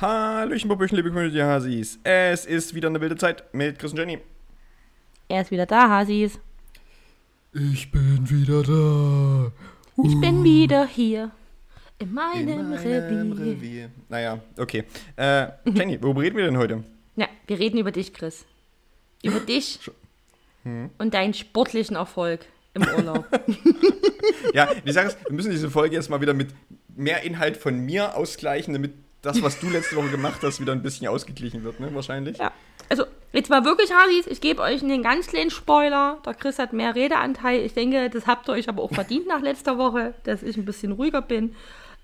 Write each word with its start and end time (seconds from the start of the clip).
Hallöchen, 0.00 0.66
Popöchen, 0.70 0.96
liebe 0.96 1.10
Community-Hasis. 1.10 1.98
Es 2.04 2.46
ist 2.46 2.74
wieder 2.74 2.88
eine 2.88 3.02
wilde 3.02 3.16
Zeit 3.16 3.44
mit 3.52 3.78
Chris 3.78 3.92
und 3.92 3.98
Jenny. 3.98 4.18
Er 5.28 5.42
ist 5.42 5.50
wieder 5.50 5.66
da, 5.66 5.90
Hasis. 5.90 6.38
Ich 7.52 7.90
bin 7.90 8.30
wieder 8.30 8.62
da. 8.62 9.52
Ich 10.02 10.18
bin 10.18 10.42
wieder 10.42 10.86
hier. 10.86 11.30
In 11.98 12.14
meinem, 12.14 12.48
In 12.48 12.70
meinem 12.70 13.32
Revier. 13.32 13.44
Revier. 13.44 13.90
Naja, 14.08 14.40
okay. 14.56 14.84
Äh, 15.16 15.48
Jenny, 15.66 16.02
worüber 16.02 16.22
reden 16.22 16.38
wir 16.38 16.46
denn 16.46 16.56
heute? 16.56 16.82
Ja, 17.16 17.28
wir 17.46 17.58
reden 17.58 17.76
über 17.76 17.92
dich, 17.92 18.14
Chris. 18.14 18.46
Über 19.22 19.40
dich 19.40 19.80
Hm? 20.62 20.90
und 20.96 21.12
deinen 21.12 21.34
sportlichen 21.34 21.96
Erfolg 21.96 22.40
im 22.74 22.82
Urlaub. 22.96 23.26
Ja, 24.54 24.68
Sache 24.86 25.08
ist, 25.08 25.18
wir 25.26 25.32
müssen 25.32 25.50
diese 25.50 25.70
Folge 25.70 25.94
jetzt 25.96 26.08
mal 26.08 26.20
wieder 26.20 26.34
mit 26.34 26.48
mehr 26.96 27.22
Inhalt 27.22 27.56
von 27.56 27.78
mir 27.78 28.16
ausgleichen, 28.16 28.72
damit 28.72 28.92
das, 29.22 29.42
was 29.42 29.60
du 29.60 29.68
letzte 29.68 29.96
Woche 29.96 30.08
gemacht 30.08 30.40
hast, 30.42 30.60
wieder 30.60 30.72
ein 30.72 30.82
bisschen 30.82 31.06
ausgeglichen 31.08 31.62
wird, 31.62 31.80
ne? 31.80 31.94
Wahrscheinlich. 31.94 32.38
ja. 32.38 32.52
Also, 32.88 33.04
jetzt 33.32 33.50
mal 33.50 33.64
wirklich, 33.64 33.92
Hasis, 33.92 34.26
ich 34.26 34.40
gebe 34.40 34.62
euch 34.62 34.82
einen 34.82 35.02
ganz 35.02 35.28
kleinen 35.28 35.50
Spoiler. 35.50 36.18
Der 36.26 36.34
Chris 36.34 36.58
hat 36.58 36.72
mehr 36.72 36.94
Redeanteil. 36.96 37.60
Ich 37.60 37.72
denke, 37.72 38.10
das 38.10 38.26
habt 38.26 38.48
ihr 38.48 38.52
euch 38.52 38.68
aber 38.68 38.82
auch 38.82 38.92
verdient 38.92 39.28
nach 39.28 39.40
letzter 39.40 39.78
Woche, 39.78 40.14
dass 40.24 40.42
ich 40.42 40.56
ein 40.56 40.64
bisschen 40.64 40.92
ruhiger 40.92 41.22
bin. 41.22 41.54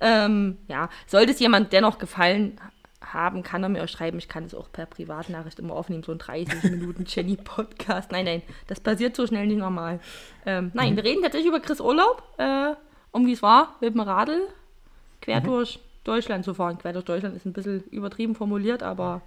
Ähm, 0.00 0.58
ja, 0.68 0.88
sollte 1.06 1.32
es 1.32 1.40
jemand 1.40 1.72
dennoch 1.72 1.98
gefallen 1.98 2.60
haben, 3.00 3.42
kann 3.42 3.62
er 3.62 3.68
mir 3.68 3.82
auch 3.82 3.88
schreiben. 3.88 4.18
Ich 4.18 4.28
kann 4.28 4.44
es 4.44 4.54
auch 4.54 4.70
per 4.70 4.86
Privatnachricht 4.86 5.58
immer 5.58 5.74
aufnehmen, 5.74 6.02
so 6.02 6.12
ein 6.12 6.18
30 6.18 6.64
Minuten 6.64 7.04
Jenny-Podcast. 7.08 8.12
Nein, 8.12 8.24
nein, 8.24 8.42
das 8.66 8.78
passiert 8.78 9.16
so 9.16 9.26
schnell 9.26 9.46
nicht 9.46 9.58
normal. 9.58 10.00
Ähm, 10.44 10.70
nein, 10.74 10.96
wir 10.96 11.04
reden 11.04 11.22
tatsächlich 11.22 11.48
über 11.48 11.60
Chris 11.60 11.80
Urlaub, 11.80 12.22
äh, 12.38 12.74
um 13.10 13.26
wie 13.26 13.32
es 13.32 13.42
war, 13.42 13.76
mit 13.80 13.94
dem 13.94 14.00
Radl 14.00 14.40
quer 15.20 15.40
durch 15.40 15.80
Deutschland 16.06 16.44
zu 16.44 16.54
fahren. 16.54 16.78
Quer 16.78 16.92
durch 16.92 17.04
Deutschland 17.04 17.36
ist 17.36 17.46
ein 17.46 17.52
bisschen 17.52 17.84
übertrieben 17.90 18.34
formuliert, 18.34 18.82
aber 18.82 19.22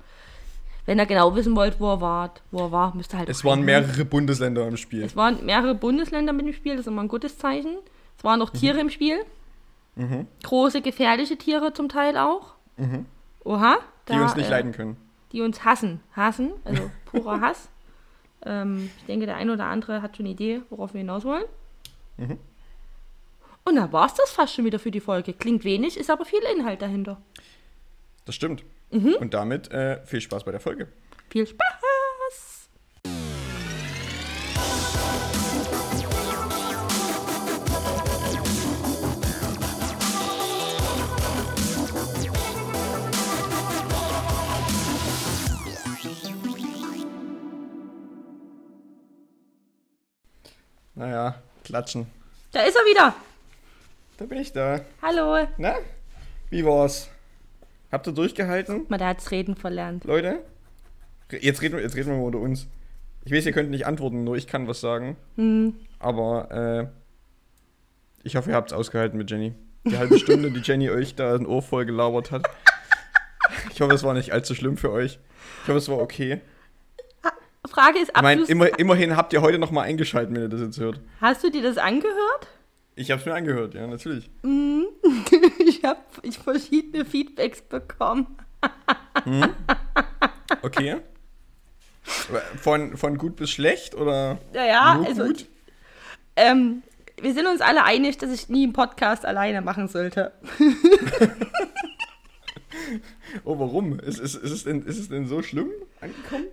wenn 0.85 0.99
ihr 0.99 1.05
genau 1.05 1.35
wissen 1.35 1.55
wollt, 1.55 1.79
wo 1.79 1.91
er 1.91 2.02
war, 2.02 2.33
wo 2.52 2.59
er 2.59 2.71
war, 2.71 2.95
müsst 2.95 3.13
ihr 3.13 3.19
halt. 3.19 3.30
Es 3.30 3.44
waren 3.44 3.63
mehrere 3.63 4.05
Bundesländer 4.05 4.67
im 4.67 4.77
Spiel. 4.77 5.03
Es 5.03 5.16
waren 5.16 5.45
mehrere 5.45 5.75
Bundesländer 5.75 6.33
mit 6.33 6.45
dem 6.45 6.53
Spiel, 6.53 6.73
das 6.73 6.81
ist 6.81 6.88
immer 6.88 7.03
ein 7.03 7.08
gutes 7.08 7.38
Zeichen. 7.38 7.77
Es 8.17 8.23
waren 8.23 8.39
noch 8.39 8.49
Tiere 8.49 8.80
im 8.80 8.89
Spiel. 8.89 9.19
Mhm. 9.95 10.27
Große, 10.44 10.81
gefährliche 10.81 11.38
Tiere 11.38 11.73
zum 11.73 11.89
Teil 11.89 12.17
auch. 12.17 12.55
Oha. 13.43 13.77
Die 14.08 14.14
da, 14.14 14.23
uns 14.23 14.36
nicht 14.36 14.47
äh, 14.47 14.52
leiden 14.52 14.71
können. 14.71 14.97
Die 15.31 15.41
uns 15.41 15.64
hassen. 15.64 16.02
Hassen, 16.16 16.52
also 16.64 16.89
purer 17.05 17.41
Hass. 17.41 17.69
Ähm, 18.45 18.89
ich 18.97 19.05
denke, 19.05 19.25
der 19.25 19.36
eine 19.36 19.53
oder 19.53 19.66
andere 19.66 20.02
hat 20.02 20.17
schon 20.17 20.25
eine 20.25 20.33
Idee, 20.33 20.61
worauf 20.69 20.93
wir 20.93 20.99
hinaus 20.99 21.25
wollen. 21.25 21.43
Mhm. 22.17 22.38
Und 23.70 23.75
da 23.75 23.92
war 23.92 24.08
es 24.08 24.16
das 24.16 24.31
fast 24.31 24.56
schon 24.56 24.66
wieder 24.66 24.80
für 24.80 24.89
die 24.89 25.00
Folge. 25.00 25.31
Klingt 25.31 25.64
wenig, 25.64 25.95
ist 25.95 26.09
aber 26.09 26.25
viel 26.25 26.42
Inhalt 26.56 26.81
dahinter. 26.81 27.22
Das 28.26 28.34
stimmt. 28.34 28.64
Mhm. 28.89 29.14
Und 29.20 29.36
damit 29.36 29.70
äh, 29.70 30.03
viel 30.08 30.22
Spaß 30.22 30.44
bei 30.44 30.50
der 30.50 30.59
Folge. 30.59 30.88
Viel 31.30 31.45
Spaß! 31.45 31.67
Naja, 50.95 51.36
klatschen. 51.64 52.08
Da 52.52 52.61
ist 52.64 52.76
er 52.76 52.81
wieder. 52.81 53.14
Da 54.20 54.25
bin 54.25 54.38
ich 54.38 54.52
da. 54.52 54.81
Hallo. 55.02 55.48
Na? 55.58 55.75
Wie 56.50 56.66
war's? 56.66 57.09
Habt 57.89 58.06
ihr 58.06 58.12
durchgehalten, 58.12 58.86
Mal, 58.89 58.98
der 58.98 59.08
hat's 59.08 59.31
reden 59.31 59.56
verlernt. 59.56 60.03
Leute? 60.03 60.39
Jetzt 61.31 61.61
reden, 61.61 61.76
wir- 61.78 61.81
jetzt 61.84 61.95
reden 61.95 62.09
wir 62.09 62.17
mal 62.17 62.23
unter 62.26 62.39
uns. 62.39 62.67
Ich 63.23 63.31
weiß, 63.31 63.45
ihr 63.45 63.53
könnt 63.53 63.70
nicht 63.70 63.86
antworten, 63.88 64.26
nur 64.26 64.36
ich 64.36 64.45
kann 64.45 64.67
was 64.67 64.81
sagen. 64.81 65.16
Hm. 65.38 65.73
Aber 65.99 66.52
äh, 66.52 66.88
ich 68.23 68.36
hoffe, 68.36 68.49
ihr 68.49 68.55
habt's 68.58 68.73
ausgehalten 68.73 69.17
mit 69.17 69.32
Jenny. 69.32 69.54
Die 69.86 69.98
halbe 69.98 70.20
Stunde, 70.20 70.52
die 70.52 70.60
Jenny 70.60 70.89
euch 70.89 71.16
da 71.16 71.33
ein 71.36 71.45
Ohr 71.45 71.61
voll 71.61 71.86
gelabert 71.86 72.32
hat. 72.32 72.45
Ich 73.72 73.80
hoffe, 73.82 73.93
es 73.93 74.04
war 74.04 74.14
nicht 74.14 74.33
allzu 74.33 74.54
schlimm 74.54 74.76
für 74.76 74.92
euch. 74.92 75.17
Ich 75.64 75.67
hoffe, 75.70 75.77
es 75.77 75.88
war 75.88 75.99
okay. 75.99 76.42
Frage 77.70 77.99
ist, 77.99 78.11
Ich 78.14 78.22
meine, 78.22 78.43
immer, 78.43 78.77
immerhin 78.80 79.16
habt 79.16 79.32
ihr 79.32 79.42
heute 79.42 79.58
noch 79.60 79.72
mal 79.72 79.83
eingeschaltet, 79.83 80.36
wenn 80.36 80.42
ihr 80.42 80.49
das 80.49 80.60
jetzt 80.60 80.80
hört. 80.80 80.99
hast 81.22 81.42
du 81.43 81.49
dir 81.49 81.61
das 81.64 81.77
angehört? 81.77 82.48
Ich 82.99 83.11
hab's 83.11 83.26
mir 83.26 83.33
angehört, 83.33 83.76
ja, 83.76 83.87
natürlich. 83.87 84.30
Ich 85.65 85.83
habe 85.86 86.02
ich 86.23 86.37
verschiedene 86.37 87.05
Feedbacks 87.05 87.61
bekommen. 87.61 88.27
Okay. 90.61 90.98
Aber 92.27 92.42
Von, 92.61 92.98
von 92.98 93.17
gut 93.17 93.36
bis 93.37 93.52
schlecht 93.52 93.95
oder 93.95 94.39
Naja, 94.52 94.95
nur 94.95 95.05
also 95.08 95.26
gut? 95.26 95.45
ähm, 96.36 96.82
wir 97.21 97.33
sind 97.33 97.45
uns 97.48 97.61
alle 97.61 97.83
einig, 97.86 98.17
dass 98.17 98.32
ich 98.32 98.49
nie 98.49 98.64
einen 98.64 98.73
Podcast 98.73 99.26
alleine 99.26 99.61
machen 99.61 99.87
sollte. 99.87 100.33
Oh, 103.43 103.60
warum? 103.60 103.99
Ist, 103.99 104.20
ist, 104.20 104.36
ist, 104.36 104.52
es 104.52 104.64
denn, 104.64 104.81
ist 104.83 104.98
es 104.98 105.10
denn 105.10 105.27
so 105.27 105.42
schlimm 105.43 105.70
angekommen? 106.02 106.48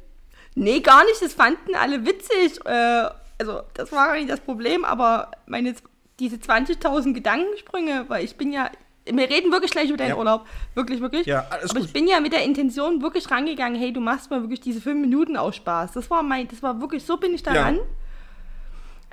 Nee, 0.54 0.80
gar 0.80 1.04
nicht. 1.04 1.22
Das 1.22 1.32
fanden 1.32 1.74
alle 1.74 2.04
witzig. 2.04 2.60
Äh, 2.66 3.08
also, 3.38 3.62
das 3.74 3.90
war 3.92 4.08
gar 4.08 4.16
nicht 4.16 4.28
das 4.28 4.40
Problem, 4.40 4.84
aber 4.84 5.30
meine, 5.46 5.74
diese 6.18 6.36
20.000 6.36 7.12
Gedankensprünge, 7.14 8.04
weil 8.08 8.24
ich 8.24 8.36
bin 8.36 8.52
ja. 8.52 8.70
Wir 9.08 9.30
reden 9.30 9.52
wirklich 9.52 9.70
gleich 9.70 9.88
über 9.88 9.98
deinen 9.98 10.08
Ja. 10.10 10.16
Urlaub. 10.16 10.46
Wirklich, 10.74 11.00
wirklich. 11.00 11.26
Ja, 11.26 11.46
alles 11.50 11.70
aber 11.70 11.78
gut. 11.78 11.86
ich 11.88 11.92
bin 11.92 12.08
ja 12.08 12.18
mit 12.18 12.32
der 12.32 12.42
Intention 12.42 13.00
wirklich 13.02 13.30
rangegangen, 13.30 13.78
hey, 13.78 13.92
du 13.92 14.00
machst 14.00 14.30
mal 14.32 14.40
wirklich 14.42 14.60
diese 14.60 14.80
fünf 14.80 15.00
Minuten 15.00 15.36
aus 15.36 15.54
Spaß. 15.56 15.92
Das 15.92 16.10
war 16.10 16.24
mein, 16.24 16.48
das 16.48 16.60
war 16.62 16.80
wirklich, 16.80 17.04
so 17.04 17.16
bin 17.16 17.32
ich 17.32 17.42
daran. 17.44 17.76
Ja. 17.76 17.82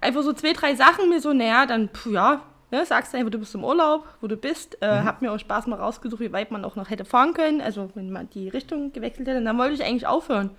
Einfach 0.02 0.24
so 0.24 0.34
zwei, 0.34 0.54
drei 0.54 0.74
Sachen 0.76 1.10
mir 1.10 1.22
so, 1.22 1.32
naja, 1.32 1.66
dann, 1.68 1.90
puh, 1.90 2.10
ja, 2.10 2.42
ne, 2.72 2.86
sagst 2.86 3.14
du 3.14 3.18
einfach, 3.18 3.32
du 3.32 3.38
bist 3.38 3.54
im 3.54 3.64
Urlaub, 3.64 4.06
wo 4.20 4.28
du 4.28 4.36
bist. 4.36 4.78
Äh, 4.82 5.02
Mhm. 5.02 5.06
Hab 5.06 5.22
mir 5.22 5.32
auch 5.32 5.38
Spaß 5.40 5.68
mal 5.68 5.80
rausgesucht, 5.80 6.20
wie 6.22 6.34
weit 6.34 6.50
man 6.50 6.66
auch 6.66 6.76
noch 6.76 6.90
hätte 6.90 7.06
fahren 7.06 7.34
können. 7.36 7.62
Also, 7.62 7.90
wenn 7.94 8.12
man 8.12 8.30
die 8.32 8.50
Richtung 8.50 8.92
gewechselt 8.94 9.28
hätte, 9.28 9.44
dann 9.44 9.58
wollte 9.60 9.76
ich 9.76 9.84
eigentlich 9.84 10.08
aufhören. 10.08 10.50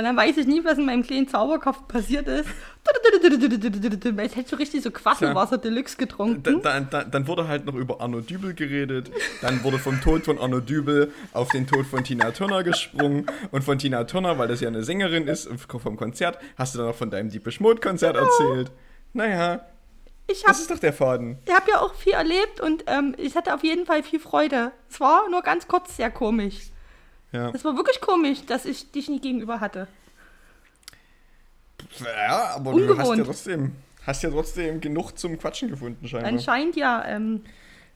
Und 0.00 0.04
dann 0.04 0.16
weiß 0.16 0.38
ich 0.38 0.46
nie, 0.46 0.64
was 0.64 0.78
in 0.78 0.86
meinem 0.86 1.02
kleinen 1.02 1.28
Zauberkopf 1.28 1.86
passiert 1.86 2.26
ist. 2.26 2.48
Weil 4.16 4.24
ich 4.24 4.34
hätte 4.34 4.48
so 4.48 4.56
richtig 4.56 4.82
so 4.82 4.90
Quasselwasser 4.90 5.58
Deluxe 5.58 5.98
getrunken. 5.98 6.62
Da, 6.62 6.80
da, 6.80 6.80
da, 6.80 7.04
dann 7.04 7.26
wurde 7.26 7.46
halt 7.46 7.66
noch 7.66 7.74
über 7.74 8.00
Arno 8.00 8.22
Dübel 8.22 8.54
geredet. 8.54 9.10
Dann 9.42 9.62
wurde 9.62 9.78
vom 9.78 10.00
Tod 10.00 10.24
von 10.24 10.38
Arno 10.38 10.60
Dübel 10.60 11.12
auf 11.34 11.50
den 11.50 11.66
Tod 11.66 11.84
von 11.84 12.02
Tina 12.02 12.30
Turner 12.30 12.62
gesprungen. 12.62 13.26
Und 13.50 13.62
von 13.62 13.78
Tina 13.78 14.04
Turner, 14.04 14.38
weil 14.38 14.48
das 14.48 14.62
ja 14.62 14.68
eine 14.68 14.84
Sängerin 14.84 15.26
ist, 15.26 15.50
vom 15.68 15.98
Konzert, 15.98 16.38
hast 16.56 16.74
du 16.74 16.78
dann 16.78 16.86
noch 16.88 16.96
von 16.96 17.10
deinem 17.10 17.28
Deepish 17.28 17.60
Mode 17.60 17.82
Konzert 17.82 18.16
erzählt. 18.16 18.72
Naja, 19.12 19.66
Ich 20.28 20.44
habe 20.44 20.52
das 20.52 20.62
ist 20.62 20.70
doch 20.70 20.78
der 20.78 20.94
Faden. 20.94 21.36
ich 21.44 21.52
hab 21.52 21.68
ja 21.68 21.78
auch 21.82 21.92
viel 21.92 22.14
erlebt 22.14 22.62
und 22.62 22.84
ähm, 22.86 23.14
ich 23.18 23.36
hatte 23.36 23.52
auf 23.54 23.62
jeden 23.62 23.84
Fall 23.84 24.02
viel 24.02 24.18
Freude. 24.18 24.72
Es 24.88 24.98
war 24.98 25.28
nur 25.28 25.42
ganz 25.42 25.68
kurz 25.68 25.94
sehr 25.98 26.10
komisch. 26.10 26.70
Ja, 27.32 27.50
Es 27.50 27.64
war 27.64 27.76
wirklich 27.76 28.00
komisch, 28.00 28.44
dass 28.46 28.64
ich 28.64 28.90
dich 28.90 29.08
nie 29.08 29.20
gegenüber 29.20 29.60
hatte. 29.60 29.86
ja 32.04 32.54
aber 32.56 32.72
du 32.72 32.78
hast 32.80 32.86
ja 32.88 32.92
Ungewohnt. 33.04 33.26
trotzdem, 33.26 33.72
hast 34.06 34.22
ja 34.22 34.30
trotzdem 34.30 34.80
genug 34.80 35.12
zum 35.18 35.38
Quatschen 35.38 35.68
gefunden, 35.70 36.06
scheinbar. 36.08 36.30
Anscheinend 36.32 36.76
ja. 36.76 37.04
Ähm, 37.06 37.44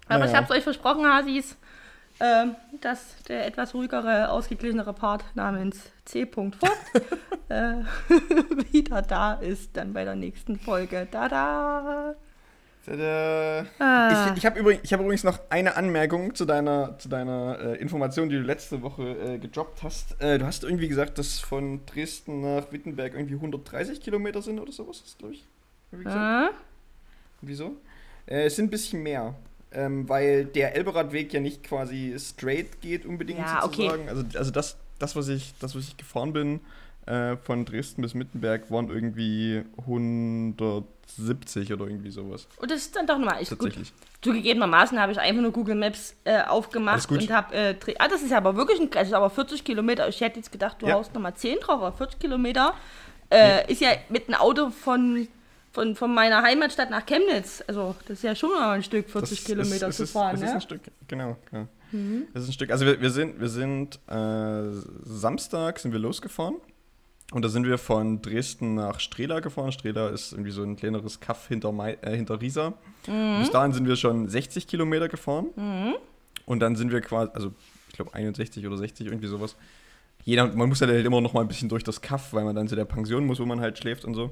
aber 0.09 0.21
Naja. 0.21 0.31
ich 0.31 0.37
habe 0.37 0.45
es 0.47 0.51
euch 0.59 0.63
versprochen, 0.65 1.07
Hasis, 1.07 1.57
ähm, 2.21 2.55
dass 2.81 3.17
der 3.29 3.47
etwas 3.47 3.75
ruhigere, 3.75 4.31
ausgeglichenere 4.31 4.93
Part 4.93 5.25
namens 5.35 5.91
C. 6.05 6.27
Vogt 6.27 6.57
äh, 7.49 7.75
wieder 8.73 9.03
da 9.03 9.35
ist, 9.35 9.77
dann 9.77 9.93
bei 9.93 10.05
der 10.05 10.15
nächsten 10.15 10.59
Folge. 10.59 11.09
Da 11.11 11.29
Tada. 11.29 12.15
Ah. 12.89 14.31
Ich, 14.33 14.39
ich 14.39 14.47
habe 14.47 14.59
übrigens, 14.59 14.93
hab 14.93 15.01
übrigens 15.01 15.25
noch 15.25 15.39
eine 15.51 15.77
Anmerkung 15.77 16.35
zu 16.35 16.45
deiner, 16.45 16.99
zu 16.99 17.09
deiner 17.09 17.59
äh, 17.61 17.77
Information, 17.77 18.29
die 18.29 18.37
du 18.37 18.43
letzte 18.43 18.83
Woche 18.83 19.03
äh, 19.03 19.39
gedroppt 19.39 19.83
hast. 19.83 20.21
Äh, 20.21 20.39
du 20.39 20.47
hast 20.47 20.65
irgendwie 20.65 20.89
gesagt, 20.89 21.19
dass 21.19 21.41
von 21.41 21.85
Dresden 21.87 22.43
nach 22.43 22.71
Wittenberg 22.73 23.15
irgendwie 23.15 23.35
130 23.35 24.01
Kilometer 24.01 24.43
sind 24.43 24.59
oder 24.59 24.73
sowas, 24.73 25.03
glaube 25.19 25.35
ich. 25.35 25.45
Äh, 25.93 26.51
Wieso? 27.41 27.77
Äh, 28.27 28.45
es 28.45 28.57
sind 28.57 28.67
ein 28.67 28.71
bisschen 28.71 29.03
mehr. 29.03 29.35
Ähm, 29.73 30.09
weil 30.09 30.45
der 30.45 30.77
Elberadweg 30.77 31.33
ja 31.33 31.41
nicht 31.41 31.65
quasi 31.65 32.15
straight 32.17 32.81
geht 32.81 33.05
unbedingt 33.05 33.41
Ja, 33.41 33.65
okay. 33.65 33.89
sozusagen. 33.89 34.09
Also, 34.09 34.25
also 34.39 34.51
das, 34.53 34.77
das, 35.01 35.17
was 35.17 35.29
ich, 35.29 35.53
das, 35.59 35.75
was 35.75 35.89
ich 35.89 35.97
gefahren 35.97 36.33
bin, 36.33 36.61
äh, 37.07 37.37
von 37.37 37.65
Dresden 37.65 38.03
bis 38.03 38.15
Wittenberg, 38.15 38.71
waren 38.71 38.89
irgendwie 38.89 39.63
170 39.79 41.73
oder 41.73 41.87
irgendwie 41.87 42.11
sowas. 42.11 42.47
und 42.61 42.71
das 42.71 42.79
ist 42.83 42.97
dann 42.97 43.07
doch 43.07 43.19
nochmal. 43.19 43.43
Ich, 43.43 43.51
gut, 43.51 43.59
Tatsächlich. 43.61 43.93
zugegebenermaßen 44.23 44.99
habe 44.99 45.13
ich 45.13 45.21
einfach 45.21 45.43
nur 45.43 45.53
Google 45.53 45.75
Maps 45.75 46.15
äh, 46.25 46.43
aufgemacht 46.43 47.11
und 47.11 47.31
habe. 47.31 47.55
Äh, 47.55 47.75
ah, 47.99 48.09
das 48.09 48.23
ist 48.23 48.31
ja 48.31 48.39
aber 48.39 48.57
wirklich 48.57 48.81
ein. 48.81 48.91
Das 48.91 49.09
ist 49.09 49.15
aber 49.15 49.31
40 49.31 49.65
Kilometer. 49.65 50.09
Ich 50.09 50.21
hätte 50.21 50.37
jetzt 50.39 50.53
gedacht, 50.53 50.81
du 50.81 50.87
Ja. 50.87 50.95
haust 50.95 51.15
nochmal 51.15 51.35
10 51.35 51.59
drauf, 51.61 51.83
aber 51.83 51.93
40 51.93 52.19
Kilometer 52.21 52.75
äh, 53.31 53.71
ist 53.71 53.81
ja 53.81 53.91
mit 54.09 54.29
einem 54.29 54.41
Auto 54.41 54.71
von 54.71 55.29
von, 55.73 55.97
von 55.97 56.15
meiner 56.15 56.41
Heimatstadt 56.43 56.89
nach 56.91 57.05
Chemnitz. 57.05 57.63
Also, 57.67 57.97
das 58.07 58.19
ist 58.19 58.23
ja 58.23 58.37
schon 58.37 58.51
mal 58.51 58.75
ein 58.77 58.83
Stück, 58.85 59.11
40 59.11 59.39
Das 59.39 59.45
Kilometer 59.45 59.89
ist, 59.89 59.97
zu 59.97 60.05
ist, 60.05 60.13
fahren. 60.13 60.31
Das 60.33 60.43
ist 60.43 60.49
ne? 60.49 60.55
ein 60.55 60.61
Stück, 60.61 60.81
genau. 61.09 61.37
Mhm. 61.91 62.29
Das 62.33 62.45
ist 62.45 62.51
ein 62.51 62.53
Stück. 62.53 62.71
Also 62.71 62.87
wir, 62.87 63.01
wir 63.01 63.11
sind, 63.11 63.41
wir 63.41 63.49
sind 63.49 63.99
äh, 64.07 64.71
Samstag 65.03 65.81
sind 65.81 65.91
wir 65.91 65.99
losgefahren. 65.99 66.57
Und 67.33 67.43
da 67.43 67.49
sind 67.49 67.67
wir 67.67 67.79
von 67.79 68.23
Dresden 68.23 68.75
nach 68.75 69.01
Strela 69.01 69.41
gefahren. 69.41 69.73
Strela 69.73 70.09
ist 70.09 70.33
irgendwie 70.33 70.51
so 70.51 70.63
ein 70.63 70.77
kleineres 70.77 71.21
Kaff 71.21 71.49
hinter, 71.49 71.73
Mai, 71.73 71.99
äh, 72.03 72.15
hinter 72.15 72.41
Riesa. 72.41 72.75
Mhm. 73.07 73.41
Bis 73.41 73.51
dahin 73.51 73.73
sind 73.73 73.89
wir 73.89 73.97
schon 73.97 74.29
60 74.29 74.67
Kilometer 74.67 75.09
gefahren. 75.09 75.47
Mhm. 75.57 75.95
Und 76.47 76.61
dann 76.61 76.77
sind 76.77 76.93
wir 76.93 77.01
quasi, 77.01 77.31
also 77.35 77.53
ich 77.89 77.95
glaube 77.95 78.15
61 78.15 78.67
oder 78.67 78.77
60, 78.77 79.07
irgendwie 79.07 79.27
sowas. 79.27 79.57
Jeder, 80.25 80.47
man 80.55 80.69
muss 80.69 80.81
ja 80.81 80.87
halt 80.87 81.05
immer 81.05 81.21
noch 81.21 81.33
mal 81.33 81.41
ein 81.41 81.49
bisschen 81.49 81.69
durch 81.69 81.85
das 81.85 82.01
Kaff, 82.01 82.33
weil 82.33 82.45
man 82.45 82.55
dann 82.55 82.69
zu 82.69 82.77
der 82.77 82.85
Pension 82.85 83.27
muss, 83.27 83.41
wo 83.41 83.47
man 83.47 83.61
halt 83.61 83.79
schläft 83.79 84.05
und 84.05 84.15
so. 84.15 84.31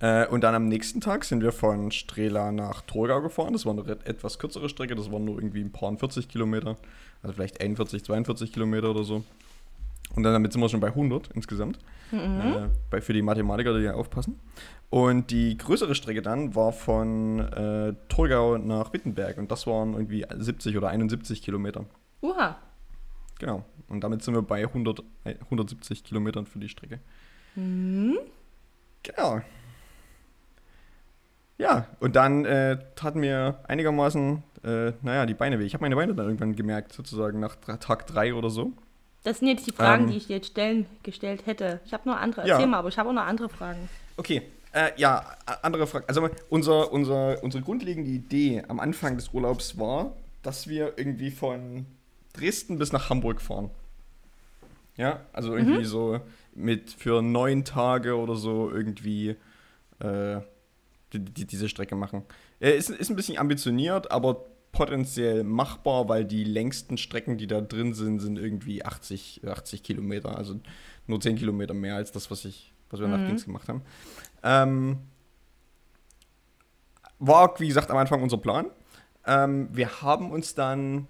Äh, 0.00 0.26
und 0.28 0.42
dann 0.42 0.54
am 0.54 0.68
nächsten 0.68 1.00
Tag 1.00 1.24
sind 1.24 1.42
wir 1.42 1.52
von 1.52 1.90
Strela 1.90 2.52
nach 2.52 2.82
Torgau 2.82 3.20
gefahren. 3.20 3.52
Das 3.52 3.66
war 3.66 3.72
eine 3.72 3.82
etwas 4.04 4.38
kürzere 4.38 4.68
Strecke, 4.68 4.94
das 4.94 5.10
waren 5.10 5.24
nur 5.24 5.36
irgendwie 5.36 5.60
ein 5.60 5.72
paar 5.72 5.96
40 5.96 6.28
Kilometer. 6.28 6.76
Also 7.22 7.34
vielleicht 7.34 7.60
41, 7.60 8.04
42 8.04 8.52
Kilometer 8.52 8.90
oder 8.90 9.04
so. 9.04 9.24
Und 10.14 10.22
dann 10.22 10.32
damit 10.32 10.52
sind 10.52 10.60
wir 10.60 10.68
schon 10.68 10.80
bei 10.80 10.88
100 10.88 11.28
insgesamt. 11.34 11.78
Mhm. 12.10 12.70
Äh, 12.90 13.00
für 13.00 13.12
die 13.12 13.22
Mathematiker, 13.22 13.76
die 13.76 13.84
ja 13.84 13.94
aufpassen. 13.94 14.40
Und 14.90 15.30
die 15.30 15.58
größere 15.58 15.94
Strecke 15.94 16.22
dann 16.22 16.54
war 16.54 16.72
von 16.72 17.40
äh, 17.40 17.94
Torgau 18.08 18.56
nach 18.56 18.92
Wittenberg. 18.92 19.38
Und 19.38 19.50
das 19.52 19.66
waren 19.66 19.92
irgendwie 19.92 20.24
70 20.36 20.76
oder 20.76 20.88
71 20.88 21.42
Kilometer. 21.42 21.84
Uha. 22.22 22.56
Genau. 23.38 23.64
Und 23.88 24.02
damit 24.02 24.22
sind 24.22 24.34
wir 24.34 24.42
bei 24.42 24.62
100, 24.62 25.02
170 25.24 26.04
Kilometern 26.04 26.46
für 26.46 26.58
die 26.58 26.68
Strecke. 26.68 27.00
Mhm. 27.54 28.18
Genau. 29.02 29.40
Ja, 31.58 31.86
und 31.98 32.14
dann 32.14 32.44
äh, 32.44 32.78
taten 32.94 33.20
mir 33.20 33.58
einigermaßen, 33.66 34.42
äh, 34.64 34.92
naja, 35.02 35.26
die 35.26 35.34
Beine 35.34 35.58
weh. 35.58 35.64
Ich 35.64 35.74
habe 35.74 35.82
meine 35.82 35.96
Beine 35.96 36.14
dann 36.14 36.26
irgendwann 36.26 36.54
gemerkt, 36.54 36.92
sozusagen 36.92 37.40
nach 37.40 37.56
Tag 37.56 38.06
3 38.06 38.34
oder 38.34 38.48
so. 38.48 38.72
Das 39.24 39.38
sind 39.38 39.48
jetzt 39.48 39.66
die 39.66 39.72
Fragen, 39.72 40.04
ähm, 40.04 40.10
die 40.10 40.16
ich 40.16 40.26
dir 40.28 40.36
jetzt 40.36 40.48
stellen, 40.48 40.86
gestellt 41.02 41.46
hätte. 41.46 41.80
Ich 41.84 41.92
habe 41.92 42.08
noch 42.08 42.16
andere, 42.16 42.42
erzähl 42.42 42.60
ja. 42.60 42.66
mal, 42.66 42.78
aber 42.78 42.88
ich 42.88 42.98
habe 42.98 43.08
auch 43.08 43.14
noch 43.14 43.26
andere 43.26 43.48
Fragen. 43.48 43.88
Okay, 44.16 44.42
äh, 44.72 44.90
ja, 44.96 45.24
andere 45.62 45.86
Fragen. 45.86 46.04
Also 46.08 46.28
unser, 46.48 46.92
unser, 46.92 47.42
unsere 47.42 47.62
grundlegende 47.62 48.10
Idee 48.10 48.62
am 48.68 48.80
Anfang 48.80 49.16
des 49.16 49.32
Urlaubs 49.32 49.78
war, 49.78 50.14
dass 50.42 50.68
wir 50.68 50.94
irgendwie 50.96 51.30
von 51.30 51.86
Dresden 52.32 52.78
bis 52.78 52.92
nach 52.92 53.10
Hamburg 53.10 53.40
fahren. 53.40 53.70
Ja, 54.96 55.20
also 55.32 55.54
irgendwie 55.54 55.80
mhm. 55.80 55.84
so 55.84 56.20
mit 56.54 56.90
für 56.90 57.22
neun 57.22 57.64
Tage 57.64 58.16
oder 58.16 58.34
so 58.34 58.70
irgendwie 58.70 59.36
äh, 60.00 60.40
die, 61.12 61.20
die, 61.20 61.46
diese 61.46 61.68
Strecke 61.68 61.94
machen. 61.94 62.22
Äh, 62.60 62.76
ist, 62.76 62.90
ist 62.90 63.10
ein 63.10 63.16
bisschen 63.16 63.38
ambitioniert, 63.38 64.10
aber 64.10 64.44
potenziell 64.72 65.44
machbar, 65.44 66.08
weil 66.08 66.24
die 66.24 66.44
längsten 66.44 66.98
Strecken, 66.98 67.38
die 67.38 67.46
da 67.46 67.60
drin 67.60 67.94
sind, 67.94 68.20
sind 68.20 68.38
irgendwie 68.38 68.84
80, 68.84 69.42
80 69.46 69.82
Kilometer. 69.82 70.36
Also 70.36 70.60
nur 71.06 71.20
10 71.20 71.36
Kilometer 71.36 71.74
mehr 71.74 71.96
als 71.96 72.12
das, 72.12 72.30
was, 72.30 72.44
ich, 72.44 72.72
was 72.90 73.00
wir 73.00 73.08
mhm. 73.08 73.12
nach 73.14 73.26
Dings 73.26 73.44
gemacht 73.44 73.68
haben. 73.68 73.82
Ähm, 74.42 74.98
war, 77.18 77.58
wie 77.58 77.68
gesagt, 77.68 77.90
am 77.90 77.96
Anfang 77.96 78.22
unser 78.22 78.38
Plan. 78.38 78.66
Ähm, 79.26 79.68
wir 79.72 80.02
haben 80.02 80.30
uns 80.30 80.54
dann, 80.54 81.06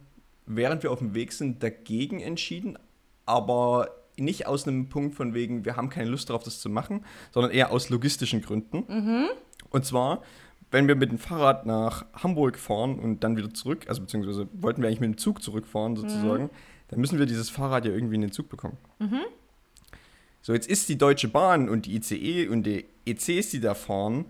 während 0.46 0.82
wir 0.82 0.90
auf 0.90 1.00
dem 1.00 1.14
Weg 1.14 1.32
sind, 1.32 1.62
dagegen 1.62 2.20
entschieden, 2.20 2.78
aber 3.26 3.90
nicht 4.16 4.46
aus 4.46 4.66
einem 4.66 4.88
Punkt 4.88 5.14
von 5.14 5.34
wegen, 5.34 5.64
wir 5.64 5.76
haben 5.76 5.90
keine 5.90 6.10
Lust 6.10 6.30
darauf, 6.30 6.42
das 6.42 6.60
zu 6.60 6.68
machen, 6.68 7.04
sondern 7.30 7.52
eher 7.52 7.70
aus 7.70 7.88
logistischen 7.88 8.42
Gründen. 8.42 8.84
Mhm. 8.88 9.28
Und 9.70 9.84
zwar, 9.84 10.22
wenn 10.70 10.88
wir 10.88 10.96
mit 10.96 11.10
dem 11.10 11.18
Fahrrad 11.18 11.66
nach 11.66 12.04
Hamburg 12.14 12.58
fahren 12.58 12.98
und 12.98 13.24
dann 13.24 13.36
wieder 13.36 13.52
zurück, 13.54 13.86
also 13.88 14.00
beziehungsweise 14.02 14.48
wollten 14.52 14.82
wir 14.82 14.88
eigentlich 14.88 15.00
mit 15.00 15.10
dem 15.10 15.18
Zug 15.18 15.42
zurückfahren 15.42 15.96
sozusagen, 15.96 16.44
mhm. 16.44 16.50
dann 16.88 17.00
müssen 17.00 17.18
wir 17.18 17.26
dieses 17.26 17.50
Fahrrad 17.50 17.84
ja 17.84 17.92
irgendwie 17.92 18.16
in 18.16 18.20
den 18.20 18.32
Zug 18.32 18.48
bekommen. 18.48 18.76
Mhm. 18.98 19.20
So, 20.42 20.52
jetzt 20.52 20.68
ist 20.68 20.88
die 20.88 20.98
Deutsche 20.98 21.28
Bahn 21.28 21.68
und 21.68 21.86
die 21.86 21.96
ICE 21.96 22.48
und 22.48 22.64
die 22.64 22.86
ECs, 23.06 23.50
die 23.50 23.60
da 23.60 23.74
fahren, 23.74 24.26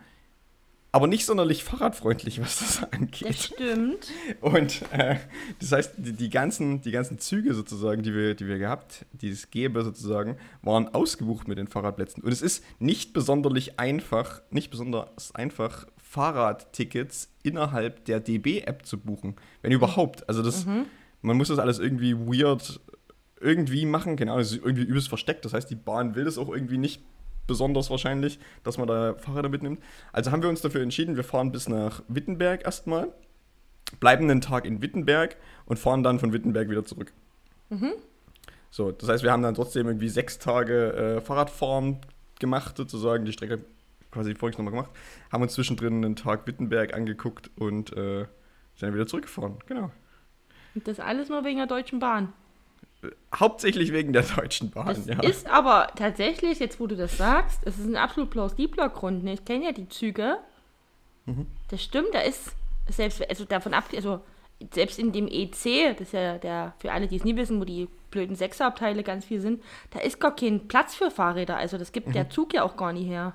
aber 0.91 1.07
nicht 1.07 1.27
sonderlich 1.27 1.65
fahrradfreundlich, 1.65 2.41
was 2.41 2.59
das 2.61 2.83
angeht. 2.93 3.29
Das 3.29 3.45
stimmt. 3.45 4.09
Und 4.41 4.83
äh, 4.93 5.17
das 5.61 5.73
heißt, 5.73 5.95
die, 5.99 6.13
die, 6.13 6.31
ganzen, 6.31 6.81
die 6.81 6.91
ganzen 6.91 7.19
Züge 7.19 7.53
sozusagen, 7.55 8.03
die 8.03 8.15
wir, 8.15 8.35
die 8.35 8.47
wir 8.47 8.59
gehabt, 8.59 9.05
die 9.13 9.29
es 9.29 9.51
gäbe 9.51 9.85
sozusagen, 9.85 10.39
waren 10.63 10.89
ausgebucht 10.89 11.47
mit 11.47 11.59
den 11.59 11.69
Fahrradplätzen. 11.69 12.23
Und 12.23 12.33
es 12.33 12.43
ist 12.43 12.65
nicht 12.79 13.13
besonders 13.13 13.79
einfach, 13.79 14.41
nicht 14.51 14.71
besonders 14.71 15.35
einfach, 15.35 15.87
Fahrradtickets 16.09 17.29
innerhalb 17.43 18.07
der 18.07 18.21
DB-App 18.21 18.87
zu 18.87 18.99
buchen. 18.99 19.37
Wenn 19.61 19.73
überhaupt. 19.73 20.27
Also 20.27 20.43
das, 20.43 20.65
mhm. 20.65 20.87
man 21.21 21.37
muss 21.37 21.49
das 21.49 21.59
alles 21.59 21.79
irgendwie 21.79 22.17
weird 22.17 22.81
irgendwie 23.41 23.85
machen. 23.85 24.17
Genau, 24.17 24.39
es 24.39 24.53
ist 24.53 24.65
irgendwie 24.65 24.85
übelst 24.85 25.09
versteckt. 25.09 25.45
Das 25.45 25.53
heißt, 25.53 25.69
die 25.69 25.75
Bahn 25.75 26.15
will 26.15 26.25
das 26.25 26.39
auch 26.39 26.49
irgendwie 26.49 26.79
nicht 26.79 27.03
besonders 27.47 27.91
wahrscheinlich, 27.91 28.39
dass 28.63 28.79
man 28.79 28.89
da 28.89 29.17
Fahrräder 29.17 29.51
mitnimmt. 29.51 29.83
Also 30.13 30.31
haben 30.31 30.43
wir 30.43 30.49
uns 30.49 30.63
dafür 30.63 30.81
entschieden, 30.83 31.17
wir 31.17 31.25
fahren 31.25 31.53
bis 31.53 31.69
nach 31.69 32.03
Wittenberg 32.09 32.65
erstmal, 32.65 33.13
bleiben 34.01 34.31
einen 34.31 34.41
Tag 34.41 34.65
in 34.65 34.81
Wittenberg 34.81 35.37
und 35.67 35.79
fahren 35.79 36.03
dann 36.03 36.19
von 36.19 36.33
Wittenberg 36.33 36.71
wieder 36.71 36.85
zurück. 36.85 37.13
Mhm. 37.69 37.93
So, 38.71 38.93
das 38.93 39.11
heißt, 39.11 39.25
wir 39.25 39.33
haben 39.33 39.43
dann 39.43 39.55
trotzdem 39.55 39.87
irgendwie 39.87 40.09
sechs 40.09 40.39
Tage 40.39 40.93
äh, 40.95 41.21
Fahrradfahren 41.21 41.99
gemacht, 42.39 42.79
sozusagen, 42.79 43.27
die 43.27 43.33
Strecke 43.33 43.63
quasi 44.11 44.35
voriges 44.35 44.59
nochmal 44.59 44.73
gemacht, 44.73 44.91
haben 45.33 45.43
uns 45.43 45.55
zwischendrin 45.55 46.05
einen 46.05 46.17
Tag 46.17 46.47
Wittenberg 46.47 46.95
angeguckt 46.95 47.51
und 47.57 47.93
äh, 47.93 48.27
sind 48.75 48.89
dann 48.89 48.95
wieder 48.95 49.07
zurückgefahren, 49.07 49.57
genau. 49.67 49.91
Und 50.75 50.87
das 50.87 51.01
alles 51.01 51.29
nur 51.29 51.45
wegen 51.45 51.59
der 51.59 51.67
Deutschen 51.67 51.99
Bahn? 51.99 52.33
Hauptsächlich 53.35 53.93
wegen 53.93 54.13
der 54.13 54.23
Deutschen 54.23 54.71
Bahn, 54.71 54.89
das 54.89 55.07
ja. 55.07 55.21
Ist 55.21 55.49
aber 55.49 55.89
tatsächlich, 55.97 56.59
jetzt 56.59 56.81
wo 56.81 56.87
du 56.87 56.97
das 56.97 57.17
sagst, 57.17 57.61
es 57.65 57.79
ist 57.79 57.87
ein 57.87 57.97
absolut 57.97 58.31
plausibler 58.31 58.89
Grund. 58.89 59.25
Ne? 59.25 59.35
Ich 59.35 59.45
kenne 59.45 59.67
ja 59.67 59.73
die 59.73 59.89
Züge. 59.89 60.39
Mhm. 61.27 61.47
Das 61.69 61.83
stimmt, 61.83 62.09
da 62.13 62.21
ist 62.21 62.53
selbst, 62.89 63.29
also 63.29 63.45
davon 63.45 63.75
ab, 63.75 63.85
also 63.95 64.21
selbst 64.73 64.99
in 64.99 65.13
dem 65.13 65.29
EC, 65.29 65.97
das 65.97 66.09
ist 66.09 66.13
ja 66.13 66.39
der, 66.39 66.75
für 66.79 66.93
alle, 66.93 67.07
die 67.07 67.17
es 67.17 67.25
nie 67.25 67.37
wissen, 67.37 67.61
wo 67.61 67.65
die 67.65 67.89
blöden 68.11 68.35
Sechserabteile 68.35 69.03
ganz 69.03 69.25
viel 69.25 69.41
sind, 69.41 69.63
da 69.91 70.01
ist 70.01 70.21
gar 70.21 70.35
kein 70.35 70.67
Platz 70.67 70.95
für 70.95 71.11
Fahrräder. 71.11 71.57
Also 71.57 71.79
das 71.79 71.93
gibt 71.93 72.09
mhm. 72.09 72.13
der 72.13 72.31
Zug 72.31 72.55
ja 72.55 72.63
auch 72.65 72.77
gar 72.77 72.93
nicht 72.93 73.07
her. 73.07 73.35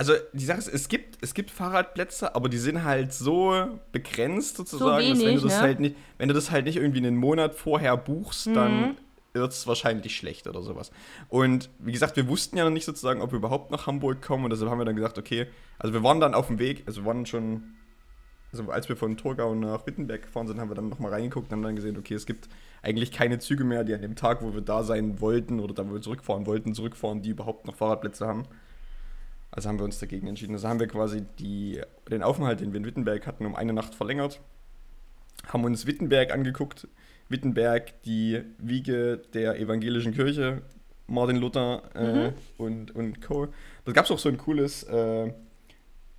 Also 0.00 0.14
die 0.32 0.46
Sache 0.46 0.60
ist, 0.60 0.68
es 0.68 0.88
gibt, 0.88 1.18
es 1.20 1.34
gibt 1.34 1.50
Fahrradplätze, 1.50 2.34
aber 2.34 2.48
die 2.48 2.56
sind 2.56 2.84
halt 2.84 3.12
so 3.12 3.78
begrenzt 3.92 4.56
sozusagen, 4.56 5.14
so 5.14 5.20
wenig, 5.20 5.20
dass 5.20 5.26
wenn 5.26 5.34
du 5.34 5.42
das 5.42 5.56
ne? 5.56 5.60
halt 5.60 5.80
nicht, 5.80 5.96
wenn 6.16 6.28
du 6.28 6.34
das 6.34 6.50
halt 6.50 6.64
nicht 6.64 6.76
irgendwie 6.76 7.06
einen 7.06 7.18
Monat 7.18 7.54
vorher 7.54 7.98
buchst, 7.98 8.46
mhm. 8.46 8.54
dann 8.54 8.96
wird 9.34 9.52
es 9.52 9.66
wahrscheinlich 9.66 10.16
schlecht 10.16 10.46
oder 10.46 10.62
sowas. 10.62 10.90
Und 11.28 11.68
wie 11.80 11.92
gesagt, 11.92 12.16
wir 12.16 12.26
wussten 12.28 12.56
ja 12.56 12.64
noch 12.64 12.70
nicht 12.70 12.86
sozusagen, 12.86 13.20
ob 13.20 13.32
wir 13.32 13.36
überhaupt 13.36 13.70
nach 13.72 13.86
Hamburg 13.86 14.22
kommen 14.22 14.44
und 14.44 14.50
deshalb 14.50 14.70
haben 14.70 14.78
wir 14.78 14.86
dann 14.86 14.96
gesagt, 14.96 15.18
okay, 15.18 15.48
also 15.78 15.92
wir 15.92 16.02
waren 16.02 16.18
dann 16.18 16.32
auf 16.32 16.46
dem 16.46 16.58
Weg, 16.58 16.84
also 16.86 17.02
wir 17.02 17.06
waren 17.06 17.26
schon, 17.26 17.74
also 18.52 18.70
als 18.70 18.88
wir 18.88 18.96
von 18.96 19.18
Torgau 19.18 19.54
nach 19.54 19.86
Wittenberg 19.86 20.22
gefahren 20.22 20.46
sind, 20.46 20.60
haben 20.60 20.70
wir 20.70 20.76
dann 20.76 20.88
nochmal 20.88 21.12
reingeguckt 21.12 21.48
und 21.48 21.56
haben 21.58 21.62
dann 21.62 21.76
gesehen, 21.76 21.98
okay, 21.98 22.14
es 22.14 22.24
gibt 22.24 22.48
eigentlich 22.80 23.12
keine 23.12 23.38
Züge 23.38 23.64
mehr, 23.64 23.84
die 23.84 23.92
an 23.92 24.00
dem 24.00 24.16
Tag, 24.16 24.40
wo 24.40 24.54
wir 24.54 24.62
da 24.62 24.82
sein 24.82 25.20
wollten 25.20 25.60
oder 25.60 25.74
da, 25.74 25.86
wo 25.86 25.92
wir 25.92 26.00
zurückfahren 26.00 26.46
wollten, 26.46 26.72
zurückfahren, 26.72 27.20
die 27.20 27.28
überhaupt 27.28 27.66
noch 27.66 27.76
Fahrradplätze 27.76 28.26
haben. 28.26 28.44
Also 29.50 29.68
haben 29.68 29.78
wir 29.78 29.84
uns 29.84 29.98
dagegen 29.98 30.26
entschieden. 30.26 30.54
Also 30.54 30.68
haben 30.68 30.80
wir 30.80 30.86
quasi 30.86 31.24
die, 31.38 31.80
den 32.10 32.22
Aufenthalt, 32.22 32.60
den 32.60 32.72
wir 32.72 32.78
in 32.78 32.86
Wittenberg 32.86 33.26
hatten, 33.26 33.46
um 33.46 33.56
eine 33.56 33.72
Nacht 33.72 33.94
verlängert. 33.94 34.40
Haben 35.48 35.64
uns 35.64 35.86
Wittenberg 35.86 36.32
angeguckt. 36.32 36.86
Wittenberg, 37.28 38.02
die 38.02 38.42
Wiege 38.58 39.22
der 39.34 39.58
evangelischen 39.58 40.12
Kirche, 40.12 40.62
Martin 41.06 41.36
Luther 41.36 41.82
äh, 41.94 42.30
mhm. 42.30 42.34
und, 42.58 42.94
und 42.94 43.22
Co. 43.22 43.48
Da 43.84 43.92
gab 43.92 44.04
es 44.04 44.10
auch 44.10 44.18
so 44.18 44.28
ein 44.28 44.38
cooles 44.38 44.82
äh, 44.84 45.32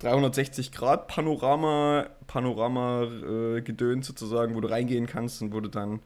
360-Grad-Panorama, 0.00 2.06
Panorama-Gedöns 2.26 4.06
äh, 4.06 4.08
sozusagen, 4.08 4.54
wo 4.54 4.60
du 4.60 4.68
reingehen 4.68 5.06
kannst 5.06 5.42
und 5.42 5.54
wo 5.54 5.60
du 5.60 5.68
dann 5.68 6.00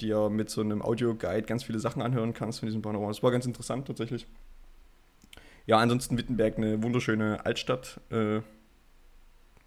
dir 0.00 0.30
mit 0.30 0.50
so 0.50 0.60
einem 0.60 0.82
Audio-Guide 0.82 1.42
ganz 1.42 1.64
viele 1.64 1.78
Sachen 1.78 2.02
anhören 2.02 2.32
kannst 2.32 2.60
von 2.60 2.66
diesem 2.66 2.82
Panorama. 2.82 3.08
Das 3.08 3.22
war 3.22 3.30
ganz 3.30 3.46
interessant 3.46 3.86
tatsächlich. 3.86 4.26
Ja, 5.66 5.78
ansonsten 5.78 6.18
Wittenberg 6.18 6.56
eine 6.56 6.82
wunderschöne 6.82 7.44
Altstadt. 7.44 8.00
Äh, 8.10 8.40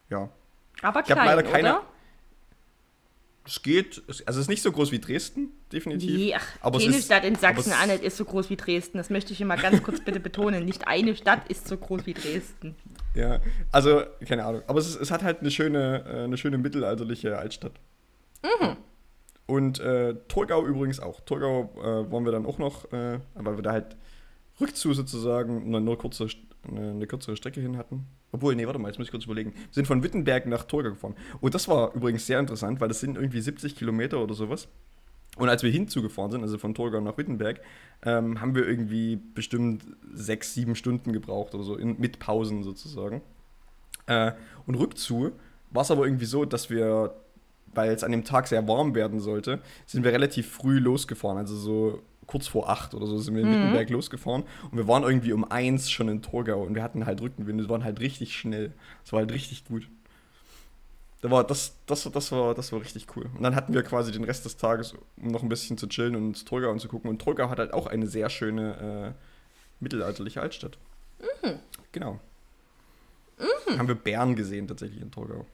ja. 0.10 0.30
Aber 0.82 1.04
klein, 1.04 1.06
ich 1.06 1.12
habe 1.12 1.26
leider 1.26 1.44
keine. 1.44 1.70
Oder? 1.70 1.84
Es 3.46 3.62
geht, 3.62 4.02
also 4.08 4.24
es 4.26 4.38
ist 4.38 4.48
nicht 4.48 4.62
so 4.62 4.72
groß 4.72 4.94
wie 4.94 5.00
Dresden, 5.00 5.50
definitiv. 5.72 6.16
Nee, 6.16 6.34
ach, 6.34 6.46
aber 6.62 6.80
keine 6.80 6.96
ist, 6.96 7.06
Stadt 7.06 7.26
in 7.26 7.36
Sachsen-Anhalt 7.36 8.02
ist 8.02 8.16
so 8.16 8.24
groß 8.24 8.50
wie 8.50 8.56
Dresden. 8.56 8.98
Das 8.98 9.10
möchte 9.10 9.34
ich 9.34 9.42
immer 9.42 9.58
ganz 9.58 9.84
kurz 9.84 10.00
bitte 10.00 10.22
betonen. 10.22 10.64
Nicht 10.64 10.88
eine 10.88 11.14
Stadt 11.14 11.50
ist 11.50 11.68
so 11.68 11.76
groß 11.76 12.06
wie 12.06 12.14
Dresden. 12.14 12.76
Ja, 13.16 13.42
also, 13.72 14.04
keine 14.26 14.46
Ahnung. 14.46 14.62
Aber 14.68 14.80
es, 14.80 14.88
ist, 14.88 14.96
es 14.96 15.12
hat 15.12 15.24
halt 15.24 15.42
eine 15.42 15.52
schöne, 15.52 16.06
äh, 16.08 16.24
eine 16.24 16.38
schöne 16.38 16.58
mittelalterliche 16.58 17.38
Altstadt. 17.38 17.74
Mhm. 18.44 18.78
Und 19.46 19.80
äh, 19.82 20.16
Torgau 20.30 20.66
übrigens 20.66 21.02
auch. 21.02 21.20
Torgau 21.20 21.74
äh, 21.80 22.10
wollen 22.10 22.24
wir 22.24 22.32
dann 22.32 22.46
auch 22.46 22.60
noch, 22.60 22.92
äh, 22.94 23.20
weil 23.34 23.58
wir 23.58 23.62
da 23.62 23.74
halt 23.74 23.98
Rückzu 24.64 24.94
sozusagen 24.94 25.70
nur, 25.70 25.80
nur 25.80 25.98
kurze, 25.98 26.28
eine, 26.68 26.92
eine 26.92 27.08
kürzere 27.08 27.36
Strecke 27.36 27.62
hin 27.62 27.78
hatten. 27.78 28.06
Obwohl, 28.32 28.56
nee, 28.56 28.66
warte 28.66 28.80
mal, 28.80 28.88
jetzt 28.88 28.98
muss 28.98 29.08
ich 29.08 29.12
kurz 29.12 29.26
überlegen. 29.26 29.54
Wir 29.54 29.62
sind 29.72 29.86
von 29.86 30.04
Wittenberg 30.04 30.48
nach 30.48 30.64
Torgau 30.64 30.92
gefahren. 30.92 31.16
Und 31.42 31.54
das 31.54 31.68
war 31.68 31.94
übrigens 31.94 32.26
sehr 32.26 32.40
interessant, 32.40 32.82
weil 32.82 32.88
das 32.88 33.00
sind 33.00 33.16
irgendwie 33.16 33.42
70 33.42 33.76
Kilometer 33.76 34.22
oder 34.24 34.34
sowas. 34.34 34.68
Und 35.38 35.50
als 35.50 35.64
wir 35.64 35.72
hinzugefahren 35.72 36.32
sind, 36.32 36.42
also 36.42 36.58
von 36.58 36.76
Torgau 36.76 37.02
nach 37.02 37.18
Wittenberg, 37.18 37.60
ähm, 38.04 38.40
haben 38.40 38.56
wir 38.56 38.68
irgendwie 38.68 39.16
bestimmt 39.16 39.84
sechs, 40.14 40.54
sieben 40.54 40.76
Stunden 40.76 41.12
gebraucht 41.12 41.56
oder 41.56 41.64
so, 41.64 41.76
in, 41.76 42.00
mit 42.00 42.20
Pausen 42.20 42.64
sozusagen. 42.64 43.22
Äh, 44.06 44.34
und 44.68 44.76
rückzu 44.76 45.32
war 45.72 45.82
es 45.82 45.92
aber 45.92 46.06
irgendwie 46.06 46.26
so, 46.26 46.46
dass 46.46 46.70
wir, 46.70 47.16
weil 47.74 47.92
es 47.92 48.04
an 48.04 48.12
dem 48.12 48.24
Tag 48.24 48.48
sehr 48.48 48.68
warm 48.68 48.94
werden 48.94 49.20
sollte, 49.20 49.60
sind 49.88 50.04
wir 50.04 50.12
relativ 50.12 50.52
früh 50.52 50.78
losgefahren. 50.78 51.38
Also 51.38 51.56
so 51.56 52.02
kurz 52.28 52.48
vor 52.48 52.70
acht 52.70 52.94
oder 52.94 53.06
so 53.06 53.18
sind 53.18 53.36
wir 53.36 53.44
in 53.44 53.50
Wittenberg 53.50 53.90
losgefahren. 53.90 54.44
Und 54.72 54.78
wir 54.78 54.88
waren 54.88 55.04
irgendwie 55.04 55.34
um 55.34 55.50
eins 55.50 55.90
schon 55.90 56.10
in 56.10 56.22
Torgau 56.22 56.64
und 56.64 56.76
wir 56.76 56.84
hatten 56.84 57.06
halt 57.06 57.22
Rückenwind. 57.22 57.62
Wir 57.62 57.70
waren 57.70 57.84
halt 57.84 58.00
richtig 58.00 58.36
schnell. 58.36 58.74
Es 59.04 59.12
war 59.12 59.20
halt 59.20 59.32
richtig 59.32 59.66
gut. 59.66 59.88
Da 61.22 61.32
war, 61.32 61.46
das, 61.46 61.76
das, 61.86 62.04
das, 62.12 62.32
war, 62.34 62.54
das 62.54 62.74
war 62.74 62.82
richtig 62.82 63.08
cool. 63.16 63.30
Und 63.36 63.44
dann 63.44 63.56
hatten 63.56 63.74
wir 63.74 63.82
quasi 63.84 64.12
den 64.12 64.26
Rest 64.26 64.44
des 64.44 64.58
Tages, 64.58 64.94
um 65.16 65.30
noch 65.30 65.42
ein 65.42 65.48
bisschen 65.48 65.78
zu 65.78 65.88
chillen 65.88 66.18
und 66.18 66.46
Torgau 66.46 66.70
anzugucken. 66.70 67.10
Und 67.10 67.22
Torgau 67.22 67.50
hat 67.50 67.60
halt 67.60 67.74
auch 67.74 67.88
eine 67.88 68.08
sehr 68.08 68.30
schöne 68.30 69.14
äh, 69.16 69.24
mittelalterliche 69.80 70.42
Altstadt. 70.42 70.78
Genau. 71.94 72.20
Haben 73.78 73.88
wir 73.88 73.96
Bären 73.96 74.36
gesehen 74.36 74.68
tatsächlich 74.68 75.02
in 75.02 75.12
Torgau. 75.12 75.46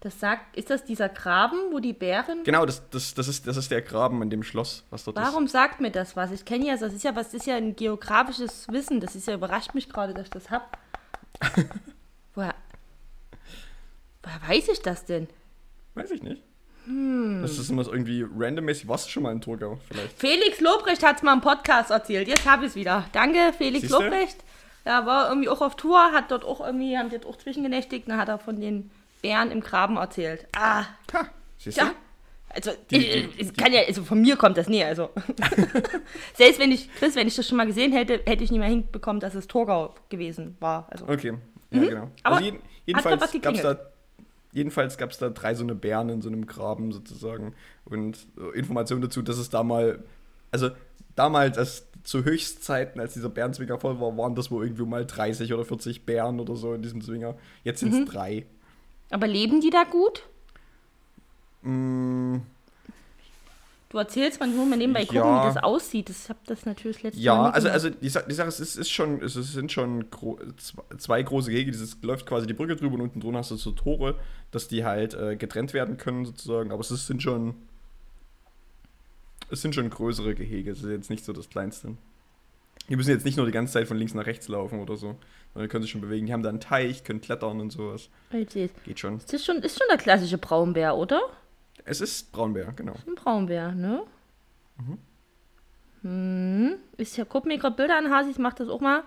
Das 0.00 0.20
sagt, 0.20 0.56
ist 0.56 0.70
das 0.70 0.84
dieser 0.84 1.08
Graben, 1.08 1.56
wo 1.72 1.80
die 1.80 1.92
Bären. 1.92 2.44
Genau, 2.44 2.64
das, 2.64 2.88
das, 2.90 3.14
das, 3.14 3.26
ist, 3.26 3.46
das 3.48 3.56
ist 3.56 3.70
der 3.70 3.82
Graben 3.82 4.22
in 4.22 4.30
dem 4.30 4.44
Schloss, 4.44 4.84
was 4.90 5.02
dort 5.02 5.16
Warum 5.16 5.48
sagt 5.48 5.80
mir 5.80 5.90
das 5.90 6.14
was? 6.14 6.30
Ich 6.30 6.44
kenne 6.44 6.66
ja, 6.66 6.76
das 6.76 6.92
ist 6.92 7.02
ja 7.02 7.16
was, 7.16 7.34
ist 7.34 7.46
ja 7.46 7.56
ein 7.56 7.74
geografisches 7.74 8.68
Wissen. 8.68 9.00
Das 9.00 9.16
ist 9.16 9.26
ja 9.26 9.34
überrascht 9.34 9.74
mich 9.74 9.88
gerade, 9.88 10.14
dass 10.14 10.24
ich 10.26 10.30
das 10.30 10.50
hab. 10.50 10.78
woher, 12.34 12.54
woher 14.22 14.48
weiß 14.48 14.68
ich 14.68 14.82
das 14.82 15.04
denn? 15.04 15.24
ist. 15.24 15.32
Weiß 15.94 16.10
ich 16.12 16.22
nicht. 16.22 16.42
Das 17.42 17.58
ist 17.58 17.68
immer 17.68 17.84
so 17.84 17.92
irgendwie 17.92 18.24
randommäßig. 18.24 18.88
Warst 18.88 19.06
du 19.06 19.10
schon 19.10 19.24
mal 19.24 19.32
in 19.32 19.42
Torgau 19.42 19.78
vielleicht? 19.88 20.18
Felix 20.18 20.58
Lobrecht 20.60 21.04
hat 21.04 21.16
es 21.16 21.22
mal 21.22 21.34
im 21.34 21.42
Podcast 21.42 21.90
erzählt. 21.90 22.28
Jetzt 22.28 22.46
habe 22.46 22.64
ich 22.64 22.70
es 22.70 22.76
wieder. 22.76 23.04
Danke, 23.12 23.52
Felix 23.56 23.82
Siehste? 23.88 24.04
Lobrecht. 24.04 24.38
Er 24.84 25.04
war 25.04 25.28
irgendwie 25.28 25.50
auch 25.50 25.60
auf 25.60 25.76
Tour, 25.76 26.12
hat 26.12 26.30
dort 26.30 26.46
auch 26.46 26.64
irgendwie, 26.64 26.96
haben 26.96 27.10
dort 27.10 27.26
auch 27.26 27.36
zwischengenächtigt, 27.36 28.08
dann 28.08 28.16
hat 28.16 28.28
er 28.28 28.38
von 28.38 28.58
den 28.58 28.90
Bären 29.22 29.50
im 29.50 29.60
Graben 29.60 29.96
erzählt. 29.96 30.46
Ah, 30.56 30.84
Ha, 31.12 31.26
siehst 31.58 31.78
du? 31.78 31.82
ja. 31.82 31.92
Also, 32.50 32.70
Die- 32.90 32.96
äh, 33.06 33.28
die- 33.28 33.40
es 33.42 33.52
kann 33.52 33.72
ja, 33.72 33.82
also 33.86 34.02
von 34.04 34.20
mir 34.20 34.36
kommt 34.36 34.56
das 34.56 34.68
nie, 34.68 34.82
also. 34.82 35.10
Selbst 36.34 36.58
wenn 36.60 36.72
ich, 36.72 36.88
Chris, 36.94 37.14
wenn 37.14 37.26
ich 37.28 37.36
das 37.36 37.46
schon 37.46 37.56
mal 37.58 37.66
gesehen 37.66 37.92
hätte, 37.92 38.20
hätte 38.26 38.42
ich 38.44 38.50
nicht 38.50 38.58
mehr 38.60 38.68
hinbekommen, 38.68 39.20
dass 39.20 39.34
es 39.34 39.46
Torgau 39.46 39.94
gewesen 40.08 40.56
war. 40.60 40.86
Also, 40.90 41.06
Okay, 41.08 41.34
ja, 41.70 41.80
genau. 41.80 42.06
Mhm. 42.06 42.10
Aber 42.22 42.36
also 42.36 42.44
jeden, 42.46 42.58
jedenfalls 42.86 43.32
gab 43.42 43.54
es 43.54 43.62
da, 43.62 43.78
jedenfalls 44.52 44.96
gab 44.96 45.10
es 45.10 45.18
da 45.18 45.28
drei 45.28 45.54
so 45.54 45.62
eine 45.62 45.74
Bären 45.74 46.08
in 46.08 46.22
so 46.22 46.28
einem 46.30 46.46
Graben 46.46 46.90
sozusagen 46.92 47.54
und 47.84 48.26
Informationen 48.54 49.02
dazu, 49.02 49.20
dass 49.22 49.36
es 49.38 49.50
da 49.50 49.62
mal, 49.62 50.02
also 50.50 50.70
damals, 51.16 51.58
als 51.58 51.86
zu 52.04 52.24
Höchstzeiten, 52.24 52.98
als 53.00 53.12
dieser 53.12 53.28
Bärenzwinger 53.28 53.78
voll 53.78 54.00
war, 54.00 54.16
waren 54.16 54.34
das 54.34 54.50
wohl 54.50 54.64
irgendwie 54.64 54.84
mal 54.86 55.04
30 55.04 55.52
oder 55.52 55.64
40 55.66 56.06
Bären 56.06 56.40
oder 56.40 56.56
so 56.56 56.72
in 56.72 56.80
diesem 56.80 57.02
Zwinger. 57.02 57.36
Jetzt 57.64 57.80
sind 57.80 57.92
es 57.92 58.00
Mhm. 58.00 58.06
drei. 58.06 58.46
Aber 59.10 59.26
leben 59.26 59.60
die 59.60 59.70
da 59.70 59.84
gut? 59.84 60.22
Mm, 61.62 62.36
Du 63.90 63.96
erzählst 63.96 64.38
manchmal 64.38 64.66
mal 64.66 64.76
nebenbei 64.76 65.00
gucken, 65.06 65.16
Ja. 65.16 65.42
wie 65.48 65.54
das 65.54 65.62
aussieht. 65.64 66.10
Das, 66.10 66.24
ich 66.24 66.28
habe 66.28 66.38
das 66.44 66.66
natürlich 66.66 67.02
letztes 67.02 67.24
Mal 67.24 67.24
Ja, 67.24 67.48
also, 67.50 67.70
also 67.70 67.88
die, 67.88 68.08
Sa- 68.10 68.20
die 68.20 68.34
Sache 68.34 68.48
ist, 68.48 68.60
es 68.60 68.76
ist 68.76 68.90
schon, 68.90 69.22
es 69.22 69.32
sind 69.32 69.72
schon 69.72 70.10
gro 70.10 70.38
zw- 70.58 70.98
zwei 70.98 71.22
große 71.22 71.50
Gehege, 71.50 71.70
dieses 71.70 71.96
läuft 72.02 72.26
quasi 72.26 72.46
die 72.46 72.52
Brücke 72.52 72.76
drüber 72.76 72.96
und 72.96 73.00
unten 73.00 73.20
drunter 73.20 73.38
hast 73.38 73.50
du 73.50 73.56
so 73.56 73.70
Tore, 73.70 74.14
dass 74.50 74.68
die 74.68 74.84
halt 74.84 75.14
äh, 75.14 75.36
getrennt 75.36 75.72
werden 75.72 75.96
können 75.96 76.26
sozusagen, 76.26 76.70
aber 76.70 76.80
es 76.82 76.90
ist- 76.90 77.06
sind 77.06 77.22
schon 77.22 77.54
es 79.50 79.62
sind 79.62 79.74
schon 79.74 79.88
größere 79.88 80.34
Gehege, 80.34 80.70
es 80.70 80.82
ist 80.82 80.90
jetzt 80.90 81.08
nicht 81.08 81.24
so 81.24 81.32
das 81.32 81.48
kleinste. 81.48 81.96
Die 82.88 82.96
müssen 82.96 83.10
jetzt 83.10 83.24
nicht 83.24 83.36
nur 83.36 83.46
die 83.46 83.52
ganze 83.52 83.74
Zeit 83.74 83.86
von 83.86 83.96
links 83.96 84.14
nach 84.14 84.26
rechts 84.26 84.48
laufen 84.48 84.80
oder 84.80 84.96
so, 84.96 85.16
sondern 85.52 85.68
können 85.68 85.82
sich 85.82 85.90
schon 85.90 86.00
bewegen. 86.00 86.26
Die 86.26 86.32
haben 86.32 86.42
da 86.42 86.48
einen 86.48 86.60
Teich, 86.60 87.04
können 87.04 87.20
klettern 87.20 87.60
und 87.60 87.70
sowas. 87.70 88.08
Ich 88.32 88.50
seh's. 88.50 88.70
Geht 88.84 88.98
schon. 88.98 89.18
Das 89.18 89.32
ist 89.32 89.44
schon, 89.44 89.58
ist 89.58 89.78
schon 89.78 89.86
der 89.90 89.98
klassische 89.98 90.38
Braunbär, 90.38 90.96
oder? 90.96 91.20
Es 91.84 92.00
ist 92.00 92.32
Braunbär, 92.32 92.72
genau. 92.74 92.94
Ein 93.06 93.14
Braunbär, 93.14 93.72
ne? 93.72 94.02
Mhm. 96.02 96.76
Ich 96.96 97.16
ja, 97.16 97.24
guck 97.24 97.46
mir 97.46 97.58
gerade 97.58 97.76
Bilder 97.76 97.98
an, 97.98 98.10
Hasi, 98.10 98.30
ich 98.30 98.38
mach 98.38 98.54
das 98.54 98.68
auch 98.68 98.80
mal. 98.80 99.02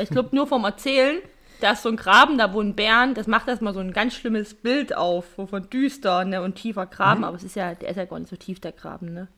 Ich 0.00 0.08
glaube, 0.08 0.34
nur 0.34 0.46
vom 0.46 0.64
Erzählen, 0.64 1.20
da 1.60 1.72
ist 1.72 1.82
so 1.82 1.88
ein 1.90 1.96
Graben, 1.96 2.38
da 2.38 2.52
wohnen 2.54 2.74
Bären, 2.74 3.14
das 3.14 3.26
macht 3.26 3.48
erstmal 3.48 3.74
so 3.74 3.80
ein 3.80 3.92
ganz 3.92 4.14
schlimmes 4.14 4.54
Bild 4.54 4.96
auf, 4.96 5.26
so 5.36 5.46
von 5.46 5.68
düster 5.68 6.24
ne, 6.24 6.42
und 6.42 6.54
tiefer 6.54 6.86
Graben, 6.86 7.24
aber 7.24 7.36
es 7.36 7.44
ist 7.44 7.56
ja, 7.56 7.74
der 7.74 7.90
ist 7.90 7.96
ja 7.96 8.04
gar 8.04 8.18
nicht 8.18 8.30
so 8.30 8.36
tief, 8.36 8.60
der 8.60 8.72
Graben, 8.72 9.12
ne? 9.12 9.28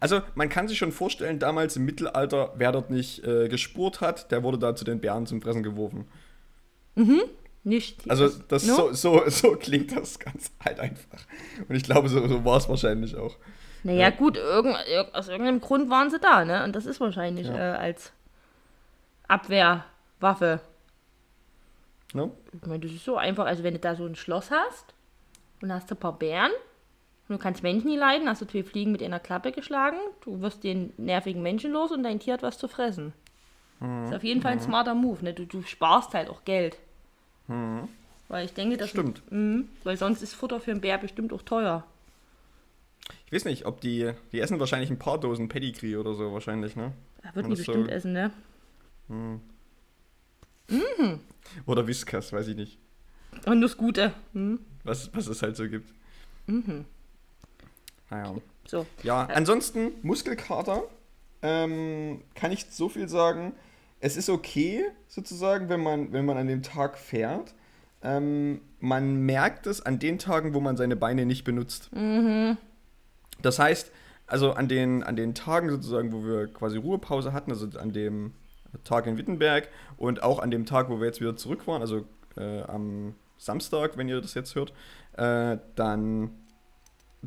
Also 0.00 0.20
man 0.34 0.48
kann 0.48 0.68
sich 0.68 0.78
schon 0.78 0.92
vorstellen, 0.92 1.38
damals 1.38 1.76
im 1.76 1.84
Mittelalter, 1.84 2.52
wer 2.56 2.72
dort 2.72 2.90
nicht 2.90 3.24
äh, 3.24 3.48
gespurt 3.48 4.00
hat, 4.00 4.30
der 4.30 4.42
wurde 4.42 4.58
da 4.58 4.74
zu 4.76 4.84
den 4.84 5.00
Bären 5.00 5.26
zum 5.26 5.40
Fressen 5.42 5.62
geworfen. 5.62 6.06
Nicht. 7.64 8.10
Also 8.10 8.28
das 8.48 8.66
No? 8.66 8.74
so, 8.74 8.92
so, 8.92 9.22
so 9.28 9.52
klingt 9.56 9.94
das 9.96 10.18
ganz 10.18 10.50
halt 10.64 10.80
einfach. 10.80 11.18
Und 11.68 11.74
ich 11.76 11.82
glaube, 11.84 12.08
so, 12.08 12.26
so 12.26 12.44
war 12.44 12.56
es 12.56 12.68
wahrscheinlich 12.68 13.14
auch. 13.16 13.36
Naja, 13.84 14.10
gut, 14.10 14.36
irgend, 14.36 14.76
irg- 14.76 15.12
aus 15.12 15.28
irgendeinem 15.28 15.60
Grund 15.60 15.88
waren 15.90 16.10
sie 16.10 16.18
da, 16.18 16.44
ne? 16.44 16.64
Und 16.64 16.74
das 16.74 16.86
ist 16.86 16.98
wahrscheinlich 17.00 17.46
Ja. 17.46 17.74
äh, 17.74 17.76
als 17.78 18.12
Abwehrwaffe. 19.28 20.60
Ne? 22.14 22.30
Ich 22.54 22.66
meine, 22.66 22.80
das 22.80 22.92
ist 22.92 23.04
so 23.04 23.16
einfach, 23.16 23.46
also 23.46 23.62
wenn 23.62 23.74
du 23.74 23.80
da 23.80 23.94
so 23.94 24.06
ein 24.06 24.16
Schloss 24.16 24.50
hast 24.50 24.94
und 25.62 25.72
hast 25.72 25.90
ein 25.90 25.96
paar 25.98 26.18
Bären 26.18 26.50
du 27.28 27.38
kannst 27.38 27.62
Menschen 27.62 27.88
nie 27.90 27.96
leiden, 27.96 28.28
hast 28.28 28.42
du 28.42 28.46
zwei 28.46 28.62
Fliegen 28.62 28.92
mit 28.92 29.02
einer 29.02 29.20
Klappe 29.20 29.52
geschlagen, 29.52 29.96
du 30.24 30.40
wirst 30.40 30.64
den 30.64 30.92
nervigen 30.96 31.42
Menschen 31.42 31.72
los 31.72 31.90
und 31.92 32.02
dein 32.02 32.20
Tier 32.20 32.34
hat 32.34 32.42
was 32.42 32.58
zu 32.58 32.68
fressen. 32.68 33.12
ist 34.06 34.14
auf 34.14 34.24
jeden 34.24 34.42
Fall 34.42 34.52
ein 34.52 34.60
smarter 34.60 34.94
Move, 34.94 35.22
ne? 35.24 35.34
Du, 35.34 35.44
du 35.46 35.62
sparst 35.62 36.14
halt 36.14 36.28
auch 36.28 36.44
Geld. 36.44 36.78
Weil 38.28 38.44
ich 38.44 38.52
denke, 38.52 38.76
das 38.76 38.90
Stimmt. 38.90 39.22
Mhm, 39.30 39.68
weil 39.84 39.96
sonst 39.96 40.22
ist 40.22 40.34
Futter 40.34 40.60
für 40.60 40.70
einen 40.72 40.80
Bär 40.80 40.98
bestimmt 40.98 41.32
auch 41.32 41.42
teuer. 41.42 41.84
Ich 43.26 43.32
weiß 43.32 43.44
nicht, 43.46 43.64
ob 43.66 43.80
die, 43.80 44.12
die 44.32 44.40
essen 44.40 44.60
wahrscheinlich 44.60 44.90
ein 44.90 44.98
paar 44.98 45.18
Dosen 45.18 45.48
Pedigree 45.48 45.96
oder 45.96 46.14
so 46.14 46.32
wahrscheinlich, 46.32 46.76
ne? 46.76 46.92
Er 47.22 47.34
wird 47.34 47.46
die 47.46 47.50
das 47.50 47.60
so- 47.60 47.72
bestimmt 47.72 47.90
essen, 47.90 48.12
ne? 48.12 48.30
Oder 51.66 51.86
Whiskas, 51.86 52.32
weiß 52.32 52.48
ich 52.48 52.56
nicht. 52.56 52.78
Und 53.46 53.60
das 53.60 53.76
Gute. 53.76 54.12
Hm? 54.32 54.60
Was, 54.84 55.10
was 55.14 55.26
es 55.26 55.42
halt 55.42 55.56
so 55.56 55.68
gibt. 55.68 55.90
Mhm. 56.46 56.84
Naja. 58.10 58.34
So. 58.66 58.86
Ja, 59.02 59.26
ansonsten 59.26 59.92
Muskelkater. 60.02 60.82
Ähm, 61.40 62.22
kann 62.34 62.50
ich 62.50 62.66
so 62.70 62.88
viel 62.88 63.08
sagen. 63.08 63.52
Es 64.00 64.16
ist 64.16 64.28
okay, 64.28 64.84
sozusagen, 65.06 65.68
wenn 65.68 65.82
man, 65.82 66.12
wenn 66.12 66.24
man 66.24 66.36
an 66.36 66.46
dem 66.46 66.62
Tag 66.62 66.98
fährt. 66.98 67.54
Ähm, 68.02 68.60
man 68.80 69.16
merkt 69.24 69.66
es 69.66 69.84
an 69.84 69.98
den 69.98 70.18
Tagen, 70.18 70.54
wo 70.54 70.60
man 70.60 70.76
seine 70.76 70.96
Beine 70.96 71.26
nicht 71.26 71.44
benutzt. 71.44 71.90
Das 73.42 73.58
heißt, 73.58 73.90
also 74.26 74.52
an 74.52 74.68
den, 74.68 75.02
an 75.02 75.16
den 75.16 75.34
Tagen 75.34 75.70
sozusagen, 75.70 76.12
wo 76.12 76.24
wir 76.24 76.46
quasi 76.52 76.76
Ruhepause 76.78 77.32
hatten, 77.32 77.50
also 77.50 77.66
an 77.78 77.92
dem 77.92 78.34
Tag 78.84 79.06
in 79.06 79.16
Wittenberg 79.16 79.68
und 79.96 80.22
auch 80.22 80.38
an 80.38 80.50
dem 80.50 80.66
Tag, 80.66 80.90
wo 80.90 81.00
wir 81.00 81.06
jetzt 81.06 81.20
wieder 81.20 81.36
zurück 81.36 81.66
waren, 81.66 81.80
also 81.80 82.04
äh, 82.36 82.62
am 82.62 83.14
Samstag, 83.38 83.96
wenn 83.96 84.08
ihr 84.08 84.20
das 84.20 84.34
jetzt 84.34 84.54
hört, 84.54 84.72
äh, 85.16 85.58
dann 85.74 86.30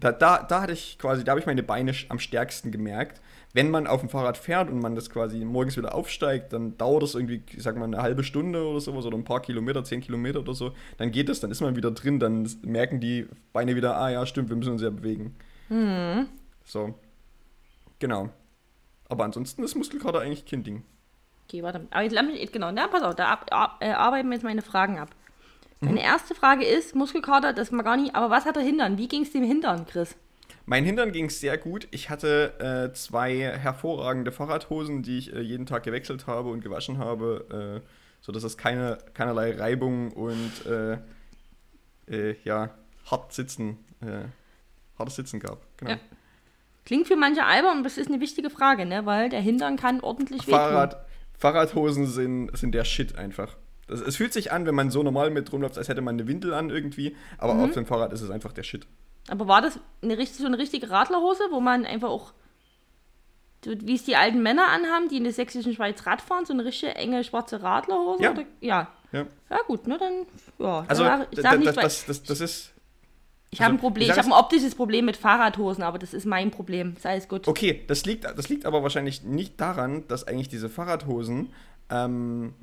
da, 0.01 0.11
da, 0.11 0.43
da 0.43 0.61
hatte 0.61 0.73
ich 0.73 0.97
quasi, 0.99 1.23
da 1.23 1.31
habe 1.31 1.39
ich 1.39 1.45
meine 1.45 1.63
Beine 1.63 1.93
am 2.09 2.19
stärksten 2.19 2.71
gemerkt. 2.71 3.21
Wenn 3.53 3.69
man 3.69 3.85
auf 3.85 3.99
dem 3.99 4.09
Fahrrad 4.09 4.37
fährt 4.37 4.69
und 4.69 4.79
man 4.79 4.95
das 4.95 5.09
quasi 5.09 5.43
morgens 5.45 5.77
wieder 5.77 5.93
aufsteigt, 5.93 6.53
dann 6.53 6.77
dauert 6.77 7.03
das 7.03 7.15
irgendwie, 7.15 7.43
ich 7.47 7.61
sag 7.61 7.77
mal, 7.77 7.85
eine 7.85 8.01
halbe 8.01 8.23
Stunde 8.23 8.65
oder 8.65 8.79
sowas 8.79 9.05
oder 9.05 9.17
ein 9.17 9.23
paar 9.23 9.41
Kilometer, 9.41 9.83
zehn 9.83 10.01
Kilometer 10.01 10.39
oder 10.39 10.53
so. 10.53 10.71
Dann 10.97 11.11
geht 11.11 11.29
es, 11.29 11.39
dann 11.39 11.51
ist 11.51 11.61
man 11.61 11.75
wieder 11.75 11.91
drin, 11.91 12.19
dann 12.19 12.49
merken 12.63 12.99
die 12.99 13.27
Beine 13.53 13.75
wieder, 13.75 13.97
ah 13.97 14.09
ja, 14.09 14.25
stimmt, 14.25 14.49
wir 14.49 14.55
müssen 14.55 14.73
uns 14.73 14.81
ja 14.81 14.89
bewegen. 14.89 15.35
So. 16.63 16.95
Genau. 17.99 18.29
Aber 19.09 19.25
ansonsten 19.25 19.63
ist 19.63 19.75
Muskelkater 19.75 20.21
eigentlich 20.21 20.45
kein 20.45 20.63
Ding. 20.63 20.83
Okay, 21.47 21.61
warte. 21.63 21.85
Aber 21.91 22.03
jetzt 22.03 22.13
lass 22.13 22.25
mich, 22.25 22.51
genau, 22.51 22.71
na, 22.71 22.87
pass 22.87 23.03
auf, 23.03 23.15
da 23.15 23.27
ab, 23.27 23.45
ab, 23.51 23.77
äh, 23.81 23.91
arbeiten 23.91 24.29
wir 24.29 24.35
jetzt 24.35 24.43
meine 24.43 24.61
Fragen 24.61 24.97
ab. 24.99 25.09
Meine 25.81 26.03
erste 26.03 26.35
Frage 26.35 26.63
ist, 26.63 26.95
Muskelkater, 26.95 27.53
das 27.53 27.71
mag 27.71 27.85
gar 27.85 27.97
nicht, 27.97 28.15
aber 28.15 28.29
was 28.29 28.45
hat 28.45 28.55
er 28.55 28.61
hindern? 28.61 28.97
Wie 28.99 29.07
ging 29.07 29.23
es 29.23 29.31
dem 29.31 29.43
hindern, 29.43 29.87
Chris? 29.87 30.15
Mein 30.65 30.85
Hintern 30.85 31.11
ging 31.11 31.29
sehr 31.29 31.57
gut. 31.57 31.87
Ich 31.89 32.11
hatte 32.11 32.91
äh, 32.91 32.93
zwei 32.93 33.39
hervorragende 33.39 34.31
Fahrradhosen, 34.31 35.01
die 35.01 35.17
ich 35.17 35.33
äh, 35.33 35.41
jeden 35.41 35.65
Tag 35.65 35.83
gewechselt 35.83 36.27
habe 36.27 36.49
und 36.49 36.61
gewaschen 36.61 36.99
habe, 36.99 37.81
äh, 37.83 37.87
sodass 38.21 38.43
es 38.43 38.57
keine, 38.57 38.99
keinerlei 39.15 39.57
Reibung 39.57 40.11
und 40.11 40.51
äh, 40.67 40.99
äh, 42.07 42.35
ja, 42.43 42.69
hart 43.09 43.33
sitzen, 43.33 43.79
äh, 44.01 44.27
hartes 44.99 45.15
Sitzen 45.15 45.39
gab. 45.39 45.65
Genau. 45.77 45.91
Ja. 45.91 45.99
Klingt 46.85 47.07
für 47.07 47.15
manche 47.15 47.43
albern, 47.43 47.77
und 47.77 47.83
das 47.83 47.97
ist 47.97 48.07
eine 48.07 48.19
wichtige 48.19 48.49
Frage, 48.49 48.85
ne? 48.85 49.05
Weil 49.05 49.29
der 49.29 49.41
Hintern 49.41 49.77
kann 49.77 49.99
ordentlich 50.01 50.47
wehtun. 50.47 50.59
Fahrrad, 50.59 51.05
Fahrradhosen 51.37 52.07
sind, 52.07 52.55
sind 52.55 52.73
der 52.73 52.85
Shit 52.85 53.17
einfach. 53.17 53.57
Das, 53.91 53.99
es 54.01 54.15
fühlt 54.15 54.31
sich 54.31 54.51
an, 54.51 54.65
wenn 54.65 54.73
man 54.73 54.89
so 54.89 55.03
normal 55.03 55.29
mit 55.29 55.51
rumläuft, 55.51 55.77
als 55.77 55.89
hätte 55.89 56.01
man 56.01 56.15
eine 56.15 56.27
Windel 56.27 56.53
an 56.53 56.69
irgendwie, 56.69 57.15
aber 57.37 57.53
Mhm. 57.53 57.63
auf 57.65 57.71
dem 57.71 57.85
Fahrrad 57.85 58.13
ist 58.13 58.21
es 58.21 58.31
einfach 58.31 58.53
der 58.53 58.63
Shit. 58.63 58.87
Aber 59.27 59.47
war 59.47 59.61
das 59.61 59.79
eine 60.01 60.17
richtig, 60.17 60.37
so 60.37 60.45
eine 60.45 60.57
richtige 60.57 60.89
Radlerhose, 60.89 61.43
wo 61.51 61.59
man 61.59 61.85
einfach 61.85 62.09
auch, 62.09 62.33
wie 63.65 63.93
es 63.93 64.05
die 64.05 64.15
alten 64.15 64.41
Männer 64.41 64.69
anhaben, 64.69 65.09
die 65.09 65.17
in 65.17 65.23
der 65.25 65.33
sächsischen 65.33 65.73
Schweiz 65.73 66.05
Rad 66.07 66.21
fahren, 66.21 66.45
so 66.45 66.53
eine 66.53 66.65
richtige 66.65 66.95
enge 66.95 67.23
schwarze 67.23 67.61
Radlerhose? 67.61 68.23
Ja. 68.23 68.31
Oder? 68.31 68.43
ja. 68.61 68.87
Ja. 69.11 69.25
Ja, 69.49 69.57
gut, 69.67 69.87
ne, 69.87 69.97
dann, 69.97 70.25
ja. 70.57 70.85
Also, 70.87 71.03
sag, 71.03 71.27
ich 71.31 71.41
sag 71.41 71.59
nicht, 71.59 71.75
das, 71.75 72.05
das, 72.05 72.23
das, 72.23 72.39
ist. 72.39 72.71
ich 73.49 73.59
habe 73.59 73.73
ein 73.73 73.75
also, 73.75 73.81
Problem, 73.81 74.03
ich 74.05 74.11
ich 74.11 74.17
habe 74.17 74.29
ein 74.29 74.31
optisches 74.39 74.73
Problem 74.73 75.03
mit 75.03 75.17
Fahrradhosen, 75.17 75.83
aber 75.83 75.99
das 75.99 76.13
ist 76.13 76.25
mein 76.25 76.49
Problem. 76.49 76.95
Sei 76.97 77.17
es 77.17 77.27
gut. 77.27 77.45
Okay, 77.45 77.83
das 77.87 78.05
liegt, 78.05 78.23
das 78.23 78.47
liegt 78.47 78.65
aber 78.65 78.83
wahrscheinlich 78.83 79.23
nicht 79.23 79.59
daran, 79.59 80.07
dass 80.07 80.25
eigentlich 80.25 80.47
diese 80.47 80.69
Fahrradhosen 80.69 81.51
ähm, 81.89 82.53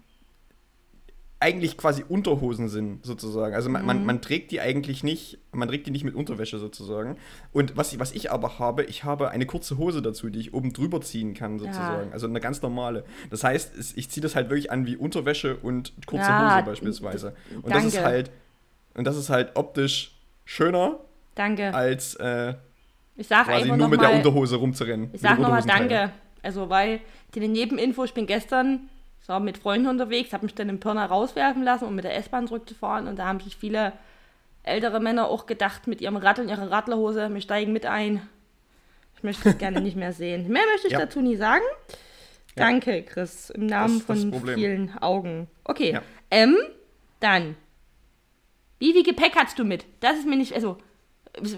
eigentlich 1.41 1.77
quasi 1.79 2.05
Unterhosen 2.09 2.69
sind, 2.69 3.05
sozusagen. 3.07 3.55
Also 3.55 3.71
man, 3.71 3.83
Mhm. 3.83 3.87
man, 3.87 4.05
man 4.07 4.21
trägt 4.21 4.51
die 4.51 4.61
eigentlich 4.61 5.05
nicht, 5.05 5.39
man 5.53 5.69
trägt 5.69 5.87
die 5.87 5.93
nicht 5.93 6.03
mit 6.03 6.17
Unterwäsche 6.17 6.59
sozusagen. 6.59 7.17
Und 7.53 7.77
was, 7.77 7.93
ich- 7.93 8.01
was 8.01 8.11
ich 8.13 8.33
aber 8.33 8.59
habe, 8.59 8.83
ich 8.85 9.05
habe 9.05 9.31
eine 9.31 9.47
kurze 9.47 9.79
Hose 9.79 10.03
dazu, 10.03 10.31
die 10.31 10.41
ich 10.41 10.53
oben 10.53 10.73
drüber 10.73 11.01
ziehen 11.01 11.35
kann, 11.35 11.61
sozusagen. 11.61 12.13
Also 12.13 12.27
eine 12.27 12.41
ganz 12.41 12.61
normale. 12.61 13.05
Das 13.31 13.45
heißt, 13.45 13.73
ich 13.97 14.11
ziehe 14.11 14.21
das 14.23 14.35
halt 14.35 14.51
wirklich 14.51 14.73
an 14.73 14.85
wie 14.87 14.97
Unterwäsche 14.97 15.57
und 15.59 15.93
kurze 16.07 16.25
Ja, 16.29 16.57
Hose 16.57 16.65
beispielsweise. 16.67 17.37
Und 17.63 17.73
das 17.73 17.85
ist 17.85 17.95
danke. 17.97 18.09
halt, 18.09 18.31
und 18.95 19.07
das 19.07 19.17
ist 19.17 19.31
halt 19.31 19.53
optisch 19.55 20.17
schöner, 20.45 20.99
Danke. 21.37 21.73
als 21.73 22.17
äh, 22.17 22.55
Ich 23.17 23.29
sage 23.29 23.49
quasi 23.51 23.69
nur 23.69 23.89
mit 23.89 24.01
der 24.01 24.09
nochmal, 24.09 24.17
Unterhose 24.17 24.57
rumzurennen. 24.57 25.11
ich 25.13 25.21
sag 25.21 25.39
nochmal. 25.39 25.63
Danke. 25.63 26.11
Also, 26.43 26.69
weil, 26.69 27.01
die 27.35 27.47
Nebeninfo, 27.47 28.03
ich 28.05 28.15
bin 28.15 28.27
gestern 28.27 28.89
ich 29.29 29.31
war 29.31 29.41
mit 29.41 29.59
Freunden 29.59 29.89
unterwegs, 29.89 30.33
habe 30.33 30.47
mich 30.47 30.55
dann 30.55 30.71
im 30.71 30.81
Pirna 30.81 31.05
rauswerfen 31.05 31.63
lassen, 31.63 31.85
um 31.85 31.95
mit 31.95 32.07
der 32.07 32.17
S-Bahn 32.17 32.47
zurückzufahren. 32.49 33.07
Und 33.07 33.19
da 33.19 33.27
haben 33.27 33.41
sich 33.41 33.57
viele 33.57 33.93
ältere 34.63 35.01
Männer 35.01 35.29
auch 35.29 35.45
gedacht, 35.45 35.87
mit 35.87 36.01
ihrem 36.01 36.17
Rad 36.17 36.39
und 36.39 36.49
ihrer 36.49 36.71
Radlerhose, 36.71 37.29
wir 37.29 37.41
steigen 37.43 37.75
mit 37.75 37.85
ein. 37.85 38.27
Ich 39.19 39.23
möchte 39.23 39.51
es 39.51 39.59
gerne 39.59 39.83
nicht 39.83 39.99
mehr 39.99 40.15
sehen. 40.15 40.49
Mehr 40.49 40.63
möchte 40.73 40.87
ich 40.87 40.95
Ja. 40.95 41.01
dazu 41.01 41.21
nie 41.21 41.37
sagen. 41.37 41.61
Ja. 42.57 42.65
Danke, 42.65 43.03
Chris, 43.03 43.51
im 43.51 43.67
Namen 43.67 44.01
von 44.01 44.33
vielen 44.55 44.97
Augen. 44.97 45.47
Okay, 45.65 45.93
Ja. 45.93 46.03
ähm, 46.31 46.57
dann. 47.21 47.55
Wie 48.79 48.95
viel 48.95 49.03
Gepäck 49.03 49.37
hast 49.37 49.59
du 49.59 49.65
mit? 49.65 49.85
Das 50.01 50.17
ist 50.17 50.27
mir 50.27 50.37
nicht, 50.37 50.55
also, 50.55 50.79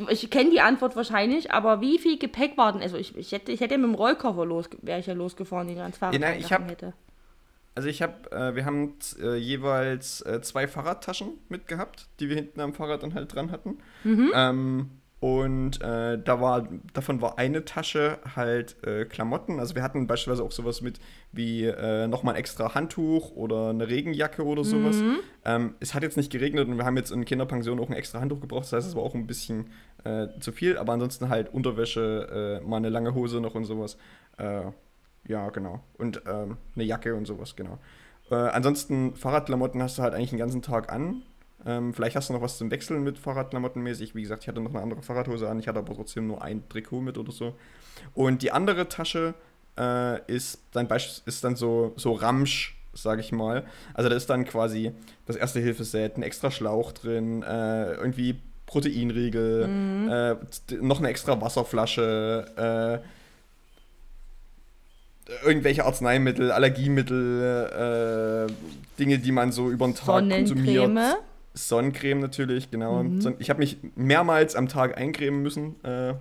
ich 0.09 0.29
kenne 0.29 0.51
die 0.51 0.61
Antwort 0.61 0.97
wahrscheinlich, 0.97 1.53
aber 1.53 1.81
wie 1.81 2.01
viel 2.01 2.19
Gepäck 2.19 2.57
war 2.59 2.73
denn? 2.73 2.83
Also, 2.83 2.97
ich, 2.97 3.17
ich 3.17 3.31
hätte, 3.31 3.53
ich 3.53 3.61
hätte 3.61 3.75
ja 3.75 3.79
mit 3.79 3.91
dem 3.91 3.95
Rollkoffer 3.95 4.45
los, 4.45 4.69
wäre 4.83 4.99
ich 4.99 5.07
ja 5.07 5.15
losgefahren, 5.15 5.69
den 5.69 5.77
ich 5.77 5.83
ans 5.83 5.99
Fahrrad 5.99 6.15
Ja, 6.15 6.19
nein, 6.21 6.41
ich 6.41 6.53
hab- 6.53 6.69
hätte. 6.69 6.95
Also 7.75 7.89
ich 7.89 8.03
habe, 8.03 8.31
äh, 8.33 8.55
wir 8.55 8.65
haben 8.65 8.95
äh, 9.23 9.37
jeweils 9.37 10.23
äh, 10.23 10.41
zwei 10.43 10.67
Fahrradtaschen 10.67 11.39
mitgehabt, 11.49 12.09
die 12.19 12.29
wir 12.29 12.37
hinten 12.37 12.61
am 12.61 12.75
Fahrrad 12.75 13.03
dann 13.03 13.15
halt 13.15 13.35
dran 13.35 13.51
hatten. 13.51 13.79
Mhm. 14.05 14.33
Ähm, 14.35 14.91
und 15.21 15.83
äh, 15.83 16.19
da 16.19 16.41
war, 16.41 16.67
davon 16.95 17.21
war 17.21 17.39
eine 17.39 17.67
Tasche 17.67 18.19
halt 18.35 18.83
äh, 18.87 19.05
Klamotten. 19.05 19.61
Also 19.61 19.75
wir 19.75 19.83
hatten 19.83 20.07
beispielsweise 20.07 20.43
auch 20.43 20.51
sowas 20.51 20.81
mit 20.81 20.99
wie 21.31 21.67
äh, 21.67 22.09
nochmal 22.09 22.35
ein 22.35 22.41
extra 22.41 22.75
Handtuch 22.75 23.31
oder 23.33 23.69
eine 23.69 23.87
Regenjacke 23.87 24.43
oder 24.43 24.65
sowas. 24.65 24.97
Mhm. 24.97 25.19
Ähm, 25.45 25.75
es 25.79 25.93
hat 25.93 26.03
jetzt 26.03 26.17
nicht 26.17 26.33
geregnet 26.33 26.69
und 26.69 26.79
wir 26.79 26.87
haben 26.87 26.97
jetzt 26.97 27.13
in 27.13 27.27
Kinderpension 27.27 27.79
auch 27.81 27.91
ein 27.91 27.97
extra 27.97 28.19
Handtuch 28.19 28.41
gebraucht. 28.41 28.65
Das 28.65 28.73
heißt, 28.73 28.89
es 28.89 28.97
war 28.97 29.03
auch 29.03 29.15
ein 29.15 29.27
bisschen 29.27 29.67
äh, 30.05 30.29
zu 30.41 30.53
viel. 30.53 30.79
Aber 30.79 30.95
ansonsten 30.95 31.29
halt 31.29 31.53
Unterwäsche, 31.53 32.63
mal 32.65 32.79
eine 32.79 32.89
lange 32.89 33.15
Hose 33.15 33.41
noch 33.41 33.55
und 33.55 33.65
sowas. 33.65 33.99
Äh, 35.29 35.33
ja, 35.33 35.49
genau. 35.51 35.81
Und 35.99 36.23
ähm, 36.27 36.57
eine 36.75 36.85
Jacke 36.85 37.15
und 37.15 37.27
sowas, 37.27 37.57
genau. 37.57 37.79
Äh, 38.31 38.35
ansonsten, 38.35 39.15
Fahrradklamotten 39.15 39.83
hast 39.83 39.99
du 39.99 40.03
halt 40.03 40.15
eigentlich 40.15 40.31
den 40.31 40.39
ganzen 40.39 40.63
Tag 40.63 40.93
an. 40.93 41.23
Ähm, 41.67 41.93
vielleicht 41.93 42.17
hast 42.17 42.31
du 42.31 42.33
noch 42.33 42.41
was 42.41 42.57
zum 42.59 42.71
Wechseln 42.71 43.03
mit 43.03 43.19
Fahrradklamotten 43.19 43.83
mäßig. 43.83 44.15
Wie 44.15 44.23
gesagt, 44.23 44.45
ich 44.45 44.49
hatte 44.49 44.61
noch 44.61 44.71
eine 44.71 44.83
andere 44.83 45.03
Fahrradhose 45.03 45.49
an. 45.49 45.59
Ich 45.59 45.69
hatte 45.69 45.79
aber 45.79 45.95
trotzdem 45.95 46.27
nur 46.27 46.43
ein 46.43 46.67
Trikot 46.69 47.01
mit 47.01 47.19
oder 47.19 47.33
so. 47.33 47.55
Und 48.15 48.43
die 48.43 48.51
andere 48.53 48.89
Tasche 48.89 49.35
äh, 49.79 50.21
ist 50.33 50.63
dann, 50.73 50.89
ist 51.27 51.45
dann 51.45 51.57
so, 51.57 51.93
so 51.97 52.13
Ramsch, 52.13 52.77
sage 52.95 53.21
ich 53.21 53.31
mal. 53.33 53.65
Also 53.95 54.09
da 54.09 54.17
ist 54.17 54.31
dann 54.31 54.45
quasi 54.47 54.93
das 55.27 55.37
erste 55.37 55.61
Hilfeset, 55.61 56.17
ein 56.17 56.23
extra 56.23 56.51
Schlauch 56.51 56.93
drin, 56.93 57.43
äh, 57.43 57.93
irgendwie 57.95 58.41
Proteinriegel, 58.67 59.69
äh, 60.09 60.47
t- 60.67 60.77
noch 60.77 61.01
eine 61.01 61.09
extra 61.09 61.41
Wasserflasche, 61.41 63.03
äh, 63.03 63.07
irgendwelche 65.45 65.85
Arzneimittel, 65.85 66.51
Allergiemittel, 66.53 68.49
äh, 68.49 68.53
Dinge, 68.99 69.19
die 69.19 69.33
man 69.33 69.53
so 69.53 69.71
über 69.71 69.87
den 69.87 69.95
Tag 69.95 70.29
konsumiert. 70.29 70.85
Sonnencreme. 70.87 71.15
Sonnencreme 71.55 72.21
natürlich, 72.21 72.71
genau. 72.71 73.03
Mhm. 73.03 73.37
Ich 73.39 73.51
habe 73.51 73.59
mich 73.61 73.79
mehrmals 73.97 74.55
am 74.57 74.69
Tag 74.69 74.97
eincremen 74.97 75.43
müssen. 75.43 75.83
Äh, 75.85 76.15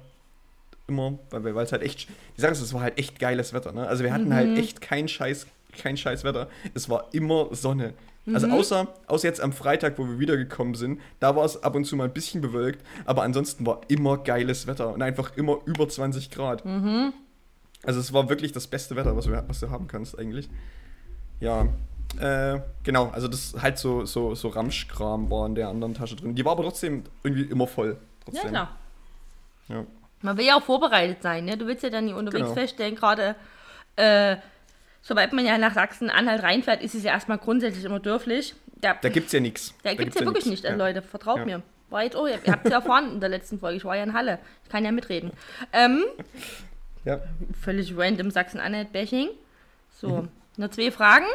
immer, 0.88 1.20
weil 1.30 1.56
es 1.64 1.72
halt 1.72 1.84
echt, 1.84 2.08
die 2.38 2.42
Sache 2.42 2.54
ist, 2.54 2.62
es 2.62 2.74
war 2.74 2.82
halt 2.82 2.98
echt 2.98 3.20
geiles 3.20 3.54
Wetter. 3.54 3.72
Ne? 3.72 3.88
Also 3.88 4.04
wir 4.04 4.12
hatten 4.12 4.30
Mhm. 4.30 4.34
halt 4.34 4.58
echt 4.58 4.82
kein 4.82 5.08
scheiß, 5.08 5.46
kein 5.78 5.98
scheiß 5.98 6.24
Wetter. 6.24 6.48
Es 6.74 6.90
war 6.90 7.08
immer 7.12 7.48
Sonne. 7.52 7.94
Also 8.34 8.48
Mhm. 8.48 8.54
außer, 8.54 8.88
außer 9.08 9.28
jetzt 9.28 9.40
am 9.42 9.54
Freitag, 9.54 9.98
wo 10.00 10.06
wir 10.08 10.20
wiedergekommen 10.20 10.74
sind, 10.76 11.00
da 11.20 11.36
war 11.36 11.46
es 11.46 11.62
ab 11.64 11.76
und 11.76 11.86
zu 11.86 11.96
mal 11.96 12.06
ein 12.06 12.14
bisschen 12.14 12.42
bewölkt, 12.42 12.84
aber 13.06 13.22
ansonsten 13.24 13.66
war 13.66 13.82
immer 13.88 14.18
geiles 14.18 14.66
Wetter 14.68 14.94
und 14.94 15.02
einfach 15.02 15.36
immer 15.38 15.58
über 15.66 15.88
20 15.88 16.30
Grad. 16.32 16.66
Mhm. 16.66 17.14
Also 17.84 18.00
es 18.00 18.12
war 18.14 18.30
wirklich 18.30 18.52
das 18.52 18.68
beste 18.68 18.96
Wetter, 18.96 19.16
was 19.16 19.26
du, 19.26 19.32
was 19.48 19.60
du 19.60 19.70
haben 19.70 19.88
kannst 19.88 20.18
eigentlich. 20.20 20.50
Ja, 21.40 21.68
äh, 22.20 22.60
genau, 22.84 23.10
also 23.10 23.28
das 23.28 23.56
halt 23.62 23.78
so, 23.78 24.06
so, 24.06 24.36
so 24.36 24.50
Ramschkram 24.50 25.30
war 25.32 25.46
in 25.46 25.56
der 25.56 25.70
anderen 25.70 25.94
Tasche 25.94 26.16
drin. 26.16 26.36
Die 26.36 26.44
war 26.44 26.54
aber 26.54 26.64
trotzdem 26.64 27.04
irgendwie 27.24 27.44
immer 27.44 27.68
voll. 27.68 27.92
Ja, 27.92 27.98
Trotzdem. 28.26 28.50
klar. 28.50 28.76
Ja. 29.70 29.86
Man 30.22 30.38
will 30.38 30.46
ja 30.46 30.56
auch 30.58 30.64
vorbereitet 30.64 31.22
sein, 31.24 31.46
ne? 31.46 31.56
Du 31.58 31.66
willst 31.68 31.84
ja 31.84 31.90
dann 31.90 32.06
nicht 32.06 32.16
unterwegs 32.16 32.44
Genau. 32.44 32.54
feststellen, 32.54 32.96
gerade 32.96 33.36
äh, 33.96 34.36
sobald 35.02 35.32
man 35.32 35.46
ja 35.46 35.58
nach 35.58 35.74
Sachsen-Anhalt 35.74 36.44
reinfährt, 36.44 36.84
ist 36.84 36.96
es 36.96 37.04
ja 37.04 37.12
erstmal 37.14 37.38
grundsätzlich 37.38 37.86
immer 37.86 38.00
dürflich. 38.00 38.54
Da, 38.82 38.96
Da 38.96 39.08
gibt's 39.10 39.32
ja 39.32 39.40
nichts. 39.40 39.74
da 39.84 39.94
gibt 39.94 40.14
es 40.14 40.20
ja 40.20 40.26
wirklich 40.26 40.46
nicht, 40.48 40.66
äh, 40.66 40.76
Leute, 40.76 41.02
vertraut 41.02 41.38
Ja. 41.40 41.46
mir. 41.46 41.62
War 41.90 42.04
jetzt, 42.04 42.16
oh, 42.16 42.28
ihr 42.28 42.34
habt 42.52 42.66
es 42.66 42.72
ja 42.72 42.78
erfahren 42.80 43.14
in 43.14 43.20
der 43.20 43.30
letzten 43.30 43.60
Folge, 43.60 43.78
ich 43.78 43.86
war 43.86 43.96
ja 43.96 44.04
in 44.04 44.14
Halle. 44.14 44.40
Ich 44.64 44.70
kann 44.70 44.84
ja 44.86 44.92
mitreden. 44.92 45.32
Ähm, 45.74 46.04
Ja. 47.10 47.20
völlig 47.60 47.98
random 47.98 48.32
Sachsen-Anhalt-Bashing. 48.32 49.30
So, 49.92 50.10
Mhm. 50.10 50.30
nur 50.58 50.72
zwei 50.72 50.92
Fragen. 50.92 51.26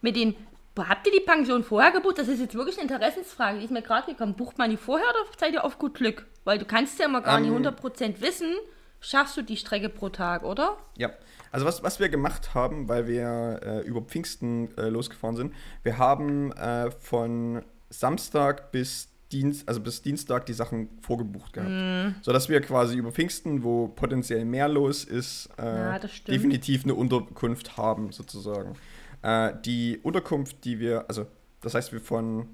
Mit 0.00 0.16
den, 0.16 0.34
habt 0.76 1.06
ihr 1.06 1.12
die 1.12 1.24
Pension 1.24 1.62
vorher 1.64 1.92
gebucht? 1.92 2.18
Das 2.18 2.28
ist 2.28 2.40
jetzt 2.40 2.54
wirklich 2.54 2.78
eine 2.78 2.90
Interessensfrage, 2.90 3.58
die 3.58 3.64
ist 3.64 3.70
mir 3.70 3.82
gerade 3.82 4.10
gekommen. 4.10 4.34
Bucht 4.34 4.58
man 4.58 4.70
die 4.70 4.76
vorher 4.76 5.06
oder 5.08 5.30
seid 5.38 5.52
ihr 5.54 5.64
auf 5.64 5.78
gut 5.78 5.94
Glück? 5.94 6.26
Weil 6.44 6.58
du 6.58 6.64
kannst 6.64 6.98
ja 6.98 7.06
immer 7.06 7.20
gar 7.22 7.38
nicht 7.40 7.50
Ähm. 7.50 7.56
100% 7.64 8.20
wissen, 8.20 8.52
schaffst 9.00 9.36
du 9.36 9.42
die 9.42 9.56
Strecke 9.56 9.88
pro 9.88 10.08
Tag, 10.08 10.42
oder? 10.42 10.76
Ja, 10.96 11.10
also 11.52 11.66
was, 11.66 11.82
was 11.82 12.00
wir 12.00 12.08
gemacht 12.08 12.54
haben, 12.54 12.88
weil 12.88 13.06
wir 13.06 13.60
äh, 13.62 13.80
über 13.86 14.00
Pfingsten 14.02 14.76
äh, 14.76 14.88
losgefahren 14.88 15.36
sind, 15.36 15.54
wir 15.84 15.98
haben 15.98 16.52
äh, 16.52 16.90
von 16.90 17.62
Samstag 17.90 18.72
bis 18.72 19.08
Dienst, 19.32 19.66
also 19.68 19.80
bis 19.80 20.02
Dienstag 20.02 20.46
die 20.46 20.52
Sachen 20.52 20.88
vorgebucht 21.00 21.54
gehabt. 21.54 21.70
Mhm. 21.70 22.14
Sodass 22.22 22.48
wir 22.48 22.60
quasi 22.60 22.96
über 22.96 23.10
Pfingsten, 23.10 23.64
wo 23.64 23.88
potenziell 23.88 24.44
mehr 24.44 24.68
los 24.68 25.04
ist, 25.04 25.48
äh, 25.58 25.64
Ja, 25.64 26.00
definitiv 26.28 26.84
eine 26.84 26.94
Unterkunft 26.94 27.76
haben, 27.76 28.12
sozusagen. 28.12 28.74
Äh, 29.22 29.54
die 29.64 29.98
Unterkunft, 30.02 30.64
die 30.64 30.78
wir, 30.78 31.06
also 31.08 31.26
das 31.60 31.74
heißt, 31.74 31.92
wir 31.92 32.00
von 32.00 32.46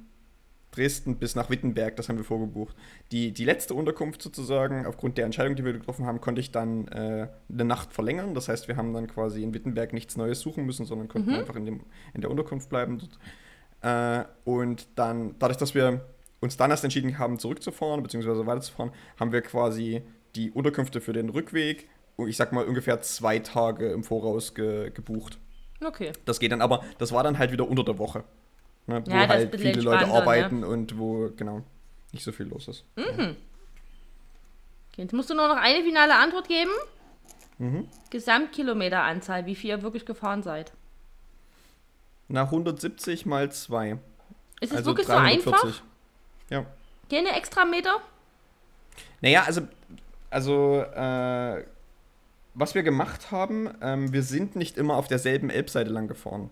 Dresden 0.70 1.16
bis 1.16 1.34
nach 1.34 1.48
Wittenberg, 1.48 1.96
das 1.96 2.08
haben 2.08 2.18
wir 2.18 2.24
vorgebucht. 2.24 2.76
Die, 3.10 3.32
die 3.32 3.44
letzte 3.44 3.74
Unterkunft 3.74 4.20
sozusagen, 4.20 4.86
aufgrund 4.86 5.16
der 5.16 5.24
Entscheidung, 5.24 5.56
die 5.56 5.64
wir 5.64 5.72
getroffen 5.72 6.06
haben, 6.06 6.20
konnte 6.20 6.40
ich 6.40 6.52
dann 6.52 6.86
äh, 6.88 7.28
eine 7.50 7.64
Nacht 7.64 7.92
verlängern. 7.94 8.34
Das 8.34 8.48
heißt, 8.48 8.68
wir 8.68 8.76
haben 8.76 8.92
dann 8.92 9.06
quasi 9.06 9.42
in 9.42 9.54
Wittenberg 9.54 9.92
nichts 9.92 10.16
Neues 10.16 10.40
suchen 10.40 10.66
müssen, 10.66 10.84
sondern 10.84 11.08
konnten 11.08 11.34
einfach 11.34 11.56
in, 11.56 11.64
dem, 11.64 11.80
in 12.12 12.20
der 12.20 12.30
Unterkunft 12.30 12.68
bleiben. 12.68 13.00
Äh, 13.80 14.24
und 14.44 14.88
dann, 14.96 15.36
dadurch, 15.38 15.56
dass 15.56 15.74
wir 15.74 16.04
uns 16.40 16.56
dann 16.56 16.70
erst 16.70 16.84
entschieden 16.84 17.18
haben, 17.18 17.38
zurückzufahren, 17.38 18.02
beziehungsweise 18.02 18.46
weiterzufahren, 18.46 18.92
haben 19.18 19.32
wir 19.32 19.42
quasi 19.42 20.02
die 20.36 20.50
Unterkünfte 20.50 21.00
für 21.00 21.12
den 21.12 21.30
Rückweg, 21.30 21.88
ich 22.26 22.36
sag 22.36 22.52
mal, 22.52 22.64
ungefähr 22.64 23.00
zwei 23.02 23.38
Tage 23.38 23.90
im 23.90 24.04
Voraus 24.04 24.54
ge 24.54 24.90
gebucht. 24.90 25.38
Okay. 25.84 26.12
Das 26.24 26.40
geht 26.40 26.52
dann 26.52 26.62
aber, 26.62 26.84
das 26.98 27.12
war 27.12 27.22
dann 27.22 27.38
halt 27.38 27.52
wieder 27.52 27.68
unter 27.68 27.84
der 27.84 27.98
Woche. 27.98 28.24
Ne, 28.86 29.02
wo 29.06 29.10
Ja, 29.10 29.28
halt 29.28 29.54
viele 29.60 29.82
Leute 29.82 30.06
ne? 30.06 30.14
arbeiten 30.14 30.64
und 30.64 30.98
wo, 30.98 31.30
genau, 31.36 31.62
nicht 32.12 32.24
so 32.24 32.32
viel 32.32 32.46
los 32.46 32.68
ist. 32.68 32.84
Okay, 32.96 33.34
Jetzt 34.96 35.12
musst 35.12 35.30
du 35.30 35.34
nur 35.34 35.46
noch 35.46 35.56
eine 35.58 35.84
finale 35.84 36.16
Antwort 36.16 36.48
geben. 36.48 36.70
Mhm. 37.58 37.88
Gesamtkilometeranzahl, 38.10 39.46
wie 39.46 39.54
viel 39.54 39.70
ihr 39.70 39.82
wirklich 39.82 40.06
gefahren 40.06 40.42
seid. 40.42 40.72
Na, 42.28 42.42
170 42.44 43.26
mal 43.26 43.50
2. 43.50 43.98
Ist 44.60 44.72
es 44.72 44.78
Also 44.78 44.90
wirklich 44.90 45.06
so 45.06 45.12
einfach? 45.12 45.82
340. 46.48 46.50
Ja. 46.50 46.66
Keine 47.10 47.36
extra 47.36 47.64
Meter? 47.64 48.00
Naja, 49.20 49.44
also, 49.44 49.62
also 50.30 50.80
äh, 50.82 51.64
was 52.54 52.74
wir 52.74 52.82
gemacht 52.82 53.30
haben, 53.30 53.70
ähm, 53.80 54.12
wir 54.12 54.22
sind 54.22 54.56
nicht 54.56 54.76
immer 54.76 54.96
auf 54.96 55.08
derselben 55.08 55.50
Elbseite 55.50 55.90
lang 55.90 56.08
gefahren. 56.08 56.50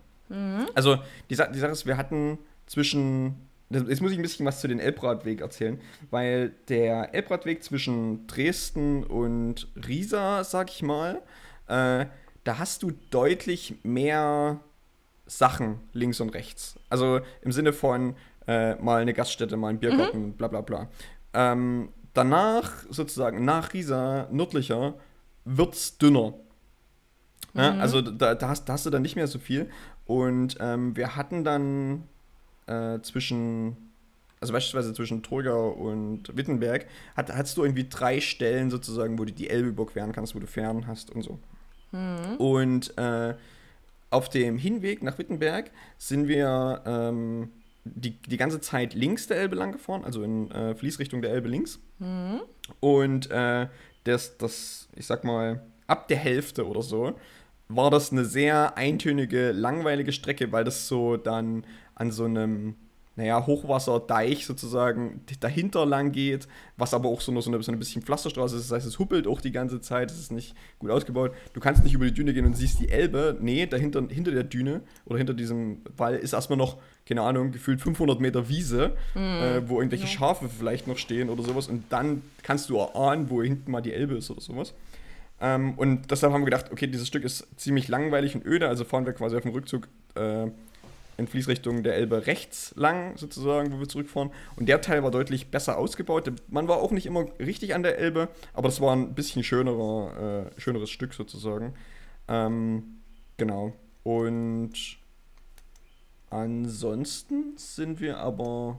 Also 0.75 0.99
die, 1.31 1.35
Sa 1.37 1.47
die 1.47 1.59
Sache 1.59 1.73
ist, 1.73 1.87
wir 1.87 1.97
hatten 1.97 2.39
zwischen, 2.67 3.49
jetzt 3.71 4.03
muss 4.03 4.11
ich 4.11 4.19
ein 4.19 4.23
bisschen 4.23 4.45
was 4.45 4.61
zu 4.61 4.67
den 4.67 4.81
Elbradweg 4.81 5.41
erzählen, 5.41 5.81
weil 6.11 6.53
der 6.69 7.15
Elbradweg 7.15 7.63
zwischen 7.63 8.27
Dresden 8.27 9.05
und 9.05 9.69
Riesa, 9.77 10.43
sag 10.43 10.71
ich 10.71 10.83
mal, 10.83 11.23
äh, 11.69 12.07
da 12.45 12.59
hast 12.59 12.83
du 12.83 12.93
deutlich 13.11 13.77
mehr 13.83 14.61
Sachen 15.27 15.81
links 15.93 16.21
und 16.21 16.31
rechts. 16.31 16.77
Also 16.89 17.21
im 17.43 17.53
Sinne 17.53 17.73
von 17.73 18.17
äh, 18.47 18.75
mal 18.77 19.03
eine 19.03 19.15
Gaststätte, 19.15 19.57
mal 19.57 19.69
ein 19.69 19.79
Biergarten, 19.79 20.33
bla 20.33 20.49
bla 20.49 20.61
bla. 20.61 20.89
Ähm, 21.35 21.91
danach, 22.15 22.73
sozusagen, 22.91 23.45
nach 23.45 23.73
Riesa, 23.73 24.29
nördlicher, 24.31 24.95
wird's 25.45 25.99
dünner. 25.99 26.35
Ja, 27.55 27.75
also 27.79 28.03
da, 28.03 28.35
da, 28.35 28.49
hast, 28.49 28.67
da 28.67 28.75
hast 28.75 28.85
du 28.85 28.91
dann 28.91 29.03
nicht 29.03 29.17
mehr 29.17 29.27
so 29.27 29.39
viel. 29.39 29.71
Und 30.05 30.57
ähm, 30.61 30.95
wir 30.95 31.17
hatten 31.17 31.43
dann 31.43 32.05
äh, 32.67 33.01
zwischen, 33.01 33.77
also 34.41 34.53
beispielsweise 34.53 34.93
zwischen 34.93 35.23
Torgau 35.23 35.71
und 35.71 36.37
Wittenberg, 36.37 36.87
hat, 37.17 37.35
hattest 37.35 37.57
du 37.57 37.65
irgendwie 37.65 37.89
drei 37.89 38.21
Stellen 38.21 38.71
sozusagen, 38.71 39.19
wo 39.19 39.25
du 39.25 39.33
die 39.33 39.49
Elbe 39.49 39.69
überqueren 39.71 40.13
kannst, 40.13 40.35
wo 40.35 40.39
du 40.39 40.47
Fähren 40.47 40.87
hast 40.87 41.11
und 41.11 41.23
so. 41.23 41.39
Und 42.39 42.97
äh, 42.99 43.35
auf 44.11 44.29
dem 44.29 44.59
Hinweg 44.59 45.03
nach 45.03 45.19
Wittenberg 45.19 45.71
sind 45.99 46.29
wir 46.29 46.83
ähm, 46.85 47.51
die, 47.95 48.21
die 48.23 48.37
ganze 48.37 48.61
Zeit 48.61 48.95
links 48.95 49.27
der 49.27 49.39
Elbe 49.39 49.57
lang 49.57 49.73
gefahren, 49.73 50.05
also 50.05 50.23
in 50.23 50.51
äh, 50.51 50.75
Fließrichtung 50.75 51.23
der 51.23 51.31
Elbe 51.33 51.49
links. 51.49 51.79
Und 52.81 53.31
äh, 53.31 53.69
das, 54.05 54.39
das, 54.39 54.89
ich 54.95 55.07
sag 55.07 55.25
mal, 55.25 55.63
ab 55.87 56.09
der 56.09 56.17
Hälfte 56.17 56.67
oder 56.67 56.83
so, 56.83 57.15
war 57.69 57.91
das 57.91 58.13
eine 58.13 58.25
sehr 58.25 58.77
eintönige, 58.77 59.53
langweilige 59.53 60.13
Strecke, 60.13 60.53
weil 60.53 60.65
das 60.65 60.87
so 60.89 61.17
dann 61.17 61.65
an 61.95 62.13
so 62.13 62.25
einem, 62.25 62.77
naja, 63.17 63.47
Hochwasserdeich 63.47 64.45
sozusagen 64.45 65.23
dahinter 65.41 65.87
lang 65.87 66.13
geht, 66.13 66.47
was 66.77 66.93
aber 66.93 67.09
auch 67.09 67.23
so, 67.23 67.33
nur 67.33 67.41
so, 67.41 67.51
eine, 67.51 67.63
so 67.63 67.73
ein 67.73 67.79
bisschen 67.79 68.03
Pflasterstraße 68.03 68.57
ist. 68.57 68.71
Das 68.71 68.77
heißt, 68.77 68.87
es 68.87 68.99
huppelt 68.99 69.27
auch 69.27 69.41
die 69.41 69.53
ganze 69.53 69.81
Zeit, 69.81 70.11
es 70.11 70.19
ist 70.19 70.33
nicht 70.33 70.55
gut 70.79 70.91
ausgebaut. 70.91 71.33
Du 71.55 71.61
kannst 71.61 71.83
nicht 71.83 71.95
über 71.95 72.05
die 72.05 72.13
Düne 72.13 72.35
gehen 72.35 72.45
und 72.45 72.55
siehst 72.55 72.79
die 72.79 72.91
Elbe. 72.91 73.39
Nee, 73.41 73.67
dahinter, 73.67 74.03
hinter 74.09 74.33
der 74.33 74.45
Düne 74.45 74.83
oder 75.07 75.17
hinter 75.17 75.33
diesem 75.33 75.79
Wall 75.97 76.17
ist 76.17 76.35
erstmal 76.35 76.59
noch, 76.59 76.77
keine 77.09 77.23
Ahnung, 77.23 77.53
gefühlt 77.53 77.81
500 77.81 78.21
Meter 78.21 78.51
Wiese, 78.51 78.97
äh, 79.15 79.63
wo 79.67 79.79
irgendwelche 79.79 80.07
Schafe 80.07 80.49
vielleicht 80.49 80.87
noch 80.87 80.99
stehen 80.99 81.31
oder 81.31 81.43
sowas. 81.43 81.69
Und 81.69 81.85
dann 81.89 82.21
kannst 82.43 82.69
du 82.69 82.77
erahnen, 82.77 83.31
wo 83.31 83.43
hinten 83.43 83.71
mal 83.71 83.81
die 83.81 83.95
Elbe 83.95 84.17
ist 84.17 84.31
oder 84.31 84.43
sowas. 84.43 84.75
Ähm, 85.41 85.75
und 85.75 86.11
deshalb 86.11 86.33
haben 86.33 86.43
wir 86.43 86.47
gedacht, 86.47 86.73
okay, 86.73 86.87
dieses 86.87 87.09
Stück 87.09 87.25
ist 87.25 87.47
ziemlich 87.59 87.89
langweilig 87.89 88.35
und 88.35 88.45
öde, 88.47 88.69
also 88.69 88.85
fahren 88.85 89.05
wir 89.05 89.13
quasi 89.13 89.37
auf 89.37 89.43
dem 89.43 89.53
Rückzug 89.53 89.89
äh, 90.15 90.47
in 91.17 91.27
Fließrichtung 91.27 91.83
der 91.83 91.95
Elbe 91.95 92.27
rechts 92.27 92.75
lang, 92.77 93.17
sozusagen, 93.17 93.73
wo 93.73 93.81
wir 93.81 93.89
zurückfahren. 93.89 94.31
Und 94.57 94.69
der 94.69 94.81
Teil 94.81 95.03
war 95.03 95.11
deutlich 95.11 95.51
besser 95.51 95.79
ausgebaut. 95.79 96.31
Man 96.49 96.69
war 96.69 96.79
auch 96.79 96.91
nicht 96.91 97.07
immer 97.07 97.27
richtig 97.39 97.75
an 97.75 97.83
der 97.83 97.99
Elbe, 97.99 98.29
aber 98.53 98.69
das 98.69 98.81
war 98.81 98.95
ein 98.95 99.15
bisschen 99.15 99.43
schönerer, 99.43 100.51
äh, 100.57 100.61
schöneres 100.61 100.91
Stück 100.91 101.15
sozusagen. 101.15 101.75
Ähm, 102.29 103.01
genau. 103.37 103.73
Und 104.03 104.99
ansonsten 106.31 107.57
sind 107.57 108.01
wir 108.01 108.19
aber 108.19 108.79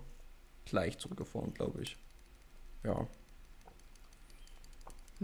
gleich 0.65 0.97
zurückgefahren, 0.97 1.53
glaube 1.53 1.81
ich. 1.81 1.97
Ja. 2.83 3.07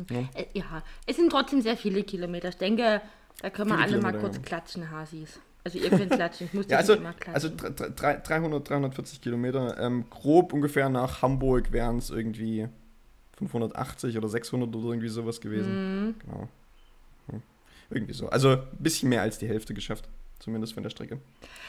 Ja. 0.10 0.30
Äh, 0.34 0.45
ja, 0.54 0.84
es 1.06 1.17
sind 1.17 1.30
trotzdem 1.30 1.62
sehr 1.62 1.78
viele 1.78 2.04
Kilometer. 2.04 2.49
Ich 2.49 2.58
denke, 2.58 3.02
da 3.41 3.49
können 3.49 3.69
wir 3.69 3.78
alle 3.78 4.02
mal 4.02 4.12
Kilometer, 4.12 4.19
kurz 4.19 4.36
ja. 4.38 4.41
klatschen, 4.41 4.89
Hasis. 4.89 5.39
Also 5.63 5.80
ihr 5.80 5.89
könnt 5.89 6.12
klatschen, 6.12 6.47
ich 6.47 6.54
muss 6.54 6.65
Ja, 6.69 6.78
das 6.78 6.89
also, 6.89 7.02
immer 7.02 7.13
also 7.34 7.49
klatschen. 7.52 7.95
dr- 7.95 8.15
300, 8.17 8.69
340 8.69 9.21
Kilometer. 9.21 9.80
Ähm, 9.80 10.06
grob 10.10 10.52
ungefähr 10.54 10.89
nach 10.89 11.21
Hamburg 11.21 11.71
wären 11.71 11.97
es 11.99 12.10
irgendwie 12.10 12.67
580 13.38 14.17
oder 14.17 14.28
600 14.28 14.76
oder 14.76 14.89
irgendwie 14.89 15.08
sowas 15.10 15.39
gewesen. 15.41 16.08
Mhm. 16.08 16.15
Genau. 16.19 16.49
Hm. 17.30 17.41
Irgendwie 17.89 18.13
so. 18.13 18.30
Also 18.30 18.49
ein 18.52 18.67
bisschen 18.80 19.10
mehr 19.10 19.21
als 19.21 19.38
die 19.38 19.47
Hälfte 19.47 19.73
geschafft. 19.73 20.10
Zumindest 20.39 20.73
von 20.73 20.84
der 20.84 20.89
Strecke. 20.89 21.19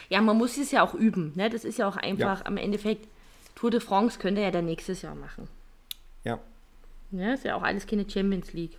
Ja, 0.09 0.19
man 0.19 0.37
muss 0.37 0.57
es 0.57 0.71
ja 0.71 0.83
auch 0.83 0.93
üben. 0.93 1.31
Ne? 1.35 1.49
Das 1.49 1.63
ist 1.63 1.77
ja 1.77 1.87
auch 1.87 1.95
einfach, 1.95 2.43
am 2.43 2.57
Endeffekt, 2.57 3.07
Tour 3.55 3.71
de 3.71 3.79
France 3.79 4.19
könnte 4.19 4.41
er 4.41 4.51
dann 4.51 4.65
nächstes 4.65 5.01
Jahr 5.01 5.15
machen. 5.15 5.47
Ja. 6.25 6.39
Ne? 7.11 7.35
Ist 7.35 7.45
ja 7.45 7.55
auch 7.55 7.63
alles 7.63 7.87
keine 7.87 8.09
Champions 8.09 8.51
League. 8.51 8.77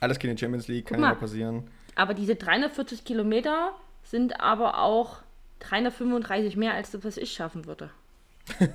Alles 0.00 0.18
keine 0.18 0.38
Champions 0.38 0.66
League, 0.68 0.86
kann 0.86 1.00
mal. 1.00 1.08
ja 1.10 1.14
passieren. 1.14 1.64
Aber 1.94 2.14
diese 2.14 2.36
340 2.36 3.04
Kilometer 3.04 3.72
sind 4.10 4.40
aber 4.40 4.78
auch 4.82 5.18
335 5.60 6.56
mehr, 6.56 6.74
als 6.74 6.90
das, 6.90 7.04
was 7.04 7.16
ich 7.16 7.32
schaffen 7.32 7.66
würde. 7.66 7.90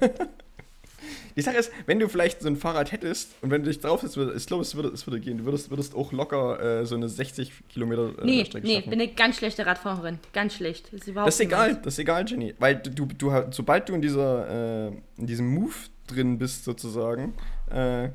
Die 1.36 1.42
Sache 1.42 1.58
ist, 1.58 1.72
wenn 1.88 2.00
du 2.00 2.08
vielleicht 2.08 2.42
so 2.42 2.48
ein 2.48 2.56
Fahrrad 2.56 2.92
hättest 2.92 3.32
und 3.42 3.50
wenn 3.50 3.64
du 3.64 3.68
dich 3.70 3.80
drauf 3.80 4.02
setzt, 4.02 4.16
würde- 4.16 4.36
ich 4.38 4.46
glaube, 4.46 4.62
es 4.62 4.76
würde, 4.76 4.90
es 4.90 5.06
würde 5.08 5.20
gehen. 5.20 5.40
Du 5.40 5.46
würdest, 5.46 5.70
würdest 5.70 5.96
auch 5.96 6.12
locker 6.14 6.82
äh, 6.82 6.86
so 6.86 6.96
eine 6.96 7.10
60 7.10 7.52
Kilometer 7.70 8.10
äh, 8.20 8.26
Nee, 8.26 8.46
Strecke 8.46 8.68
nee, 8.68 8.76
schaffen. 8.76 8.90
bin 8.92 9.02
eine 9.02 9.12
ganz 9.14 9.38
schlechte 9.38 9.66
Radfahrerin. 9.66 10.20
Ganz 10.32 10.54
schlecht. 10.54 10.94
Das 10.94 11.08
ist, 11.08 11.16
Das 11.16 11.34
ist 11.36 11.40
egal, 11.42 11.76
das 11.84 11.96
ist 11.96 12.00
egal, 12.00 12.24
Jenny. 12.28 12.54
Weil 12.60 12.76
du, 12.78 12.92
du, 12.92 13.06
du 13.08 13.32
sobald 13.52 13.90
du 13.90 13.96
in 13.96 14.02
dieser, 14.02 14.88
äh, 14.88 14.92
in 15.18 15.28
diesem 15.28 15.48
Move 15.54 15.74
drin 16.08 16.38
bist, 16.38 16.64
sozusagen, 16.64 17.34
äh, 17.72 18.10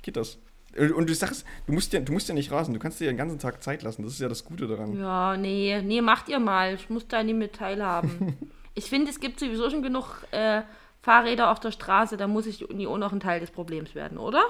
geht 0.00 0.16
das. 0.16 0.38
Und 0.78 0.92
und 0.92 1.08
du 1.08 1.14
sagst, 1.14 1.44
du 1.66 1.72
musst 1.72 1.92
ja, 1.92 2.00
du 2.00 2.12
musst 2.12 2.28
ja 2.28 2.34
nicht 2.34 2.50
rasen, 2.50 2.72
du 2.74 2.80
kannst 2.80 3.00
dir 3.00 3.06
den 3.06 3.16
ganzen 3.16 3.38
Tag 3.38 3.62
Zeit 3.62 3.82
lassen. 3.82 4.02
Das 4.02 4.12
ist 4.12 4.20
ja 4.20 4.28
das 4.28 4.44
Gute 4.44 4.66
daran. 4.66 4.98
Ja, 4.98 5.36
nee, 5.36 5.80
nee, 5.82 6.00
macht 6.00 6.28
ihr 6.28 6.38
mal. 6.38 6.74
Ich 6.74 6.88
muss 6.90 7.06
da 7.08 7.22
nicht 7.22 7.36
mit 7.36 7.54
teilhaben. 7.54 8.36
ich 8.74 8.84
finde, 8.86 9.10
es 9.10 9.20
gibt 9.20 9.40
sowieso 9.40 9.68
schon 9.70 9.82
genug 9.82 10.22
äh, 10.30 10.62
Fahrräder 11.02 11.50
auf 11.50 11.60
der 11.60 11.72
Straße, 11.72 12.16
da 12.16 12.28
muss 12.28 12.46
ich 12.46 12.66
nie 12.68 12.86
auch 12.86 12.98
noch 12.98 13.12
ein 13.12 13.20
Teil 13.20 13.40
des 13.40 13.50
Problems 13.50 13.94
werden, 13.94 14.18
oder? 14.18 14.44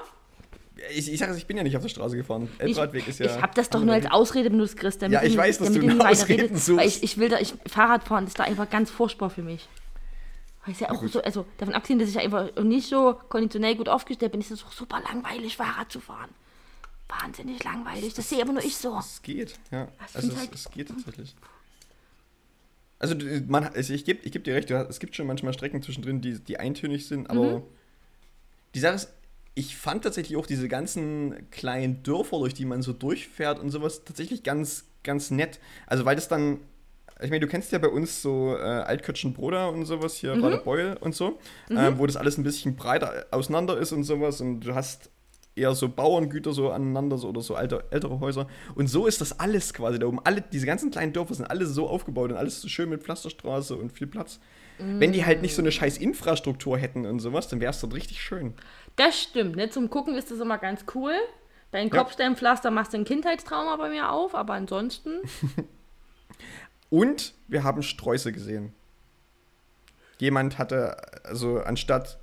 Ich, 0.91 1.11
ich 1.11 1.19
sage 1.19 1.31
es, 1.31 1.37
ich 1.37 1.45
bin 1.45 1.57
ja 1.57 1.63
nicht 1.63 1.75
auf 1.75 1.83
der 1.83 1.89
Straße 1.89 2.15
gefahren. 2.15 2.49
Ich, 2.57 2.61
Elbradweg 2.61 3.07
ist 3.07 3.19
ja. 3.19 3.25
ich 3.25 3.41
habe 3.41 3.53
das 3.55 3.69
doch 3.69 3.83
nur 3.83 3.93
als 3.93 4.09
Ausrede 4.09 4.49
benutzt, 4.49 4.77
Chris. 4.77 4.97
Damit 4.97 5.21
Ja, 5.21 5.27
ich 5.27 5.37
weiß, 5.37 5.59
dass 5.59 5.71
du 5.71 5.79
nie 5.79 5.99
weiter 5.99 6.09
Ausreden 6.09 6.41
redest, 6.41 6.65
suchst. 6.65 6.79
Weil 6.79 6.87
ich, 6.87 7.03
ich 7.03 7.17
will 7.17 7.29
da, 7.29 7.39
ich, 7.39 7.53
Fahrradfahren 7.67 8.25
ist 8.25 8.39
da 8.39 8.43
einfach 8.43 8.69
ganz 8.69 8.89
furchtbar 8.89 9.29
für 9.29 9.43
mich. 9.43 9.67
Weil 10.65 10.73
es 10.73 10.79
ja 10.79 10.89
auch 10.91 10.99
gut. 10.99 11.11
so, 11.11 11.21
also 11.21 11.45
davon 11.57 11.73
abgesehen, 11.73 11.99
dass 11.99 12.09
ich 12.09 12.17
einfach 12.19 12.55
nicht 12.63 12.87
so 12.87 13.15
konditionell 13.29 13.75
gut 13.75 13.89
aufgestellt 13.89 14.31
bin, 14.31 14.41
ist 14.41 14.51
es 14.51 14.63
auch 14.63 14.71
super 14.71 15.01
langweilig, 15.01 15.57
Fahrrad 15.57 15.91
zu 15.91 15.99
fahren. 15.99 16.29
Wahnsinnig 17.09 17.63
langweilig. 17.63 18.13
Das 18.13 18.29
sehe 18.29 18.41
aber 18.41 18.53
nur 18.53 18.63
ich 18.63 18.75
so. 18.77 18.97
Es 18.97 19.21
geht, 19.21 19.59
ja. 19.71 19.87
Ich 20.09 20.15
Also 20.15 20.31
es, 20.31 20.37
halt- 20.37 20.53
es 20.55 20.71
geht 20.71 20.87
tatsächlich. 20.89 21.35
Also 22.99 23.15
man, 23.47 23.65
also 23.65 23.93
ich 23.93 24.05
gebe 24.05 24.23
ich 24.23 24.31
geb 24.31 24.45
dir 24.45 24.55
recht, 24.55 24.71
es 24.71 24.99
gibt 24.99 25.15
schon 25.15 25.27
manchmal 25.27 25.53
Strecken 25.53 25.81
zwischendrin, 25.81 26.21
die, 26.21 26.39
die 26.39 26.57
eintönig 26.57 27.05
sind, 27.07 27.29
aber 27.29 27.59
Mhm. 27.59 27.63
die 28.75 28.79
Sache 28.79 28.95
ist, 28.95 29.09
ich 29.55 29.75
fand 29.75 30.03
tatsächlich 30.05 30.37
auch 30.37 30.45
diese 30.47 30.67
ganzen 30.69 31.49
kleinen 31.51 32.01
Dörfer, 32.03 32.39
durch 32.39 32.53
die 32.53 32.65
man 32.65 32.81
so 32.81 32.93
durchfährt 32.93 33.59
und 33.59 33.69
sowas, 33.71 34.03
tatsächlich 34.05 34.43
ganz, 34.43 34.85
ganz 35.03 35.29
nett. 35.31 35.59
Also 35.85 36.05
weil 36.05 36.15
das 36.15 36.29
dann, 36.29 36.59
ich 37.23 37.29
meine, 37.29 37.39
du 37.39 37.47
kennst 37.47 37.71
ja 37.71 37.79
bei 37.79 37.87
uns 37.87 38.21
so 38.21 38.55
äh, 38.57 38.61
Altkirchen-Broda 38.61 39.67
und 39.67 39.85
sowas 39.85 40.15
hier, 40.15 40.35
Mhm. 40.35 40.43
Radebeul 40.43 40.97
und 40.99 41.15
so, 41.15 41.39
äh, 41.69 41.91
wo 41.97 42.05
das 42.05 42.15
alles 42.17 42.37
ein 42.37 42.43
bisschen 42.43 42.75
breiter 42.75 43.25
auseinander 43.31 43.77
ist 43.77 43.91
und 43.91 44.03
sowas 44.03 44.41
und 44.41 44.61
du 44.61 44.75
hast 44.75 45.09
eher 45.55 45.75
so 45.75 45.87
Bauerngüter 45.87 46.51
so 46.51 46.71
aneinander 46.71 47.17
so, 47.19 47.29
oder 47.29 47.41
so 47.41 47.53
alte, 47.55 47.83
ältere 47.91 48.19
Häuser. 48.19 48.47
Und 48.73 48.87
so 48.87 49.05
ist 49.05 49.21
das 49.21 49.39
alles 49.39 49.73
quasi 49.73 49.99
da 49.99 50.07
oben. 50.07 50.19
Alle, 50.23 50.41
diese 50.41 50.65
ganzen 50.65 50.89
kleinen 50.89 51.13
Dörfer 51.13 51.35
sind 51.35 51.45
alle 51.45 51.65
so 51.67 51.87
aufgebaut 51.87 52.31
und 52.31 52.37
alles 52.37 52.59
so 52.59 52.67
schön 52.67 52.89
mit 52.89 53.03
Pflasterstraße 53.03 53.75
und 53.75 53.91
viel 53.91 54.07
Platz. 54.07 54.39
Wenn 54.79 55.13
die 55.13 55.23
halt 55.23 55.43
nicht 55.43 55.53
so 55.53 55.61
eine 55.61 55.71
scheiß 55.71 55.99
Infrastruktur 55.99 56.79
hätten 56.79 57.05
und 57.05 57.19
sowas, 57.19 57.47
dann 57.47 57.61
wäre 57.61 57.69
es 57.69 57.79
dort 57.79 57.93
richtig 57.93 58.19
schön. 58.19 58.55
Das 58.95 59.21
stimmt, 59.21 59.55
ne? 59.55 59.69
Zum 59.69 59.91
Gucken 59.91 60.15
ist 60.15 60.31
das 60.31 60.39
immer 60.39 60.57
ganz 60.57 60.85
cool. 60.95 61.13
Dein 61.69 61.89
Ja. 61.89 61.99
Kopfsteinpflaster 61.99 62.71
machst 62.71 62.93
du 62.93 62.97
ein 62.97 63.05
Kindheitstrauma 63.05 63.75
bei 63.75 63.89
mir 63.89 64.11
auf, 64.11 64.33
aber 64.33 64.53
ansonsten. 64.55 65.19
Und 66.93 67.33
wir 67.47 67.63
haben 67.63 67.81
Sträuße 67.81 68.31
gesehen. 68.31 68.71
Jemand 70.19 70.59
hatte, 70.59 70.95
also 71.25 71.59
anstatt 71.59 72.19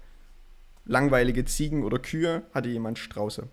langweilige 0.85 1.45
Ziegen 1.45 1.83
oder 1.83 1.99
Kühe, 1.99 2.43
hatte 2.55 2.69
jemand 2.69 3.01
Strauße. 3.01 3.49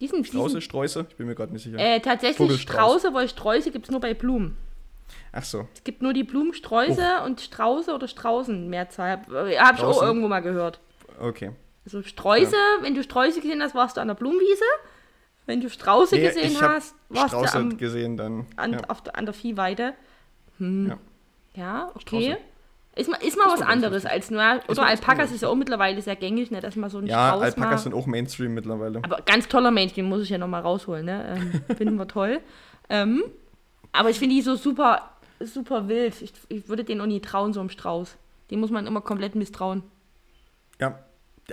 Diesen, 0.00 0.24
Strauße, 0.24 0.46
diesen 0.48 0.60
Sträuße? 0.62 1.06
Ich 1.08 1.14
bin 1.14 1.28
mir 1.28 1.36
gerade 1.36 1.52
nicht 1.52 1.62
sicher. 1.62 1.78
äh, 1.78 2.00
tatsächlich. 2.00 2.60
Strauße, 2.60 3.14
weil 3.14 3.28
Sträuße 3.28 3.70
gibt 3.70 3.84
es 3.84 3.92
nur 3.92 4.00
bei 4.00 4.12
Blumen. 4.12 4.56
Ach 5.30 5.44
so. 5.44 5.68
Es 5.72 5.84
gibt 5.84 6.02
nur 6.02 6.12
die 6.12 6.24
Blumensträuße 6.24 7.20
und 7.24 7.40
Strauße 7.40 7.94
oder 7.94 8.08
Straußen 8.08 8.68
Mehrzahl. 8.68 9.20
Äh, 9.32 9.56
Hab 9.58 9.76
ich 9.78 9.84
auch 9.84 10.02
irgendwo 10.02 10.26
mal 10.26 10.40
gehört. 10.40 10.80
Okay. 11.20 11.52
Also 11.84 12.02
Sträuße, 12.02 12.56
wenn 12.80 12.96
du 12.96 13.04
Sträuße 13.04 13.40
gesehen 13.40 13.62
hast, 13.62 13.76
warst 13.76 13.98
du 13.98 14.00
an 14.00 14.08
der 14.08 14.16
Blumenwiese. 14.16 14.64
Wenn 15.46 15.60
du 15.60 15.70
Strauße 15.70 16.16
Nee, 16.16 16.26
gesehen 16.26 16.60
hast, 16.60 16.96
warst 17.08 17.28
Strauße 17.28 17.52
du 17.52 17.58
am, 17.58 17.78
gesehen 17.78 18.16
dann. 18.16 18.46
an, 18.56 18.72
ja. 18.72 18.80
auf 18.88 19.02
an 19.14 19.26
der 19.26 19.34
Viehweide. 19.34 19.94
Hm. 20.58 20.88
Ja. 20.88 20.98
Ja, 21.56 21.90
okay. 21.94 22.36
Ist 22.96 23.10
mal, 23.10 23.16
ist 23.16 23.36
mal 23.36 23.46
was 23.46 23.60
anderes 23.60 24.06
als 24.06 24.30
nur. 24.30 24.40
Oder 24.68 24.86
Alpakas 24.86 25.32
ist 25.32 25.42
ja 25.42 25.48
auch 25.48 25.56
mittlerweile 25.56 26.00
sehr 26.00 26.14
gängig, 26.14 26.52
ne? 26.52 26.60
Dass 26.60 26.76
man 26.76 26.90
so 26.90 26.98
einen 26.98 27.08
Ja, 27.08 27.28
Strauß 27.30 27.42
Alpakas 27.42 27.82
sind 27.82 27.94
auch 27.94 28.06
Mainstream 28.06 28.54
mittlerweile. 28.54 29.00
Aber 29.02 29.20
ganz 29.26 29.48
toller 29.48 29.72
Mainstream, 29.72 30.08
muss 30.08 30.22
ich 30.22 30.28
ja 30.28 30.38
nochmal 30.38 30.62
rausholen, 30.62 31.04
ne? 31.04 31.36
Ähm, 31.36 31.76
finden 31.76 31.96
wir 31.96 32.06
toll. 32.06 32.40
Ähm, 32.88 33.24
aber 33.90 34.10
ich 34.10 34.18
finde 34.18 34.36
die 34.36 34.42
so 34.42 34.54
super, 34.54 35.10
super 35.40 35.88
wild. 35.88 36.22
Ich, 36.22 36.32
ich 36.48 36.68
würde 36.68 36.84
denen 36.84 37.00
auch 37.00 37.06
nie 37.06 37.20
trauen, 37.20 37.52
so 37.52 37.60
einem 37.60 37.68
Strauß. 37.68 38.16
Den 38.50 38.60
muss 38.60 38.70
man 38.70 38.86
immer 38.86 39.00
komplett 39.00 39.34
misstrauen. 39.34 39.82
Ja. 40.80 40.98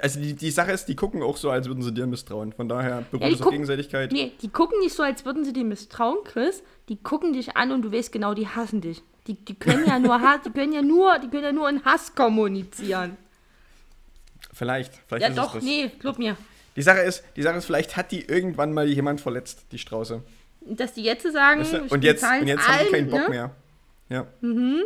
Also 0.01 0.21
die, 0.21 0.33
die 0.33 0.51
Sache 0.51 0.71
ist, 0.71 0.85
die 0.85 0.95
gucken 0.95 1.21
auch 1.21 1.35
so, 1.35 1.49
als 1.49 1.67
würden 1.67 1.83
sie 1.83 1.93
dir 1.93 2.07
misstrauen. 2.07 2.53
Von 2.53 2.69
daher 2.69 3.03
beruht 3.11 3.23
Ja, 3.23 3.27
es 3.27 3.33
auf 3.35 3.47
gucken- 3.47 3.51
Gegenseitigkeit. 3.51 4.11
Nee, 4.13 4.31
die 4.41 4.47
gucken 4.49 4.79
nicht 4.79 4.95
so, 4.95 5.03
als 5.03 5.25
würden 5.25 5.43
sie 5.43 5.51
dir 5.51 5.65
misstrauen, 5.65 6.17
Chris. 6.23 6.63
Die 6.87 6.95
gucken 6.95 7.33
dich 7.33 7.57
an 7.57 7.71
und 7.73 7.81
du 7.81 7.91
weißt 7.91 8.11
genau, 8.11 8.33
die 8.33 8.47
hassen 8.47 8.79
dich. 8.79 9.01
Die, 9.27 9.33
die 9.33 9.53
können 9.55 9.85
ja 9.85 9.99
nur 9.99 10.19
die 10.45 10.49
können 10.51 10.71
ja 10.73 10.81
nur, 10.81 11.19
die 11.19 11.27
können 11.29 11.43
ja 11.43 11.51
nur 11.51 11.69
in 11.69 11.83
Hass 11.83 12.15
kommunizieren. 12.15 13.17
Vielleicht. 14.53 14.93
vielleicht 15.07 15.23
Ja 15.23 15.29
ist 15.29 15.37
doch, 15.37 15.47
es 15.49 15.53
das. 15.55 15.63
nee, 15.63 15.91
glaub 15.99 16.17
mir. 16.17 16.37
Die 16.75 16.81
Sache 16.81 16.99
ist, 17.01 17.23
die 17.35 17.41
Sache 17.41 17.57
ist, 17.57 17.65
vielleicht 17.65 17.97
hat 17.97 18.11
die 18.11 18.21
irgendwann 18.25 18.73
mal 18.73 18.87
jemand 18.87 19.19
verletzt, 19.21 19.65
die 19.71 19.77
Strauße. 19.77 20.21
Dass 20.61 20.93
die 20.93 21.03
jetzt 21.03 21.23
sagen, 21.31 21.61
Weißt 21.61 21.73
du? 21.73 21.77
Und 21.89 22.03
jetzt, 22.03 22.23
und 22.23 22.47
jetzt 22.47 22.67
haben 22.67 22.85
die 22.85 22.91
keinen 22.91 23.09
Bock 23.09 23.21
ne? 23.23 23.29
mehr. 23.29 23.51
Ja. 24.09 24.27
Mhm. 24.41 24.83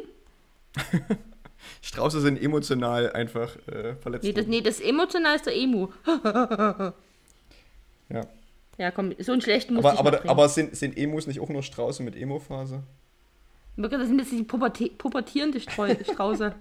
Strauße 1.82 2.22
sind 2.22 2.42
emotional 2.42 3.12
einfach 3.14 3.56
äh, 3.68 3.96
verletzt. 3.96 4.24
Nee 4.24 4.34
das, 4.34 4.48
nee, 4.48 4.62
das 4.62 4.80
emotional 4.80 5.36
ist 5.36 5.46
der 5.46 5.56
Emu. 5.56 5.88
Ja. 8.10 8.22
Ja, 8.78 8.92
komm, 8.92 9.14
so 9.20 9.32
einen 9.32 9.42
schlechten 9.42 9.74
muss 9.74 9.86
Aber, 9.86 9.94
ich 9.94 10.00
aber, 10.00 10.12
bringen. 10.12 10.30
aber 10.30 10.50
sind, 10.50 10.76
sind 10.76 10.98
Emus 10.98 11.28
nicht 11.28 11.40
auch 11.40 11.50
nur 11.50 11.64
Strauße 11.64 12.04
mit 12.04 12.16
Emo-Phase? 12.16 12.84
Das 13.78 14.08
sind 14.08 14.20
jetzt 14.20 14.32
die 14.32 14.44
Pubertä 14.44 14.90
pubertierende 14.98 15.60
Streu 15.60 15.96
Strauße. 16.04 16.54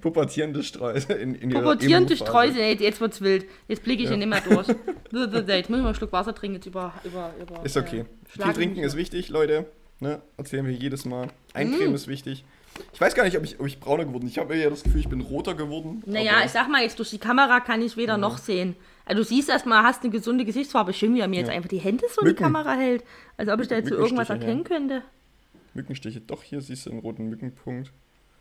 Pubertierende 0.00 0.62
Streuse 0.62 1.12
in, 1.14 1.34
in 1.34 1.50
Pubertierende. 1.50 2.16
Streuse, 2.16 2.60
jetzt, 2.60 2.80
jetzt 2.80 3.00
wird's 3.00 3.20
wild. 3.20 3.46
Jetzt 3.66 3.82
blicke 3.82 4.04
ich 4.04 4.08
hier 4.08 4.16
nicht 4.16 4.28
mehr 4.28 4.40
durch. 4.40 4.68
jetzt 4.68 4.78
muss 5.10 5.50
ich 5.50 5.68
mal 5.68 5.86
einen 5.86 5.94
Schluck 5.96 6.12
Wasser 6.12 6.34
trinken, 6.34 6.56
jetzt 6.56 6.66
über. 6.66 6.92
über, 7.04 7.34
über 7.40 7.64
Ist 7.64 7.76
okay. 7.76 8.00
Äh, 8.00 8.04
Viel 8.44 8.52
trinken 8.52 8.80
ist 8.84 8.96
wichtig, 8.96 9.28
Leute. 9.28 9.66
Ne? 9.98 10.22
Erzählen 10.36 10.64
wir 10.66 10.72
jedes 10.72 11.04
Mal. 11.04 11.28
Eincremen 11.52 11.92
Mm. 11.92 11.96
ist 11.96 12.06
wichtig. 12.06 12.44
Ich 12.92 13.00
weiß 13.00 13.14
gar 13.14 13.24
nicht, 13.24 13.36
ob 13.36 13.44
ich, 13.44 13.58
ob 13.60 13.66
ich 13.66 13.78
brauner 13.80 14.04
geworden 14.04 14.20
bin. 14.20 14.28
Ich 14.28 14.38
habe 14.38 14.56
eher 14.56 14.70
das 14.70 14.82
Gefühl, 14.82 15.00
ich 15.00 15.08
bin 15.08 15.20
roter 15.20 15.54
geworden. 15.54 16.02
Naja, 16.06 16.42
ich 16.44 16.50
sag 16.50 16.68
mal, 16.68 16.82
jetzt 16.82 16.98
durch 16.98 17.10
die 17.10 17.18
Kamera 17.18 17.60
kann 17.60 17.82
ich 17.82 17.96
weder 17.96 18.16
noch 18.16 18.38
sehen. 18.38 18.74
Also 19.04 19.22
du 19.22 19.28
siehst 19.28 19.48
erstmal, 19.48 19.82
hast 19.84 20.02
eine 20.02 20.10
gesunde 20.12 20.44
Gesichtsfarbe. 20.44 20.92
Schön, 20.92 21.14
wie 21.14 21.20
er 21.20 21.28
mir 21.28 21.40
jetzt 21.40 21.48
Ja. 21.48 21.54
einfach 21.54 21.68
die 21.68 21.78
Hände 21.78 22.04
so 22.10 22.22
in 22.22 22.28
die. 22.28 22.34
Kamera 22.34 22.72
hält. 22.74 23.04
Als 23.36 23.48
ob 23.48 23.60
ich 23.60 23.68
da 23.68 23.76
jetzt 23.76 23.88
so 23.90 23.96
irgendwas 23.96 24.30
erkennen 24.30 24.64
könnte. 24.64 25.02
Mückenstiche. 25.74 26.20
Doch, 26.20 26.42
hier 26.42 26.60
siehst 26.60 26.86
du 26.86 26.90
einen 26.90 27.00
roten 27.00 27.28
Mückenpunkt. 27.28 27.90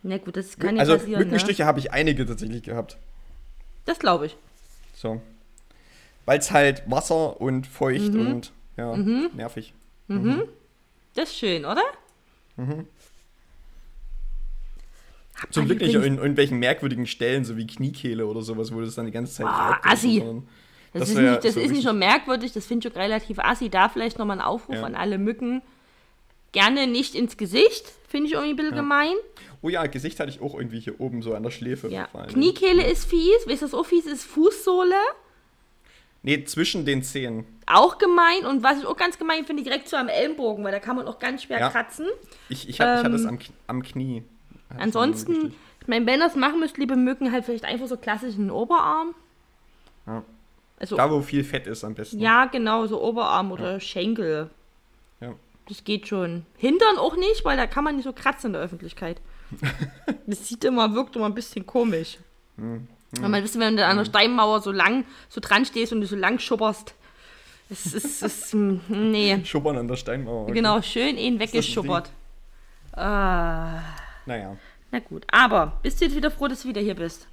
Na 0.04 0.18
gut, 0.18 0.36
das 0.38 0.58
kann 0.58 0.76
ja 0.76 0.82
also 0.82 0.94
passieren. 0.98 1.20
Ne? 1.20 1.26
Mückenstiche 1.26 1.66
habe 1.66 1.80
ich 1.80 1.92
einige 1.92 2.26
tatsächlich 2.26 2.64
gehabt. 2.64 2.98
Das 3.86 4.00
glaube 4.00 4.28
ich. 4.28 4.38
So. 4.96 5.22
Weil 6.26 6.40
es 6.40 6.52
halt 6.52 6.84
Wasser 6.90 7.42
und 7.42 7.68
feucht 7.68 8.14
Mhm. 8.14 8.28
und 8.28 8.52
ja, 8.78 8.96
nervig. 8.96 9.74
Das 10.08 11.30
ist 11.30 11.38
schön, 11.38 11.66
oder? 11.66 11.82
Hab 12.58 12.68
Zum 15.52 15.66
Glück 15.66 15.80
nicht 15.82 15.94
in 15.94 16.18
irgendwelchen 16.18 16.60
merkwürdigen 16.60 17.06
Stellen, 17.08 17.46
so 17.46 17.58
wie 17.58 17.68
Kniekehle 17.68 18.26
oder 18.26 18.42
sowas, 18.42 18.74
wo 18.74 18.82
das 18.82 18.96
dann 18.96 19.06
die 19.06 19.12
ganze 19.12 19.34
Zeit 19.34 19.46
Ah, 19.48 19.78
oder 19.82 19.92
assi. 19.92 20.24
Das, 20.94 21.02
Das 21.02 21.10
ist, 21.10 21.18
nicht, 21.18 21.44
das 21.46 21.54
so 21.56 21.60
ist 21.60 21.72
nicht 21.72 21.84
nur 21.86 21.94
merkwürdig, 21.94 22.52
das 22.54 22.66
finde 22.68 22.88
ich 22.88 22.94
auch 22.94 23.00
relativ 23.00 23.40
assi. 23.40 23.70
Da 23.70 23.90
vielleicht 23.90 24.20
nochmal 24.20 24.38
ein 24.40 24.46
Aufruf 24.46 24.76
Ja. 24.76 24.84
an 24.84 24.96
alle 24.96 25.18
Mücken. 25.18 25.62
Gerne 26.52 26.86
nicht 26.86 27.16
ins 27.16 27.36
Gesicht, 27.36 27.86
finde 28.08 28.28
ich 28.28 28.34
irgendwie 28.34 28.54
ein 28.54 28.56
bisschen 28.58 28.76
Ja. 28.76 28.82
gemein. 28.82 29.14
Oh 29.64 29.70
ja, 29.70 29.86
Gesicht 29.88 30.20
hatte 30.20 30.30
ich 30.30 30.40
auch 30.42 30.54
irgendwie 30.54 30.80
hier 30.80 31.00
oben 31.02 31.22
so 31.24 31.34
an 31.34 31.42
der 31.42 31.50
Schläfe. 31.50 31.88
Ja. 31.88 32.08
Kniekehle 32.28 32.86
ist 32.86 33.06
fies, 33.06 33.48
weißt 33.48 33.62
du, 33.64 33.66
was 33.66 33.74
auch 33.74 33.86
fies 33.86 34.06
ist? 34.06 34.24
Fußsohle, 34.26 34.96
Nee, 36.26 36.46
zwischen 36.46 36.86
den 36.86 37.04
Zehen. 37.04 37.46
auch 37.66 37.98
gemein. 37.98 38.46
Und 38.50 38.64
was 38.64 38.80
ich 38.80 38.86
auch 38.86 38.96
ganz 38.96 39.18
gemein 39.18 39.46
finde, 39.46 39.62
direkt 39.64 39.90
so 39.90 39.98
am 39.98 40.08
Ellenbogen, 40.08 40.64
weil 40.64 40.72
da 40.72 40.80
kann 40.80 40.96
man 40.96 41.06
auch 41.08 41.20
ganz 41.20 41.44
schwer 41.44 41.70
kratzen. 41.70 42.06
Ich, 42.48 42.64
ich, 42.64 42.70
ich 42.70 42.80
hatte 42.80 43.10
es 43.14 43.24
Ähm, 43.24 43.28
am, 43.30 43.40
am 43.68 43.84
Knie. 43.84 44.24
Ansonsten, 44.78 45.54
ich 45.82 45.88
meine, 45.88 46.06
wenn 46.06 46.20
ihr 46.20 46.28
es 46.28 46.36
machen 46.36 46.60
müsst, 46.60 46.78
liebe 46.78 46.96
Mücken, 46.96 47.32
halt 47.32 47.46
vielleicht 47.46 47.66
einfach 47.66 47.88
so 47.88 47.98
klassischen 47.98 48.52
Oberarm. 48.52 49.14
Ja. 50.08 50.24
Also, 50.80 50.98
Da, 50.98 51.10
wo 51.10 51.22
viel 51.22 51.44
Fett 51.44 51.68
ist 51.68 51.84
am 51.84 51.94
besten. 51.94 52.20
ja, 52.20 52.46
genau, 52.46 52.86
so 52.88 53.02
Oberarm 53.02 53.52
oder 53.52 53.80
Schenkel. 53.80 54.50
Ja. 55.22 55.34
Das 55.70 55.84
geht 55.84 56.08
schon. 56.08 56.46
Hintern 56.58 56.98
auch 56.98 57.16
nicht, 57.16 57.46
weil 57.46 57.58
da 57.58 57.68
kann 57.68 57.84
man 57.84 57.96
nicht 57.96 58.06
so 58.06 58.14
kratzen 58.14 58.48
in 58.48 58.54
der 58.54 58.62
Öffentlichkeit. 58.62 59.22
das 60.28 60.48
sieht 60.48 60.64
immer, 60.64 60.94
wirkt 60.94 61.16
immer 61.16 61.28
ein 61.28 61.36
bisschen 61.36 61.66
komisch. 61.66 62.18
Hm. 62.58 62.88
Weil 63.20 63.30
man 63.30 63.44
wisst, 63.44 63.60
wenn 63.60 63.78
du 63.78 63.86
an 63.86 63.98
der 63.98 64.06
Steinmauer 64.06 64.62
so 64.62 64.72
lang, 64.72 65.06
so 65.30 65.40
dran 65.40 65.66
stehst 65.66 65.94
und 65.94 66.02
du 66.02 66.08
so 66.08 66.16
lang 66.16 66.40
schubberst. 66.40 66.96
Es 67.70 67.94
ist, 67.94 68.24
es 68.24 68.54
mm, 68.54 68.80
nee. 68.90 69.40
Schubbern 69.46 69.78
an 69.78 69.88
der 69.88 69.96
Steinmauer. 69.96 70.44
okay. 70.44 70.54
Genau, 70.54 70.82
schön 70.82 71.18
ihn 71.18 71.40
weggeschubbert. 71.40 72.10
Ah, 72.92 73.80
Naja. 74.26 74.58
na 74.92 75.00
gut. 75.00 75.26
Aber 75.32 75.80
bist 75.84 76.00
du 76.02 76.06
jetzt 76.06 76.16
wieder 76.16 76.32
froh, 76.32 76.48
dass 76.48 76.62
du 76.64 76.68
wieder 76.70 76.82
hier 76.82 76.96
bist? 76.96 77.28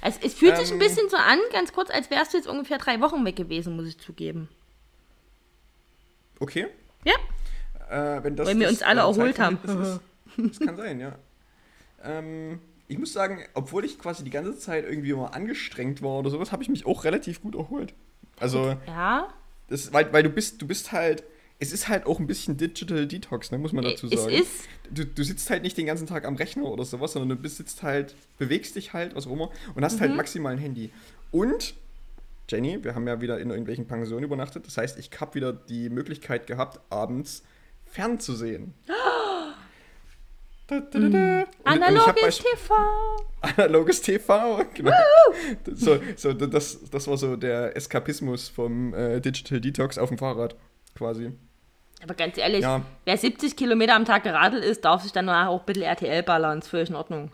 Es, 0.00 0.18
es 0.22 0.34
fühlt 0.34 0.56
sich 0.56 0.68
ein 0.68 0.74
Ähm. 0.74 0.78
bisschen 0.78 1.08
so 1.08 1.16
an, 1.16 1.38
ganz 1.52 1.72
kurz, 1.72 1.90
als 1.90 2.10
wärst 2.10 2.32
du 2.32 2.36
jetzt 2.38 2.46
ungefähr 2.46 2.78
drei 2.78 3.00
Wochen 3.00 3.24
weg 3.24 3.36
gewesen, 3.36 3.76
muss 3.76 3.86
ich 3.86 3.98
zugeben. 3.98 4.48
Okay. 6.40 6.66
Ja? 7.04 7.14
Äh, 7.90 8.22
wenn 8.24 8.36
das 8.36 8.48
Weil 8.48 8.56
wir 8.58 8.62
das, 8.64 8.72
uns 8.74 8.82
alle 8.82 9.00
erholt 9.00 9.38
haben. 9.38 9.58
Ist. 9.64 10.00
Das 10.36 10.60
kann 10.60 10.76
sein, 10.76 10.98
ja. 11.00 11.14
Ähm, 12.02 12.60
ich 12.88 12.98
muss 12.98 13.12
sagen, 13.12 13.44
obwohl 13.54 13.84
ich 13.84 13.98
quasi 13.98 14.24
die 14.24 14.30
ganze 14.30 14.56
Zeit 14.58 14.84
irgendwie 14.84 15.10
immer 15.10 15.34
angestrengt 15.34 16.02
war 16.02 16.18
oder 16.18 16.30
sowas, 16.30 16.52
habe 16.52 16.62
ich 16.62 16.68
mich 16.68 16.86
auch 16.86 17.04
relativ 17.04 17.42
gut 17.42 17.54
erholt. 17.54 17.94
Also, 18.40 18.76
Ja? 18.86 19.28
das, 19.68 19.92
weil, 19.92 20.12
weil 20.12 20.22
du 20.22 20.30
bist, 20.30 20.60
du 20.62 20.66
bist 20.66 20.90
halt, 20.92 21.22
es 21.62 21.72
ist 21.72 21.88
halt 21.88 22.06
auch 22.06 22.18
ein 22.18 22.26
bisschen 22.26 22.56
Digital 22.56 23.06
Detox, 23.06 23.50
ne, 23.52 23.58
muss 23.58 23.72
man 23.72 23.84
dazu 23.84 24.06
Es 24.08 24.20
sagen. 24.24 24.34
ist, 24.34 24.64
Du, 24.90 25.06
du 25.06 25.22
sitzt 25.24 25.48
halt 25.48 25.62
nicht 25.62 25.76
den 25.78 25.86
ganzen 25.86 26.06
Tag 26.06 26.26
am 26.26 26.36
Rechner 26.36 26.64
oder 26.64 26.84
sowas, 26.84 27.12
sondern 27.12 27.30
du 27.30 27.36
bist, 27.36 27.56
sitzt 27.56 27.82
halt, 27.82 28.14
bewegst 28.38 28.76
dich 28.76 28.92
halt, 28.92 29.14
was 29.14 29.26
auch 29.26 29.32
immer, 29.32 29.50
und 29.74 29.84
hast 29.84 29.96
Mhm. 29.96 30.00
halt 30.00 30.16
maximal 30.16 30.52
ein 30.52 30.58
Handy. 30.58 30.90
Und, 31.30 31.74
Jenny, 32.50 32.82
wir 32.84 32.94
haben 32.94 33.06
ja 33.08 33.20
wieder 33.22 33.38
in 33.40 33.48
irgendwelchen 33.50 33.86
Pensionen 33.86 34.24
übernachtet, 34.24 34.66
das 34.66 34.76
heißt, 34.76 34.98
ich 34.98 35.08
habe 35.20 35.34
wieder 35.34 35.52
die 35.52 35.88
Möglichkeit 35.88 36.46
gehabt, 36.46 36.80
abends 36.90 37.42
fernzusehen. 37.86 38.74
Da, 40.66 40.80
da, 40.80 40.98
da, 40.98 41.08
da. 41.08 41.38
Hab 41.64 41.66
analoges 41.66 42.38
TV. 42.38 42.74
Analoges 43.40 44.00
TV, 44.02 44.64
genau. 44.74 44.92
So, 45.74 45.98
so, 46.16 46.32
das, 46.32 46.78
das 46.90 47.06
war 47.06 47.16
so 47.16 47.36
der 47.36 47.76
Eskapismus 47.76 48.48
vom 48.48 48.94
äh, 48.94 49.20
Digital 49.20 49.60
Detox 49.60 49.98
auf 49.98 50.08
dem 50.08 50.18
Fahrrad, 50.18 50.56
quasi. 50.94 51.32
Aber 52.02 52.14
ganz 52.14 52.36
ehrlich, 52.38 52.62
Ja. 52.62 52.82
wer 53.04 53.16
70 53.16 53.56
Kilometer 53.56 53.94
am 53.94 54.04
Tag 54.04 54.24
geradelt 54.24 54.64
ist, 54.64 54.84
darf 54.84 55.02
sich 55.02 55.12
dann 55.12 55.28
auch 55.28 55.60
ein 55.60 55.66
bisschen 55.66 55.82
RTL 55.84 56.22
ballern. 56.22 56.58
Ist 56.58 56.68
völlig 56.68 56.90
in 56.90 56.96
Ordnung. 56.96 57.30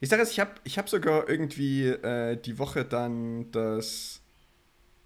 Die 0.00 0.06
Sache 0.06 0.20
ist, 0.22 0.32
ich 0.32 0.40
habe 0.40 0.50
ich 0.64 0.78
hab 0.78 0.88
sogar 0.88 1.28
irgendwie 1.28 1.86
äh, 1.86 2.36
die 2.36 2.58
Woche 2.58 2.84
dann 2.84 3.50
das 3.52 4.20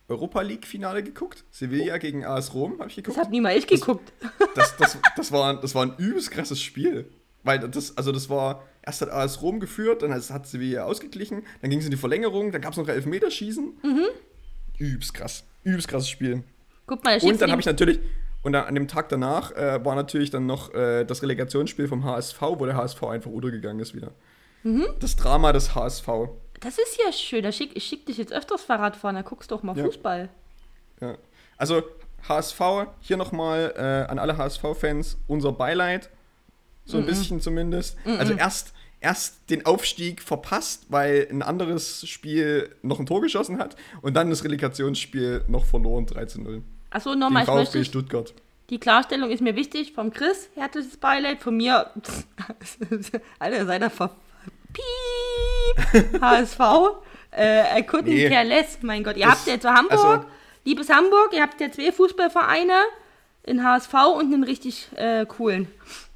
Europa 0.08 0.40
League-Finale 0.40 1.02
geguckt. 1.02 1.44
Sevilla 1.50 1.98
gegen 1.98 2.24
AS 2.24 2.54
Rom 2.54 2.78
habe 2.80 2.88
ich 2.88 2.96
Das 2.96 3.04
geguckt. 3.04 3.18
hat 3.18 3.30
nie 3.30 3.40
mal 3.40 3.56
ich 3.56 3.66
geguckt. 3.66 4.12
Das, 4.54 4.76
das, 4.76 4.98
das, 5.16 5.32
war, 5.32 5.60
das 5.60 5.74
war 5.74 5.82
ein 5.84 5.94
übelst 5.98 6.30
krasses 6.30 6.60
Spiel. 6.62 7.10
Weil 7.42 7.60
das, 7.60 7.96
also 7.96 8.10
das 8.10 8.28
war, 8.28 8.64
erst 8.82 9.02
hat 9.02 9.10
AS 9.10 9.40
Rom 9.42 9.60
geführt, 9.60 10.02
dann 10.02 10.12
hat 10.12 10.46
Sevilla 10.48 10.84
ausgeglichen, 10.84 11.44
dann 11.60 11.70
ging 11.70 11.78
es 11.78 11.84
in 11.84 11.92
die 11.92 11.96
Verlängerung, 11.96 12.50
dann 12.50 12.60
gab 12.60 12.72
es 12.72 12.76
noch 12.78 12.88
Elfmeterschießen. 12.88 13.74
Übelst 14.78 15.14
krass. 15.14 15.44
Übelst 15.62 15.86
krasses 15.88 16.08
Spiel. 16.10 16.42
Guck 16.86 17.04
mal, 17.04 17.18
Und 17.20 17.40
dann 17.40 17.50
habe 17.52 17.60
ich 17.60 17.66
natürlich, 17.66 18.00
und 18.42 18.52
dann 18.52 18.64
an 18.64 18.74
dem 18.74 18.88
Tag 18.88 19.08
danach 19.08 19.52
äh, 19.52 19.84
war 19.84 19.94
natürlich 19.94 20.30
dann 20.30 20.46
noch 20.46 20.72
äh, 20.74 21.04
das 21.04 21.22
Relegationsspiel 21.22 21.88
vom 21.88 22.04
HSV, 22.04 22.40
wo 22.40 22.66
der 22.66 22.76
HSV 22.76 23.02
einfach 23.04 23.30
untergegangen 23.30 23.80
ist 23.80 23.94
wieder. 23.94 24.12
Mhm. 24.62 24.86
Das 25.00 25.16
Drama 25.16 25.52
des 25.52 25.74
HSV. 25.74 26.06
Das 26.60 26.78
ist 26.78 26.98
ja 27.04 27.12
schön. 27.12 27.42
Da 27.42 27.52
schick, 27.52 27.76
ich 27.76 27.84
schick 27.84 28.06
dich 28.06 28.18
jetzt 28.18 28.32
öfters 28.32 28.62
Fahrrad 28.62 28.96
fahren, 28.96 29.14
da 29.16 29.22
guckst 29.22 29.50
du 29.50 29.56
doch 29.56 29.62
mal 29.62 29.76
Ja. 29.76 29.84
Fußball. 29.84 30.28
Ja. 31.00 31.16
Also 31.56 31.82
HSV, 32.28 32.60
hier 33.00 33.16
nochmal 33.16 33.74
äh, 33.76 34.10
an 34.10 34.18
alle 34.18 34.36
HSV-Fans 34.36 35.18
unser 35.26 35.52
Beileid. 35.52 36.10
So 36.84 36.98
ein 36.98 37.06
bisschen 37.06 37.40
zumindest. 37.40 37.96
Also 38.04 38.32
erst, 38.34 38.72
erst 39.00 39.50
den 39.50 39.66
Aufstieg 39.66 40.22
verpasst, 40.22 40.86
weil 40.88 41.26
ein 41.28 41.42
anderes 41.42 42.08
Spiel 42.08 42.70
noch 42.82 43.00
ein 43.00 43.06
Tor 43.06 43.20
geschossen 43.20 43.58
hat 43.58 43.74
und 44.02 44.14
dann 44.14 44.30
das 44.30 44.44
Relegationsspiel 44.44 45.42
noch 45.48 45.64
verloren, 45.64 46.06
13-0. 46.06 46.62
Achso, 46.96 47.14
nochmal, 47.14 47.42
ich 47.42 47.50
möchte, 47.50 47.84
Stuttgart. 47.84 48.32
die 48.70 48.78
Klarstellung 48.80 49.30
ist 49.30 49.42
mir 49.42 49.54
wichtig. 49.54 49.92
Vom 49.92 50.10
Chris, 50.12 50.48
herzliches 50.54 50.96
Beileid. 50.96 51.42
Von 51.42 51.56
mir, 51.58 51.90
Alter, 53.38 53.66
seid 53.66 53.82
ihr 53.82 53.90
ver... 53.90 54.10
Piep! 54.72 56.20
HSV. 56.22 56.60
Äh, 57.32 57.80
I 57.80 57.82
couldn't 57.82 58.04
Nee. 58.04 58.28
care 58.30 58.44
less. 58.44 58.78
Mein 58.82 59.04
Gott, 59.04 59.16
ihr 59.16 59.26
Das- 59.26 59.46
habt 59.46 59.62
zu 59.62 59.68
Hamburg, 59.70 59.92
also- 59.92 60.24
liebes 60.64 60.88
Hamburg, 60.88 61.32
ihr 61.32 61.42
habt 61.42 61.60
ja 61.60 61.70
zwei 61.70 61.92
Fußballvereine. 61.92 62.72
den 63.46 63.62
HSV 63.62 63.92
und 64.16 64.32
einen 64.32 64.42
richtig 64.42 64.88
äh, 64.96 65.24
coolen. 65.26 65.68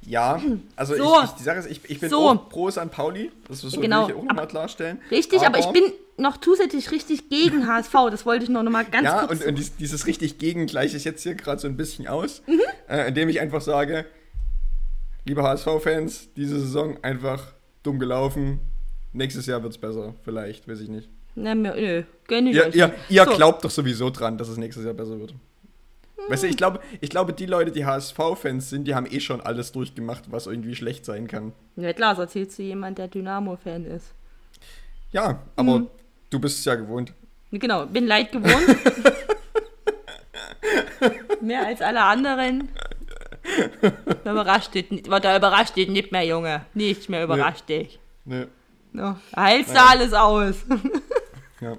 Ja, 0.05 0.41
also 0.75 0.95
So. 0.95 1.17
ich, 1.19 1.25
ich, 1.25 1.31
die 1.31 1.43
Sache 1.43 1.59
ist, 1.59 1.69
ich, 1.69 1.81
ich 1.89 1.99
bin 1.99 2.09
So. 2.09 2.29
auch 2.29 2.49
pro 2.49 2.71
St. 2.71 2.89
Pauli. 2.91 3.31
Das 3.47 3.61
so, 3.61 3.79
Genau, 3.79 4.07
ich 4.09 4.15
auch 4.15 4.23
nochmal 4.23 4.47
klarstellen. 4.47 4.99
Richtig, 5.11 5.41
aber, 5.41 5.59
ich 5.59 5.67
bin 5.67 5.83
noch 6.17 6.37
zusätzlich 6.37 6.91
richtig 6.91 7.29
gegen 7.29 7.67
HSV. 7.67 7.93
Das 8.09 8.25
wollte 8.25 8.43
ich 8.43 8.49
noch 8.49 8.63
mal 8.63 8.83
ganz 8.85 9.05
Ja, 9.05 9.25
kurz. 9.27 9.41
und, 9.41 9.47
und 9.49 9.55
dies, 9.57 9.75
dieses 9.75 10.07
richtig 10.07 10.37
gegen 10.39 10.65
gleiche 10.65 10.97
ich 10.97 11.03
jetzt 11.03 11.21
hier 11.23 11.35
gerade 11.35 11.59
so 11.61 11.67
ein 11.67 11.77
bisschen 11.77 12.07
aus, 12.07 12.41
Mhm. 12.47 12.59
äh, 12.89 13.07
indem 13.09 13.29
ich 13.29 13.39
einfach 13.41 13.61
sage, 13.61 14.05
liebe 15.25 15.43
HSV-Fans, 15.43 16.29
diese 16.35 16.59
Saison 16.59 16.97
einfach 17.03 17.53
dumm 17.83 17.99
gelaufen. 17.99 18.59
Nächstes 19.13 19.45
Jahr 19.45 19.61
wird 19.61 19.73
es 19.73 19.77
besser, 19.77 20.15
vielleicht, 20.23 20.67
weiß 20.67 20.79
ich 20.79 20.89
nicht. 20.89 21.09
Na, 21.35 21.53
mir, 21.55 21.75
nö, 21.75 22.03
gönn 22.27 22.47
ich 22.47 22.55
Ihr, 22.55 22.65
euch. 22.67 22.75
ihr, 22.75 22.93
ihr 23.09 23.25
So. 23.25 23.31
glaubt 23.35 23.63
doch 23.63 23.69
sowieso 23.71 24.09
dran, 24.09 24.37
dass 24.37 24.49
es 24.49 24.57
nächstes 24.57 24.83
Jahr 24.83 24.93
besser 24.93 25.19
wird. 25.19 25.33
Weißt 26.29 26.43
du, 26.43 26.47
ich 26.47 26.57
glaube, 26.57 26.79
ich 27.01 27.09
glaube, 27.09 27.33
die 27.33 27.45
Leute, 27.45 27.71
die 27.71 27.85
HSV-Fans 27.85 28.69
sind, 28.69 28.85
die 28.87 28.95
haben 28.95 29.05
eh 29.09 29.19
schon 29.19 29.41
alles 29.41 29.71
durchgemacht, 29.71 30.31
was 30.31 30.47
irgendwie 30.47 30.75
schlecht 30.75 31.05
sein 31.05 31.27
kann. 31.27 31.53
Ja, 31.75 31.93
klar, 31.93 32.15
so 32.15 32.21
erzählst 32.21 32.57
du 32.59 32.63
jemand, 32.63 32.97
der 32.97 33.07
Dynamo-Fan 33.07 33.85
ist. 33.85 34.13
Ja, 35.11 35.41
aber 35.55 35.79
Mhm. 35.79 35.87
du 36.29 36.39
bist 36.39 36.59
es 36.59 36.65
ja 36.65 36.75
gewohnt. 36.75 37.13
Genau, 37.51 37.85
bin 37.85 38.07
leid 38.07 38.31
gewohnt. 38.31 38.65
mehr 41.41 41.65
als 41.65 41.81
alle 41.81 42.01
anderen. 42.01 42.69
Da 44.23 44.31
überrascht 44.31 44.73
dich, 44.75 44.89
nicht- 44.91 45.07
da 45.07 45.35
überrascht 45.37 45.75
dich 45.75 45.89
nicht 45.89 46.11
mehr, 46.11 46.23
Junge. 46.25 46.65
Nichts 46.73 47.09
mehr 47.09 47.23
überrascht 47.23 47.67
dich. 47.67 47.99
Ne, 48.25 48.47
No, 48.93 49.15
da 49.31 49.41
heilst 49.43 49.73
du 49.73 49.81
alles 49.81 50.13
aus. 50.13 50.55
ja. 51.61 51.77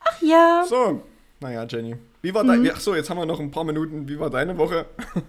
Ach 0.00 0.20
ja. 0.22 0.64
So, 0.68 1.02
naja, 1.42 1.64
Jenny. 1.68 1.96
Wie 2.22 2.32
war 2.32 2.44
Mhm. 2.44 2.64
dein. 2.64 2.72
Ach 2.74 2.80
so, 2.80 2.94
jetzt 2.94 3.10
haben 3.10 3.18
wir 3.18 3.26
noch 3.26 3.40
ein 3.40 3.50
paar 3.50 3.64
Minuten. 3.64 4.08
Wie 4.08 4.18
war 4.18 4.30
deine 4.30 4.56
Woche? 4.56 4.86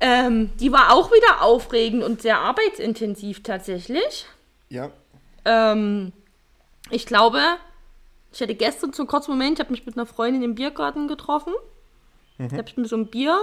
Ähm, 0.00 0.50
die 0.60 0.70
war 0.70 0.92
auch 0.92 1.10
wieder 1.10 1.40
aufregend 1.40 2.02
und 2.02 2.20
sehr 2.20 2.38
arbeitsintensiv 2.40 3.42
tatsächlich. 3.42 4.26
Ja. 4.68 4.90
Ähm, 5.46 6.12
ich 6.90 7.06
glaube, 7.06 7.40
ich 8.32 8.42
hatte 8.42 8.54
gestern 8.54 8.92
so 8.92 9.02
einen 9.02 9.08
kurzen 9.08 9.30
Moment, 9.30 9.54
ich 9.54 9.60
habe 9.60 9.70
mich 9.70 9.86
mit 9.86 9.96
einer 9.96 10.04
Freundin 10.04 10.42
im 10.42 10.56
Biergarten 10.56 11.08
getroffen. 11.08 11.54
Da 12.36 12.44
habe 12.56 12.64
ich 12.68 12.76
mir 12.76 12.86
so 12.86 12.96
ein 12.96 13.06
Bier, 13.06 13.38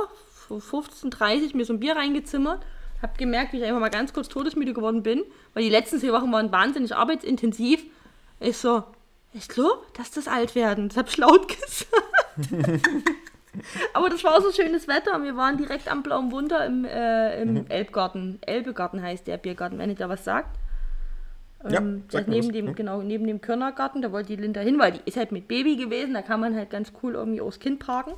so 0.49 0.57
15.30 0.57 1.55
mir 1.55 1.65
so 1.65 1.73
ein 1.73 1.79
Bier 1.79 1.95
reingezimmert. 1.95 2.62
Habe 3.01 3.13
gemerkt, 3.17 3.53
wie 3.53 3.57
ich 3.57 3.63
einfach 3.63 3.79
mal 3.79 3.89
ganz 3.89 4.13
kurz 4.13 4.27
todesmüde 4.27 4.73
geworden 4.73 5.01
bin, 5.01 5.23
weil 5.55 5.63
die 5.63 5.69
letzten 5.69 5.99
vier 5.99 6.12
Wochen 6.13 6.31
waren 6.31 6.51
wahnsinnig 6.51 6.93
arbeitsintensiv. 6.95 7.81
Ich 8.39 8.57
so, 8.57 8.84
ich 9.34 9.48
glaube, 9.48 9.80
dass 9.98 10.12
das 10.12 10.28
alt 10.28 10.56
werden. 10.56 10.89
Das 10.89 10.98
habe 10.98 11.10
ich 11.10 11.17
laut 11.17 11.48
gesagt. 11.62 11.88
Aber 13.94 14.10
das 14.10 14.24
war 14.24 14.41
so 14.41 14.52
schönes 14.52 14.88
Wetter 14.88 15.15
und 15.15 15.24
wir 15.24 15.36
waren 15.36 15.58
direkt 15.58 15.89
am 15.91 16.04
Blauen 16.04 16.32
Wunder 16.32 16.65
im, 16.65 16.86
äh, 16.86 17.41
im 17.41 17.67
Elbgarten. 17.70 18.39
Elbegarten 18.46 19.02
heißt 19.02 19.28
der 19.28 19.38
Biergarten, 19.38 19.78
wenn 19.78 19.89
ihr 19.89 19.96
da 19.96 20.08
was 20.08 20.24
sagt. 20.24 20.58
Ja, 21.70 21.78
Ähm, 21.80 22.06
sag 22.10 22.26
das 22.26 22.28
mir 22.28 22.36
neben 22.36 22.48
was. 22.48 22.54
dem, 22.54 22.67
Hm. 22.67 22.76
genau, 22.76 23.02
neben 23.02 23.28
dem 23.28 23.41
Körnergarten, 23.41 24.02
da 24.02 24.12
wollte 24.12 24.36
die 24.36 24.41
Linda 24.41 24.62
hin, 24.62 24.80
weil 24.80 24.94
die 24.94 25.02
ist 25.06 25.17
halt 25.17 25.32
mit 25.32 25.48
Baby 25.48 25.76
gewesen, 25.76 26.13
da 26.13 26.22
kann 26.22 26.39
man 26.39 26.56
halt 26.56 26.70
ganz 26.70 26.91
cool 27.04 27.13
irgendwie 27.15 27.41
aufs 27.41 27.60
Kind 27.60 27.80
parken. 27.80 28.13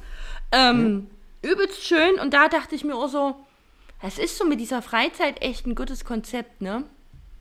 Ähm, 0.51 1.07
Übelst 1.41 1.83
schön 1.83 2.19
und 2.21 2.33
da 2.33 2.47
dachte 2.47 2.75
ich 2.75 2.83
mir 2.85 2.95
auch 2.95 3.09
so, 3.09 3.35
es 4.01 4.17
ist 4.19 4.37
so 4.37 4.45
mit 4.45 4.59
dieser 4.61 4.81
Freizeit 4.81 5.41
echt 5.41 5.65
ein 5.65 5.75
gutes 5.75 6.05
Konzept, 6.05 6.61
ne? 6.61 6.83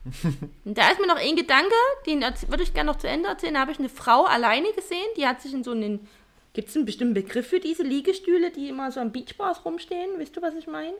und 0.65 0.77
da 0.77 0.91
ist 0.91 0.99
mir 0.99 1.07
noch 1.07 1.17
ein 1.17 1.35
Gedanke, 1.35 1.73
den 2.05 2.21
würde 2.21 2.63
ich 2.63 2.73
gerne 2.73 2.91
noch 2.91 2.97
zu 2.97 3.07
Ende 3.07 3.29
erzählen. 3.29 3.53
Da 3.53 3.61
habe 3.61 3.71
ich 3.71 3.79
eine 3.79 3.89
Frau 3.89 4.25
alleine 4.25 4.71
gesehen, 4.73 5.07
die 5.17 5.25
hat 5.25 5.41
sich 5.41 5.53
in 5.53 5.63
so 5.63 5.71
einen, 5.71 6.07
gibt 6.53 6.69
es 6.69 6.75
einen 6.75 6.85
bestimmten 6.85 7.13
Begriff 7.13 7.47
für 7.47 7.59
diese 7.59 7.83
Liegestühle, 7.83 8.51
die 8.51 8.69
immer 8.69 8.91
so 8.91 8.99
am 8.99 9.11
Beachbars 9.11 9.63
rumstehen? 9.65 10.19
Weißt 10.19 10.35
du, 10.35 10.41
was 10.41 10.55
ich 10.55 10.67
meine? 10.67 10.93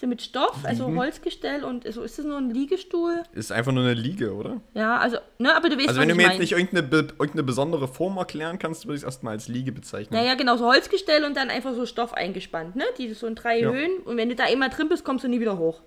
So 0.00 0.06
mit 0.06 0.22
Stoff, 0.22 0.60
also 0.62 0.94
Holzgestell 0.94 1.64
und 1.64 1.92
so 1.92 2.02
ist 2.02 2.18
das 2.18 2.24
nur 2.24 2.38
ein 2.38 2.50
Liegestuhl? 2.50 3.24
Ist 3.32 3.50
einfach 3.50 3.72
nur 3.72 3.82
eine 3.82 3.94
Liege, 3.94 4.32
oder? 4.32 4.60
Ja, 4.72 4.96
also, 4.96 5.18
ne, 5.38 5.56
aber 5.56 5.68
du 5.68 5.76
weißt, 5.76 5.88
Also, 5.88 6.00
wenn 6.00 6.08
du 6.08 6.14
mir 6.14 6.28
jetzt 6.28 6.38
nicht 6.38 6.52
irgendeine, 6.52 6.84
be 6.84 6.98
irgendeine 7.18 7.42
besondere 7.42 7.88
Form 7.88 8.16
erklären 8.16 8.60
kannst, 8.60 8.86
würde 8.86 8.94
ich 8.94 9.00
es 9.00 9.04
erstmal 9.04 9.32
als 9.32 9.48
Liege 9.48 9.72
bezeichnen. 9.72 10.16
Naja, 10.16 10.34
genau, 10.36 10.56
so 10.56 10.66
Holzgestell 10.66 11.24
und 11.24 11.36
dann 11.36 11.50
einfach 11.50 11.74
so 11.74 11.84
Stoff 11.84 12.14
eingespannt, 12.14 12.76
ne? 12.76 12.84
Die 12.96 13.12
so 13.12 13.26
in 13.26 13.34
drei 13.34 13.58
Ja. 13.58 13.72
Höhen. 13.72 13.90
Und 14.04 14.16
wenn 14.16 14.28
du 14.28 14.36
da 14.36 14.44
einmal 14.44 14.70
drin 14.70 14.88
bist, 14.88 15.04
kommst 15.04 15.24
du 15.24 15.28
nie 15.28 15.40
wieder 15.40 15.58
hoch. 15.58 15.80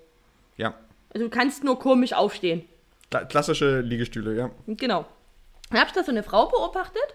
Ja. 0.58 0.74
Also 1.12 1.26
du 1.26 1.30
kannst 1.30 1.64
nur 1.64 1.78
komisch 1.78 2.12
aufstehen. 2.12 2.64
Kla 3.10 3.24
klassische 3.24 3.80
Liegestühle, 3.80 4.34
ja. 4.34 4.50
Genau. 4.66 5.04
Dann 5.70 5.80
habe 5.80 5.88
ich 5.88 5.94
da 5.94 6.02
so 6.02 6.10
eine 6.10 6.22
Frau 6.22 6.46
beobachtet 6.46 7.14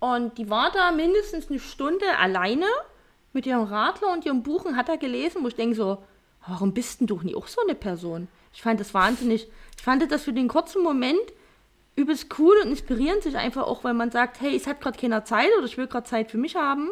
und 0.00 0.38
die 0.38 0.50
war 0.50 0.70
da 0.72 0.92
mindestens 0.92 1.50
eine 1.50 1.58
Stunde 1.58 2.06
alleine 2.18 2.66
mit 3.32 3.46
ihrem 3.46 3.64
Radler 3.64 4.12
und 4.12 4.24
ihrem 4.24 4.42
Buch 4.42 4.64
und 4.64 4.76
hat 4.76 4.88
da 4.88 4.96
gelesen, 4.96 5.42
wo 5.42 5.48
ich 5.48 5.56
denke 5.56 5.76
so, 5.76 6.02
warum 6.46 6.72
bist 6.72 7.00
denn 7.00 7.06
du 7.06 7.20
nie 7.22 7.34
auch 7.34 7.46
so 7.46 7.60
eine 7.62 7.74
Person? 7.74 8.28
Ich 8.52 8.62
fand 8.62 8.80
das 8.80 8.94
wahnsinnig, 8.94 9.48
ich 9.76 9.82
fand 9.82 10.10
das 10.10 10.24
für 10.24 10.32
den 10.32 10.48
kurzen 10.48 10.82
Moment 10.82 11.20
übelst 11.96 12.38
cool 12.38 12.56
und 12.62 12.70
inspirierend 12.70 13.24
sich 13.24 13.36
einfach 13.36 13.66
auch, 13.66 13.82
weil 13.82 13.94
man 13.94 14.10
sagt, 14.10 14.40
hey, 14.40 14.54
es 14.54 14.66
hat 14.66 14.80
gerade 14.80 14.98
keiner 14.98 15.24
Zeit 15.24 15.50
oder 15.56 15.66
ich 15.66 15.76
will 15.76 15.88
gerade 15.88 16.06
Zeit 16.06 16.30
für 16.30 16.38
mich 16.38 16.54
haben, 16.54 16.90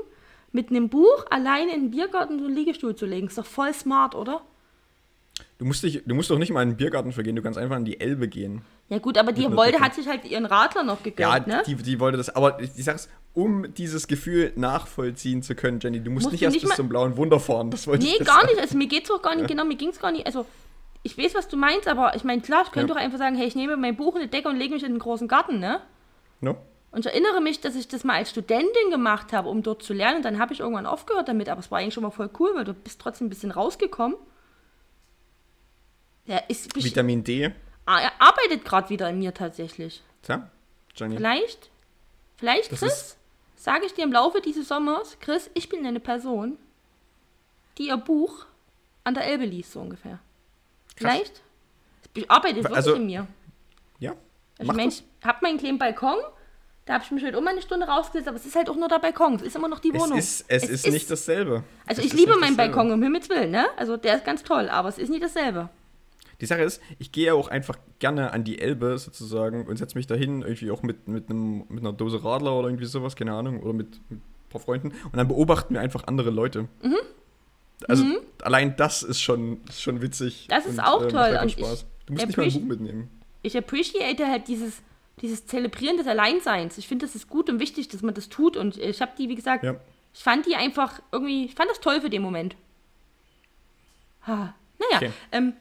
mit 0.50 0.70
einem 0.70 0.88
Buch 0.88 1.26
alleine 1.30 1.74
in 1.74 1.82
den 1.82 1.90
Biergarten 1.92 2.38
so 2.38 2.46
einen 2.46 2.56
Liegestuhl 2.56 2.96
zu 2.96 3.06
legen. 3.06 3.28
Ist 3.28 3.38
doch 3.38 3.46
voll 3.46 3.72
smart, 3.72 4.14
oder? 4.14 4.42
Du 5.58 5.64
musst, 5.64 5.82
dich, 5.82 6.02
du 6.04 6.14
musst 6.14 6.30
doch 6.30 6.38
nicht 6.38 6.52
mal 6.52 6.62
in 6.62 6.70
den 6.70 6.76
Biergarten 6.76 7.12
vergehen, 7.12 7.34
du 7.34 7.40
kannst 7.42 7.58
einfach 7.58 7.76
in 7.78 7.86
die 7.86 7.98
Elbe 7.98 8.28
gehen. 8.28 8.60
Ja 8.90 8.98
gut, 8.98 9.16
aber 9.16 9.32
die 9.32 9.50
Wolde 9.56 9.80
hat 9.80 9.94
sich 9.94 10.06
halt 10.06 10.24
ihren 10.26 10.44
Radler 10.44 10.82
noch 10.82 10.98
Ja, 10.98 11.04
gegönnt, 11.38 11.46
ne? 11.46 11.62
die, 11.66 11.74
die 11.76 11.98
wollte 11.98 12.18
das. 12.18 12.28
Aber 12.36 12.60
ich 12.60 12.84
sag's, 12.84 13.08
um 13.32 13.72
dieses 13.74 14.06
Gefühl 14.06 14.52
nachvollziehen 14.56 15.42
zu 15.42 15.54
können, 15.54 15.80
Jenny, 15.80 16.00
du 16.00 16.10
musst 16.10 16.24
Musst 16.24 16.32
nicht 16.32 16.42
du 16.42 16.44
erst 16.46 16.54
nicht 16.56 16.66
bis 16.66 16.76
zum 16.76 16.88
blauen 16.90 17.16
Wunder 17.16 17.40
fahren. 17.40 17.70
Das 17.70 17.86
wollte 17.86 18.04
ich 18.04 18.12
Nee, 18.12 18.18
jetzt 18.18 18.26
gar 18.26 18.40
sagen. 18.42 18.48
nicht. 18.52 18.60
Also 18.60 18.76
mir 18.76 18.86
geht's 18.86 19.10
auch 19.10 19.22
gar 19.22 19.34
nicht, 19.34 19.48
genau, 19.48 19.64
mir 19.64 19.76
ging's 19.76 19.98
gar 19.98 20.12
nicht. 20.12 20.26
Also 20.26 20.44
ich 21.02 21.16
weiß, 21.16 21.34
was 21.34 21.48
du 21.48 21.56
meinst, 21.56 21.88
aber 21.88 22.14
ich 22.16 22.24
meine, 22.24 22.42
klar, 22.42 22.62
ich 22.66 22.72
könnte 22.72 22.88
Ja. 22.92 22.94
doch 22.94 23.02
einfach 23.02 23.18
sagen, 23.18 23.36
hey, 23.36 23.46
ich 23.46 23.54
nehme 23.56 23.76
mein 23.78 23.96
Buch 23.96 24.14
und 24.14 24.20
eine 24.20 24.28
Decke 24.28 24.48
und 24.48 24.56
lege 24.56 24.74
mich 24.74 24.82
in 24.84 24.92
den 24.92 24.98
großen 24.98 25.26
Garten, 25.26 25.58
ne? 25.58 25.80
No? 26.42 26.56
Und 26.90 27.00
ich 27.06 27.12
erinnere 27.12 27.40
mich, 27.40 27.60
dass 27.60 27.76
ich 27.76 27.88
das 27.88 28.04
mal 28.04 28.16
als 28.16 28.30
Studentin 28.30 28.90
gemacht 28.90 29.32
habe, 29.32 29.48
um 29.48 29.62
dort 29.62 29.82
zu 29.82 29.94
lernen. 29.94 30.18
Und 30.18 30.24
dann 30.24 30.38
habe 30.38 30.52
ich 30.52 30.60
irgendwann 30.60 30.86
aufgehört 30.86 31.28
damit, 31.28 31.48
aber 31.48 31.60
es 31.60 31.70
war 31.70 31.78
eigentlich 31.78 31.94
schon 31.94 32.02
mal 32.02 32.10
voll 32.10 32.28
cool, 32.38 32.50
weil 32.54 32.64
du 32.64 32.74
bist 32.74 33.00
trotzdem 33.00 33.26
ein 33.26 33.30
bisschen 33.30 33.50
rausgekommen. 33.50 34.16
Ja, 36.26 36.38
ist, 36.48 36.74
Vitamin 36.74 37.22
D. 37.22 37.50
Ah, 37.84 38.00
er 38.00 38.12
arbeitet 38.20 38.64
gerade 38.64 38.88
wieder 38.90 39.08
in 39.10 39.18
mir 39.20 39.32
tatsächlich. 39.32 40.02
Tja, 40.22 40.50
Jenny. 40.96 41.16
Vielleicht, 41.16 41.70
vielleicht, 42.36 42.72
Das 42.72 42.80
Chris, 42.80 42.92
ist- 42.92 43.16
sage 43.56 43.86
ich 43.86 43.94
dir 43.94 44.04
im 44.04 44.12
Laufe 44.12 44.40
dieses 44.40 44.66
Sommers, 44.68 45.16
Chris, 45.20 45.50
ich 45.54 45.68
bin 45.68 45.86
eine 45.86 46.00
Person, 46.00 46.58
die 47.78 47.88
ihr 47.88 47.96
Buch 47.96 48.46
an 49.04 49.14
der 49.14 49.24
Elbe 49.26 49.44
liest, 49.44 49.72
so 49.72 49.80
ungefähr. 49.80 50.18
Vielleicht? 50.96 51.42
Ich 52.14 52.28
arbeite 52.30 52.56
wirklich 52.56 52.74
Also, 52.76 52.94
in 52.94 53.06
mir. 53.06 53.26
Ja. 54.00 54.12
Also 54.58 54.72
ich 54.72 54.76
mein, 54.76 54.88
das. 54.88 55.02
ich 55.20 55.26
habe 55.26 55.38
meinen 55.42 55.58
kleinen 55.58 55.78
Balkon, 55.78 56.16
da 56.86 56.94
habe 56.94 57.04
ich 57.04 57.10
mich 57.10 57.22
heute 57.24 57.38
um 57.38 57.46
eine 57.46 57.60
Stunde 57.62 57.86
rausgesetzt, 57.86 58.26
aber 58.26 58.36
es 58.38 58.46
ist 58.46 58.56
halt 58.56 58.70
auch 58.70 58.76
nur 58.76 58.88
der 58.88 58.98
Balkon, 58.98 59.34
es 59.36 59.42
ist 59.42 59.54
immer 59.56 59.68
noch 59.68 59.80
die 59.80 59.92
Es 59.94 60.00
Wohnung. 60.00 60.18
ist, 60.18 60.44
es, 60.48 60.64
ist 60.68 60.86
nicht 60.88 61.10
dasselbe. 61.10 61.62
Also 61.86 62.00
Es 62.00 62.06
ich 62.06 62.14
ist 62.14 62.18
liebe 62.18 62.32
meinen 62.38 62.56
dasselbe. 62.56 62.74
Balkon, 62.74 62.92
um 62.92 63.02
Himmels 63.02 63.28
Willen, 63.28 63.50
ne? 63.50 63.66
Also 63.76 63.96
der 63.96 64.16
ist 64.16 64.24
ganz 64.24 64.42
toll, 64.42 64.68
aber 64.70 64.88
es 64.88 64.98
ist 64.98 65.10
nicht 65.10 65.22
dasselbe. 65.22 65.68
Die 66.40 66.46
Sache 66.46 66.62
ist, 66.62 66.82
ich 66.98 67.12
gehe 67.12 67.34
auch 67.34 67.48
einfach 67.48 67.78
gerne 67.98 68.32
an 68.32 68.44
die 68.44 68.58
Elbe 68.58 68.98
sozusagen 68.98 69.66
und 69.66 69.76
setze 69.78 69.96
mich 69.96 70.06
dahin, 70.06 70.42
irgendwie 70.42 70.70
auch 70.70 70.82
mit, 70.82 71.08
mit, 71.08 71.30
einem, 71.30 71.64
mit 71.68 71.80
einer 71.80 71.92
Dose 71.92 72.22
Radler 72.24 72.54
oder 72.58 72.68
irgendwie 72.68 72.84
sowas, 72.84 73.16
keine 73.16 73.32
Ahnung, 73.32 73.62
oder 73.62 73.72
mit, 73.72 74.00
mit 74.10 74.20
ein 74.20 74.22
paar 74.50 74.60
Freunden. 74.60 74.88
Und 75.04 75.16
dann 75.16 75.28
beobachten 75.28 75.74
wir 75.74 75.80
einfach 75.80 76.04
andere 76.06 76.30
Leute. 76.30 76.68
Mhm. 76.82 76.96
Also 77.88 78.04
allein 78.42 78.76
das 78.76 79.02
ist 79.02 79.20
schon, 79.20 79.60
ist 79.68 79.82
schon 79.82 80.00
witzig. 80.02 80.46
Das 80.48 80.66
ist 80.66 80.78
und, 80.78 80.80
auch 80.84 81.00
macht 81.00 81.10
toll. 81.10 81.38
Und 81.42 81.50
Spaß. 81.52 81.82
ich 81.82 81.86
Du 82.06 82.12
musst 82.12 82.26
nicht 82.26 82.36
mal 82.38 82.44
ein 82.44 82.52
Buch 82.52 82.60
mitnehmen. 82.62 83.10
ich 83.42 83.56
appreciate 83.58 84.26
halt 84.28 84.46
dieses, 84.48 84.80
dieses 85.20 85.46
Zelebrieren 85.46 85.96
des 85.96 86.06
Alleinseins. 86.06 86.78
Ich 86.78 86.86
finde, 86.86 87.04
das 87.06 87.14
ist 87.16 87.28
gut 87.28 87.50
und 87.50 87.58
wichtig, 87.60 87.88
dass 87.88 88.02
man 88.02 88.14
das 88.14 88.28
tut. 88.28 88.56
Und 88.56 88.76
ich 88.78 89.00
habe 89.02 89.12
die, 89.18 89.28
wie 89.28 89.34
gesagt, 89.34 89.64
Ja. 89.64 89.76
ich 90.14 90.22
fand 90.22 90.46
die 90.46 90.54
einfach 90.54 91.00
irgendwie, 91.12 91.46
ich 91.46 91.54
fand 91.54 91.68
das 91.70 91.80
toll 91.80 92.00
für 92.00 92.10
den 92.10 92.22
Moment. 92.22 92.56
Ha. 94.26 94.54
Naja, 94.78 94.96
Okay. 94.96 95.10
ähm, 95.32 95.44
hm. 95.46 95.52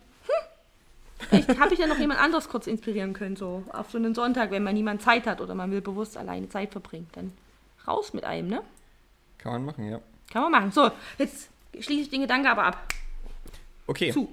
Vielleicht 1.20 1.60
habe 1.60 1.74
ich 1.74 1.80
ja 1.80 1.88
noch 1.88 1.98
jemand 1.98 2.20
anderes 2.20 2.50
kurz 2.50 2.68
inspirieren 2.68 3.14
können, 3.14 3.36
so 3.36 3.64
auf 3.72 3.92
so 3.92 3.98
einen 3.98 4.16
Sonntag, 4.16 4.52
wenn 4.52 4.64
man 4.64 4.74
niemand 4.74 5.02
Zeit 5.02 5.26
hat 5.28 5.42
oder 5.42 5.56
man 5.56 5.72
will 5.72 5.82
bewusst 5.82 6.18
alleine 6.18 6.50
Zeit 6.50 6.72
verbringen. 6.72 7.08
Dann 7.14 7.32
raus 7.88 8.14
mit 8.14 8.24
einem, 8.24 8.48
ne? 8.48 8.62
Kann 9.38 9.54
man 9.54 9.66
machen, 9.66 9.90
ja. 9.90 10.02
Kann 10.32 10.44
man 10.44 10.52
machen. 10.52 10.72
So, 10.72 10.92
jetzt 11.18 11.50
schließe 11.74 12.02
ich 12.02 12.10
den 12.10 12.22
Gedanke 12.22 12.50
aber 12.50 12.64
ab. 12.64 12.88
Okay. 13.88 14.12
Zu. 14.12 14.32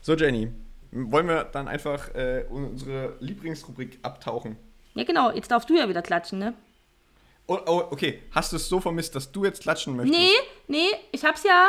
So, 0.00 0.14
Jenny. 0.14 0.50
Wollen 0.94 1.26
wir 1.26 1.44
dann 1.44 1.68
einfach 1.68 2.14
äh, 2.14 2.44
unsere 2.50 3.16
Lieblingsrubrik 3.20 3.98
abtauchen? 4.02 4.58
Ja, 4.94 5.04
genau, 5.04 5.30
jetzt 5.30 5.50
darfst 5.50 5.70
du 5.70 5.74
ja 5.74 5.88
wieder 5.88 6.02
klatschen, 6.02 6.38
ne? 6.38 6.54
Oh, 7.46 7.58
oh, 7.66 7.84
okay. 7.90 8.22
Hast 8.30 8.52
du 8.52 8.56
es 8.56 8.68
so 8.68 8.78
vermisst, 8.78 9.14
dass 9.14 9.32
du 9.32 9.44
jetzt 9.44 9.62
klatschen 9.62 9.96
möchtest? 9.96 10.18
Nee, 10.20 10.32
nee, 10.68 10.88
ich 11.12 11.24
hab's 11.24 11.44
ja. 11.44 11.68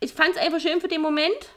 Ich 0.00 0.12
fand's 0.12 0.38
einfach 0.38 0.60
schön 0.60 0.80
für 0.80 0.86
den 0.86 1.02
Moment. 1.02 1.48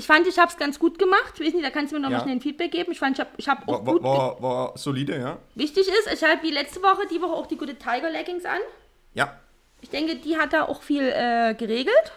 Ich 0.00 0.06
fand, 0.06 0.26
ich 0.26 0.38
hab's 0.38 0.56
ganz 0.56 0.78
gut 0.78 0.98
gemacht. 0.98 1.34
Ich 1.38 1.46
weiß 1.46 1.52
nicht, 1.52 1.62
da 1.62 1.68
kannst 1.68 1.92
du 1.92 1.96
mir 1.96 2.00
noch 2.00 2.08
Ja. 2.10 2.16
mal 2.16 2.22
schnell 2.22 2.36
ein 2.36 2.40
Feedback 2.40 2.70
geben. 2.72 2.90
Ich 2.90 2.98
fand, 2.98 3.18
ich 3.18 3.20
hab, 3.20 3.28
ich 3.36 3.48
hab 3.50 3.68
auch 3.68 3.84
War, 3.84 3.92
gut. 3.92 4.02
war, 4.02 4.40
war, 4.42 4.78
solide, 4.78 5.18
ja? 5.18 5.36
Wichtig 5.54 5.86
ist, 5.88 6.10
ich 6.10 6.26
habe 6.26 6.42
wie 6.42 6.50
letzte 6.50 6.80
Woche, 6.82 7.06
die 7.10 7.20
Woche 7.20 7.32
auch 7.34 7.46
die 7.46 7.58
gute 7.58 7.74
Tiger 7.76 8.08
Leggings 8.10 8.46
an. 8.46 8.60
Ja. 9.12 9.38
Ich 9.82 9.90
denke, 9.90 10.16
die 10.16 10.38
hat 10.38 10.54
da 10.54 10.64
auch 10.64 10.80
viel 10.82 11.02
äh, 11.02 11.54
geregelt. 11.54 12.12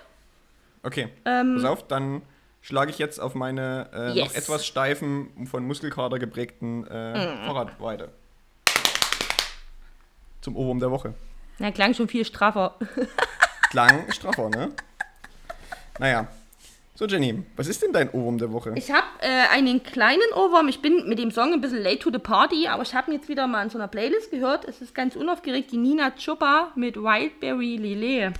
Okay, 0.81 1.09
Ähm, 1.25 1.55
pass 1.57 1.65
auf, 1.65 1.85
dann 1.89 2.21
schlage 2.61 2.89
ich 2.89 2.99
jetzt 2.99 3.19
auf 3.19 3.35
meine 3.35 3.89
äh, 3.93 4.07
noch 4.07 4.15
Yes. 4.15 4.33
etwas 4.33 4.65
steifen, 4.65 5.45
von 5.51 5.67
Muskelkater 5.67 6.19
geprägten 6.19 6.87
äh, 6.87 7.17
Mhm. 7.17 7.45
Fahrrad 7.45 7.81
weiter. 7.81 8.07
Zum 10.39 10.55
Ohrwurm 10.55 10.79
der 10.79 10.89
Woche. 10.91 11.13
Na, 11.59 11.71
klang 11.71 11.93
schon 11.93 12.07
viel 12.07 12.23
straffer. 12.23 12.75
Klang 13.71 14.09
straffer, 14.13 14.47
ne? 14.49 14.71
Naja. 15.99 16.27
So, 16.95 17.07
Jenny, 17.07 17.43
was 17.55 17.67
ist 17.67 17.81
denn 17.81 17.91
dein 17.91 18.11
Ohrwurm 18.11 18.37
der 18.37 18.51
Woche? 18.51 18.73
Ich 18.75 18.91
habe 18.91 19.07
äh, 19.21 19.47
einen 19.51 19.81
kleinen 19.81 20.31
Ohrwurm. 20.35 20.67
Ich 20.67 20.79
bin 20.79 21.09
mit 21.09 21.17
dem 21.17 21.31
Song 21.31 21.51
ein 21.51 21.59
bisschen 21.59 21.81
late 21.81 21.97
to 21.97 22.11
the 22.11 22.19
party, 22.19 22.67
aber 22.67 22.83
ich 22.83 22.93
habe 22.93 23.09
ihn 23.09 23.17
jetzt 23.17 23.27
wieder 23.27 23.47
mal 23.47 23.63
in 23.63 23.71
so 23.71 23.79
einer 23.79 23.87
Playlist 23.87 24.29
gehört. 24.29 24.65
Es 24.65 24.79
ist 24.79 24.93
ganz 24.93 25.15
unaufgeregt 25.15 25.71
die 25.71 25.77
Nina 25.77 26.11
Chupa 26.11 26.71
mit 26.75 26.95
Wildberry 26.95 27.77
Lillet. 27.77 28.33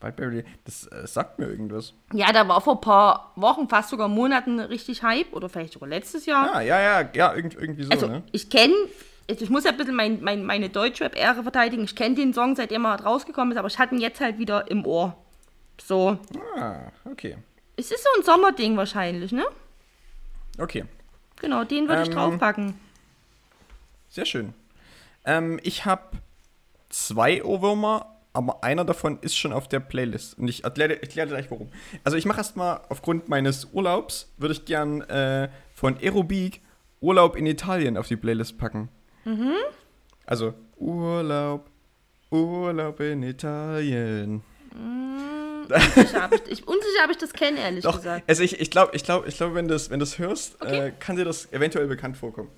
Wildberry, 0.00 0.44
das 0.64 0.88
äh, 0.88 1.06
sagt 1.06 1.38
mir 1.38 1.46
irgendwas. 1.46 1.94
Ja, 2.12 2.32
da 2.32 2.48
war 2.48 2.60
vor 2.60 2.74
ein 2.74 2.80
paar 2.80 3.32
Wochen, 3.36 3.68
fast 3.68 3.90
sogar 3.90 4.08
Monaten 4.08 4.58
richtig 4.58 5.04
Hype 5.04 5.32
oder 5.32 5.48
vielleicht 5.48 5.74
sogar 5.74 5.88
letztes 5.88 6.26
Jahr. 6.26 6.54
Ah, 6.54 6.60
ja, 6.60 6.80
ja, 6.80 7.08
ja, 7.14 7.34
irgend, 7.34 7.54
irgendwie 7.54 7.84
so, 7.84 7.90
also, 7.90 8.06
ne? 8.08 8.24
ich 8.32 8.50
kenne, 8.50 8.74
ich 9.28 9.48
muss 9.48 9.62
ja 9.62 9.70
ein 9.70 9.76
bisschen 9.76 9.94
mein, 9.94 10.22
mein, 10.22 10.44
meine 10.44 10.70
Deutschrap-Ehre 10.70 11.44
verteidigen. 11.44 11.84
Ich 11.84 11.94
kenne 11.94 12.16
den 12.16 12.34
Song, 12.34 12.56
seitdem 12.56 12.84
er 12.84 13.00
rausgekommen 13.00 13.52
ist, 13.52 13.58
aber 13.58 13.68
ich 13.68 13.78
hatte 13.78 13.94
ihn 13.94 14.00
jetzt 14.00 14.20
halt 14.20 14.38
wieder 14.38 14.68
im 14.68 14.84
Ohr. 14.84 15.16
So. 15.80 16.18
Ah, 16.56 16.90
okay. 17.04 17.36
Es 17.76 17.90
ist 17.90 18.02
so 18.02 18.08
ein 18.18 18.24
Sommerding 18.24 18.76
wahrscheinlich, 18.76 19.32
ne? 19.32 19.46
Okay, 20.58 20.84
Genau, 21.40 21.62
den 21.62 21.86
würde 21.88 22.02
ich 22.02 22.08
Ähm, 22.08 22.14
draufpacken. 22.14 22.74
sehr 24.08 24.24
schön. 24.24 24.54
Ähm, 25.24 25.60
ich 25.62 25.84
habe 25.84 26.02
zwei 26.88 27.44
Ohrwürmer, 27.44 28.16
aber 28.32 28.64
einer 28.64 28.84
davon 28.84 29.18
ist 29.20 29.36
schon 29.36 29.52
auf 29.52 29.68
der 29.68 29.78
Playlist. 29.78 30.36
Und 30.38 30.48
ich 30.48 30.64
erkläre, 30.64 30.96
gleich 30.96 31.48
warum. 31.50 31.68
Also 32.02 32.16
ich 32.16 32.24
mache 32.26 32.38
erstmal 32.38 32.80
aufgrund 32.88 33.28
meines 33.28 33.68
Urlaubs, 33.72 34.32
würde 34.36 34.52
ich 34.54 34.64
gern 34.64 35.02
äh, 35.02 35.48
von 35.74 35.96
Aerobic 35.98 36.60
Urlaub 37.00 37.36
in 37.36 37.46
Italien 37.46 37.96
auf 37.96 38.08
die 38.08 38.16
Playlist 38.16 38.58
packen. 38.58 38.88
Also 40.26 40.54
Urlaub, 40.76 41.70
Urlaub 42.30 42.98
in 43.00 43.22
Italien. 43.22 44.42
Unsicher, 45.70 46.24
ob 46.24 46.34
ich, 46.34 46.52
ich, 46.52 46.68
unsicher, 46.68 47.04
ob 47.04 47.10
ich 47.10 47.18
das 47.18 47.32
kenne, 47.32 47.60
ehrlich 47.60 47.84
Doch, 47.84 47.96
gesagt. 47.96 48.24
also 48.26 48.42
ich, 48.42 48.60
ich 48.60 48.70
glaube, 48.70 48.94
ich 48.94 49.04
glaub, 49.04 49.26
ich 49.26 49.36
glaub, 49.36 49.54
wenn 49.54 49.68
du 49.68 49.74
das, 49.74 49.90
wenn 49.90 50.00
das 50.00 50.18
hörst, 50.18 50.62
äh, 50.62 50.92
kann 50.98 51.16
dir 51.16 51.24
das 51.24 51.52
eventuell 51.52 51.86
bekannt 51.86 52.16
vorkommen. 52.16 52.50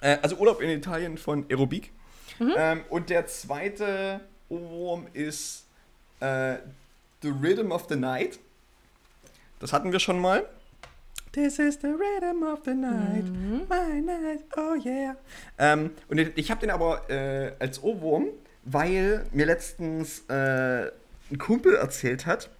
Äh, 0.00 0.18
also 0.22 0.36
Urlaub 0.36 0.60
in 0.60 0.70
Italien 0.70 1.18
von 1.18 1.44
Aerobic. 1.48 1.92
Ähm, 2.40 2.84
und 2.88 3.10
der 3.10 3.26
zweite 3.26 4.20
Ohrwurm 4.48 5.08
ist 5.12 5.66
äh, 6.20 6.56
The 7.22 7.30
Rhythm 7.42 7.72
of 7.72 7.86
the 7.88 7.96
Night. 7.96 8.38
Das 9.58 9.72
hatten 9.72 9.90
wir 9.90 9.98
schon 9.98 10.20
mal. 10.20 10.46
This 11.32 11.58
is 11.58 11.78
the 11.82 11.88
rhythm 11.88 12.42
of 12.42 12.60
the 12.64 12.74
night, 12.74 13.24
my 13.68 14.00
night, 14.00 14.44
oh 14.56 14.74
yeah. 14.74 15.14
Ähm, 15.58 15.90
und 16.08 16.18
ich, 16.18 16.30
ich 16.36 16.50
habe 16.50 16.60
den 16.60 16.70
aber 16.70 17.08
äh, 17.10 17.52
als 17.58 17.82
Ohrwurm, 17.82 18.28
weil 18.64 19.26
mir 19.32 19.44
letztens 19.44 20.20
äh, 20.28 20.90
ein 21.30 21.38
Kumpel 21.38 21.74
erzählt 21.74 22.26
hat, 22.26 22.50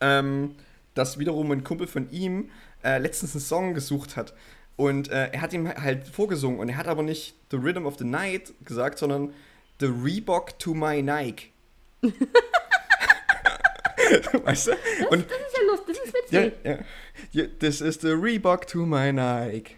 ähm, 0.00 0.54
dass 0.94 1.18
wiederum 1.18 1.50
ein 1.50 1.64
Kumpel 1.64 1.86
von 1.86 2.10
ihm 2.10 2.50
äh, 2.82 2.98
letztens 2.98 3.34
einen 3.34 3.42
Song 3.42 3.74
gesucht 3.74 4.16
hat. 4.16 4.34
Und 4.76 5.08
äh, 5.10 5.30
er 5.32 5.40
hat 5.40 5.52
ihm 5.52 5.68
halt 5.68 6.06
vorgesungen 6.08 6.58
und 6.60 6.68
er 6.68 6.76
hat 6.76 6.86
aber 6.86 7.02
nicht 7.02 7.34
The 7.50 7.56
Rhythm 7.56 7.86
of 7.86 7.96
the 7.98 8.04
Night 8.04 8.52
gesagt, 8.64 8.98
sondern 8.98 9.32
The 9.80 9.86
Reebok 9.86 10.58
to 10.58 10.74
my 10.74 11.02
Nike. 11.02 11.50
weißt 14.44 14.68
du? 14.68 14.72
Und 15.10 15.26
Das 15.30 15.38
ist 15.38 15.56
ja 15.56 15.62
lustig, 15.66 15.96
das 15.96 16.06
ist 16.06 16.14
witzig. 16.14 16.52
ja. 16.64 16.78
ja, 17.32 17.46
this 17.58 17.80
is 17.80 18.00
the 18.00 18.12
Reebok 18.12 18.66
to 18.66 18.84
my 18.84 19.12
Nike. 19.12 19.76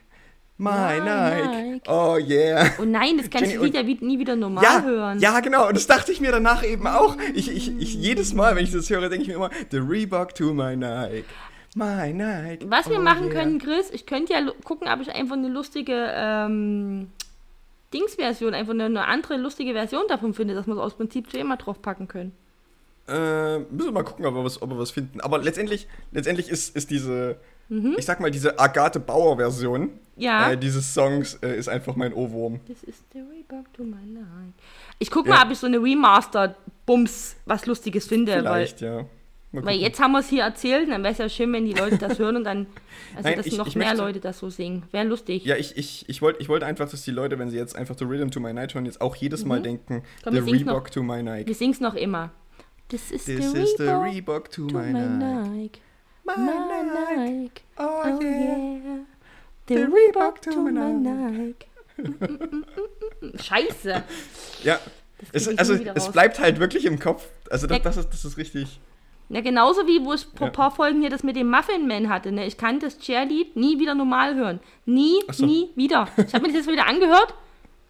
My 0.60 0.98
Nike. 0.98 1.46
Nike. 1.46 1.82
Oh 1.88 2.16
yeah. 2.18 2.70
Und 2.78 2.90
nein, 2.90 3.16
das 3.16 3.30
kannst 3.30 3.46
Jenny, 3.52 3.58
du 3.58 3.64
wieder, 3.64 3.86
wie- 3.86 3.98
nie 4.04 4.18
wieder 4.18 4.34
normal 4.34 4.64
Ja, 4.64 4.82
hören. 4.82 5.20
ja, 5.20 5.38
genau. 5.40 5.68
Und 5.68 5.76
das 5.76 5.86
dachte 5.86 6.10
ich 6.10 6.20
mir 6.20 6.32
danach 6.32 6.64
eben 6.64 6.86
auch. 6.88 7.16
Ich, 7.34 7.48
ich, 7.50 7.78
ich, 7.78 7.94
jedes 7.94 8.34
Mal, 8.34 8.56
wenn 8.56 8.64
ich 8.64 8.72
das 8.72 8.90
höre, 8.90 9.08
denke 9.08 9.22
ich 9.22 9.28
mir 9.28 9.34
immer, 9.34 9.50
The 9.70 9.78
Reebok 9.78 10.34
to 10.34 10.52
my 10.52 10.74
Nike. 10.76 11.24
My 11.76 12.12
Nike. 12.12 12.66
Was 12.68 12.90
wir 12.90 12.98
Oh 12.98 13.02
machen 13.02 13.26
yeah. 13.26 13.34
können, 13.34 13.58
Chris, 13.60 13.90
ich 13.92 14.04
könnte 14.04 14.32
ja 14.32 14.40
gucken, 14.64 14.88
ob 14.88 15.00
ich 15.00 15.12
einfach 15.14 15.36
eine 15.36 15.48
lustige 15.48 16.10
ähm, 16.12 17.12
Dings-Version, 17.94 18.52
einfach 18.52 18.72
eine, 18.72 18.86
eine 18.86 19.04
andere 19.06 19.36
lustige 19.36 19.72
Version 19.74 20.02
davon 20.08 20.34
finde, 20.34 20.54
dass 20.54 20.66
wir 20.66 20.74
es 20.74 20.80
aus 20.80 20.94
Prinzip 20.94 21.32
immer 21.34 21.56
draufpacken 21.56 22.08
können. 22.08 22.32
Äh, 23.06 23.58
müssen 23.60 23.84
wir 23.86 23.92
mal 23.92 24.02
gucken, 24.02 24.26
ob 24.26 24.34
wir 24.34 24.44
was, 24.44 24.60
ob 24.60 24.70
wir 24.70 24.78
was 24.78 24.90
finden. 24.90 25.20
Aber 25.20 25.38
letztendlich, 25.38 25.86
letztendlich 26.10 26.48
ist, 26.48 26.74
ist 26.76 26.90
diese, 26.90 27.36
ich 27.70 28.04
sag 28.04 28.20
mal, 28.20 28.30
diese 28.30 28.58
Agathe 28.58 28.98
Bauer-Version 29.00 29.80
Mhm. 29.82 29.90
Ja. 30.16 30.50
äh, 30.52 30.56
dieses 30.58 30.92
Songs 30.94 31.34
äh, 31.42 31.56
ist 31.56 31.68
einfach 31.68 31.94
mein 31.94 32.12
Ohrwurm. 32.12 32.58
Das 32.66 32.82
ist 32.82 33.04
der 33.14 33.22
Reebok 33.22 33.72
to 33.72 33.84
my 33.84 34.04
Nike. 34.04 34.52
Ich 34.98 35.10
guck 35.10 35.26
Ja. 35.28 35.34
mal, 35.36 35.44
ob 35.46 35.52
ich 35.52 35.58
so 35.58 35.66
eine 35.68 35.78
Remastered-Bums 35.80 37.36
was 37.46 37.66
Lustiges 37.66 38.06
finde, 38.06 38.32
weil, 38.32 38.66
Vielleicht, 38.66 38.80
ja. 38.80 39.04
Mal 39.52 39.64
weil 39.64 39.76
jetzt 39.78 39.98
haben 40.00 40.12
wir 40.12 40.18
es 40.18 40.28
hier 40.28 40.42
erzählt, 40.42 40.84
und 40.86 40.90
dann 40.90 41.02
wäre 41.02 41.12
es 41.12 41.18
ja 41.18 41.28
schön, 41.28 41.52
wenn 41.52 41.64
die 41.64 41.72
Leute 41.72 41.96
das 41.98 42.18
hören 42.18 42.36
und 42.36 42.44
dann, 42.44 42.66
also 43.16 43.28
Nein, 43.28 43.36
dass 43.38 43.46
ich- 43.46 43.56
noch 43.56 43.66
ich 43.66 43.76
mehr 43.76 43.88
möchte- 43.88 44.02
Leute 44.02 44.20
das 44.20 44.38
so 44.40 44.50
singen. 44.50 44.82
Wäre 44.90 45.06
lustig. 45.06 45.44
Ja, 45.44 45.56
ich, 45.56 45.76
ich, 45.76 46.04
ich 46.08 46.20
wollte 46.20 46.40
ich 46.42 46.48
wollt 46.50 46.62
einfach, 46.62 46.88
dass 46.90 47.02
die 47.02 47.10
Leute, 47.12 47.38
wenn 47.38 47.48
sie 47.48 47.56
jetzt 47.56 47.74
einfach 47.76 47.96
The 47.96 48.04
Rhythm 48.04 48.30
to 48.30 48.40
My 48.40 48.52
Night 48.52 48.74
hören, 48.74 48.84
jetzt 48.86 49.00
auch 49.00 49.16
jedes 49.16 49.44
Mal 49.46 49.62
denken, 49.62 49.94
Mhm. 49.96 50.02
Komm, 50.24 50.34
The 50.34 50.40
noch. 50.40 50.52
Reebok 50.52 50.90
to 50.90 51.02
My 51.02 51.22
Nike. 51.22 51.46
Wir 51.46 51.54
singen 51.54 51.72
es 51.72 51.80
noch 51.80 51.94
immer. 51.94 52.30
This 52.88 53.10
is 53.10 53.24
This 53.24 53.52
the 53.52 53.58
is 53.62 53.74
the 53.78 53.84
Reebok 53.84 54.04
Reebok 54.04 54.50
to, 54.50 54.66
to 54.66 54.74
my, 54.78 54.92
my 54.92 55.00
Nike. 55.00 55.48
Nike. 55.60 55.80
My 56.36 56.42
My 56.42 56.82
Nike. 56.82 57.30
Nike. 57.42 57.62
Oh, 57.78 58.02
Oh 58.04 58.20
yeah. 58.22 58.56
yeah. 58.56 58.98
The 59.66 59.74
The 59.76 59.82
Reebok 59.84 60.40
to 60.42 60.50
my 60.62 60.70
Nike. 60.92 61.66
Scheiße. 63.42 64.02
Ja, 64.64 64.78
es, 65.32 65.48
also 65.58 65.74
es 65.74 66.10
bleibt 66.12 66.38
halt 66.38 66.60
wirklich 66.60 66.84
im 66.84 66.98
Kopf. 66.98 67.26
Also 67.50 67.66
das, 67.66 67.78
Ja. 67.78 67.82
das, 67.84 67.96
ist, 67.96 68.10
das 68.10 68.24
ist 68.24 68.36
richtig. 68.36 68.78
Na, 69.28 69.40
genauso 69.42 69.86
wie 69.86 70.04
wo 70.04 70.14
ich 70.14 70.22
vor 70.22 70.40
Ja. 70.40 70.46
ein 70.46 70.52
paar 70.52 70.70
Folgen 70.70 71.00
hier 71.00 71.10
das 71.10 71.22
mit 71.22 71.36
dem 71.36 71.50
Muffin 71.50 71.86
Man 71.86 72.08
hatte. 72.08 72.32
Ne? 72.32 72.46
Ich 72.46 72.56
kann 72.56 72.80
das 72.80 72.98
Chair-Lied 72.98 73.56
nie 73.56 73.78
wieder 73.78 73.94
normal 73.94 74.34
hören. 74.36 74.60
Nie, 74.86 75.20
so. 75.30 75.44
nie 75.44 75.68
wieder. 75.74 76.08
Ich 76.16 76.32
habe 76.34 76.42
mir 76.46 76.48
das 76.52 76.64
jetzt 76.66 76.70
wieder 76.72 76.86
angehört. 76.86 77.34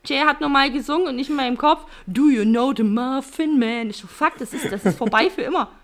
Chair 0.05 0.26
hat 0.26 0.41
normal 0.41 0.70
gesungen 0.72 1.07
und 1.09 1.16
nicht 1.16 1.28
in 1.30 1.36
meinem 1.36 1.57
Kopf. 1.59 1.84
Do 2.07 2.28
you 2.28 2.43
know 2.45 2.72
the 2.76 2.82
Muffin 2.82 3.59
Man? 3.59 3.91
Ich 3.91 3.99
so, 3.99 4.07
fuck, 4.09 4.32
das 4.39 4.53
ist, 4.53 4.72
das 4.72 4.84
ist 4.84 4.99
vorbei 4.99 5.30
für 5.30 5.43
immer. 5.43 5.70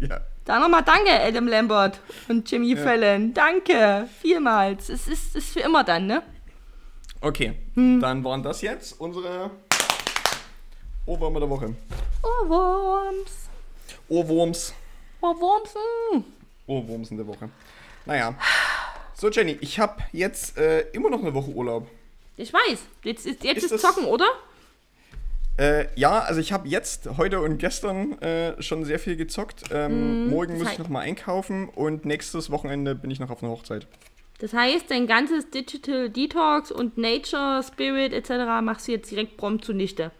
Ja. 0.00 0.20
Da 0.48 0.58
nochmal 0.58 0.82
danke, 0.82 1.10
Adam 1.10 1.46
Lambert 1.46 2.00
und 2.26 2.50
Jimmy 2.50 2.74
Fallon. 2.74 3.34
Danke, 3.34 4.08
vielmals. 4.22 4.88
Es 4.88 5.06
ist, 5.06 5.36
ist 5.36 5.50
für 5.52 5.60
immer 5.60 5.84
dann, 5.84 6.06
ne? 6.06 6.22
Okay, 7.20 7.52
Hm. 7.74 8.00
dann 8.00 8.24
waren 8.24 8.42
das 8.42 8.62
jetzt 8.62 8.98
unsere 8.98 9.50
Ohrwürmer 11.04 11.40
der 11.40 11.50
Woche. 11.50 11.74
Ohrwurms. 12.22 13.30
Ohrwurms. 14.08 14.72
Ohrwurms. 15.20 15.74
mm. 16.14 16.20
Ohrwurms 16.66 17.10
in 17.10 17.18
der 17.18 17.26
Woche. 17.26 17.50
Naja. 18.06 18.34
So, 19.12 19.28
Jenny, 19.28 19.58
ich 19.60 19.78
habe 19.78 20.02
jetzt 20.12 20.56
äh, 20.56 20.80
immer 20.92 21.10
noch 21.10 21.20
eine 21.20 21.34
Woche 21.34 21.50
Urlaub. 21.50 21.86
Ich 22.38 22.54
weiß. 22.54 22.78
Jetzt 23.04 23.26
ist, 23.26 23.44
jetzt 23.44 23.64
Ist 23.64 23.72
ist, 23.72 23.82
Zocken, 23.82 24.06
oder? 24.06 24.24
Äh, 25.58 25.86
ja, 25.96 26.20
also 26.20 26.40
ich 26.40 26.52
habe 26.52 26.68
jetzt, 26.68 27.08
heute 27.16 27.40
und 27.40 27.58
gestern 27.58 28.12
äh, 28.22 28.60
schon 28.62 28.84
sehr 28.84 29.00
viel 29.00 29.16
gezockt. 29.16 29.64
Ähm, 29.72 30.28
morgen 30.28 30.52
das 30.52 30.62
muss 30.62 30.72
ich 30.72 30.78
noch 30.78 30.88
mal 30.88 31.00
einkaufen 31.00 31.68
und 31.68 32.04
nächstes 32.04 32.50
Wochenende 32.50 32.94
bin 32.94 33.10
ich 33.10 33.18
noch 33.18 33.30
auf 33.30 33.42
einer 33.42 33.50
Hochzeit. 33.50 33.88
Das 34.38 34.52
heißt, 34.52 34.88
dein 34.88 35.08
ganzes 35.08 35.50
Digital 35.50 36.10
Detox 36.10 36.70
und 36.70 36.96
Nature, 36.96 37.60
Spirit 37.64 38.12
etc. 38.12 38.62
machst 38.62 38.86
du 38.86 38.92
jetzt 38.92 39.10
direkt 39.10 39.36
prompt 39.36 39.64
zunichte. 39.64 40.12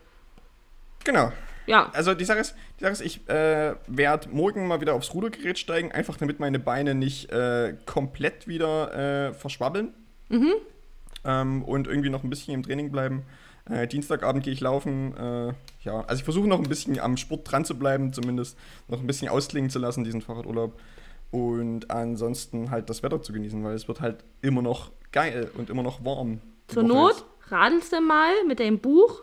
Genau. 1.04 1.32
Ja, 1.68 1.90
Also 1.92 2.14
die 2.14 2.24
Sache 2.24 2.38
ist, 2.38 2.56
die 2.80 2.84
Sache 2.84 2.94
ist 2.94 3.02
ich 3.02 3.28
äh, 3.28 3.74
werde 3.86 4.28
morgen 4.30 4.66
mal 4.66 4.80
wieder 4.80 4.94
aufs 4.94 5.12
Rudergerät 5.12 5.58
steigen, 5.58 5.92
einfach 5.92 6.16
damit 6.16 6.40
meine 6.40 6.58
Beine 6.58 6.94
nicht 6.94 7.30
äh, 7.30 7.74
komplett 7.84 8.48
wieder 8.48 9.28
äh, 9.28 9.34
verschwabbeln. 9.34 9.92
Ähm, 11.24 11.62
und 11.62 11.86
irgendwie 11.86 12.08
noch 12.10 12.24
ein 12.24 12.30
bisschen 12.30 12.54
im 12.54 12.62
Training 12.62 12.90
bleiben. 12.90 13.24
Äh, 13.70 13.86
Dienstagabend 13.86 14.44
gehe 14.44 14.52
ich 14.52 14.60
laufen. 14.60 15.16
Äh, 15.16 15.52
ja, 15.84 16.00
also 16.06 16.20
ich 16.20 16.24
versuche 16.24 16.48
noch 16.48 16.58
ein 16.58 16.68
bisschen 16.68 16.98
am 16.98 17.16
Sport 17.16 17.50
dran 17.50 17.64
zu 17.64 17.78
bleiben, 17.78 18.12
zumindest 18.12 18.58
noch 18.88 19.00
ein 19.00 19.06
bisschen 19.06 19.28
ausklingen 19.28 19.70
zu 19.70 19.78
lassen, 19.78 20.04
diesen 20.04 20.22
Fahrradurlaub. 20.22 20.78
Und 21.30 21.90
ansonsten 21.90 22.70
halt 22.70 22.88
das 22.88 23.02
Wetter 23.02 23.20
zu 23.20 23.32
genießen, 23.32 23.62
weil 23.62 23.74
es 23.74 23.86
wird 23.86 24.00
halt 24.00 24.24
immer 24.40 24.62
noch 24.62 24.90
geil 25.12 25.50
und 25.56 25.68
immer 25.70 25.82
noch 25.82 26.04
warm. 26.04 26.40
Zur 26.68 26.82
Not 26.82 27.24
radelst 27.48 27.92
du 27.92 28.00
mal 28.00 28.32
mit 28.46 28.60
deinem 28.60 28.78
Buch 28.78 29.22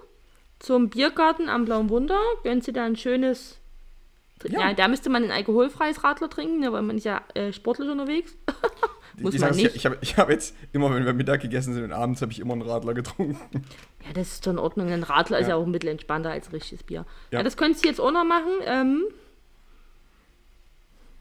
zum 0.59 0.89
Biergarten 0.89 1.49
am 1.49 1.65
Blauen 1.65 1.89
Wunder, 1.89 2.19
gönnst 2.43 2.67
dir 2.67 2.73
da 2.73 2.85
ein 2.85 2.95
schönes. 2.95 3.59
Ja. 4.43 4.59
Ja. 4.61 4.73
da 4.73 4.87
müsste 4.87 5.09
man 5.09 5.23
ein 5.23 5.31
alkoholfreies 5.31 6.03
Radler 6.03 6.29
trinken, 6.29 6.59
ne, 6.59 6.71
weil 6.71 6.81
man 6.81 6.97
ist 6.97 7.05
ja 7.05 7.21
äh, 7.33 7.51
sportlich 7.51 7.89
unterwegs. 7.89 8.35
Muss 9.21 9.33
die 9.33 9.39
man 9.39 9.55
nicht. 9.55 9.75
Ich 9.75 9.85
habe 9.85 9.97
ich 10.01 10.17
hab 10.17 10.29
jetzt 10.29 10.55
immer, 10.73 10.93
wenn 10.93 11.05
wir 11.05 11.13
Mittag 11.13 11.41
gegessen 11.41 11.73
sind 11.73 11.83
und 11.83 11.91
abends, 11.91 12.21
habe 12.21 12.31
ich 12.31 12.39
immer 12.39 12.53
einen 12.53 12.61
Radler 12.63 12.93
getrunken. 12.93 13.39
Ja, 14.05 14.13
das 14.13 14.33
ist 14.33 14.45
doch 14.47 14.51
in 14.51 14.59
Ordnung. 14.59 14.89
Ein 14.91 15.03
Radler 15.03 15.39
ist 15.39 15.47
Ja. 15.47 15.55
ja 15.55 15.61
auch 15.61 15.65
ein 15.65 15.71
bisschen 15.71 15.89
entspannter 15.89 16.31
als 16.31 16.51
richtiges 16.51 16.83
Bier. 16.83 17.05
Ja, 17.31 17.39
Ja. 17.39 17.43
das 17.43 17.57
könntest 17.57 17.83
du 17.85 17.89
jetzt 17.89 17.99
auch 18.01 18.11
noch 18.11 18.25
machen. 18.25 18.51
Ähm, 18.65 19.03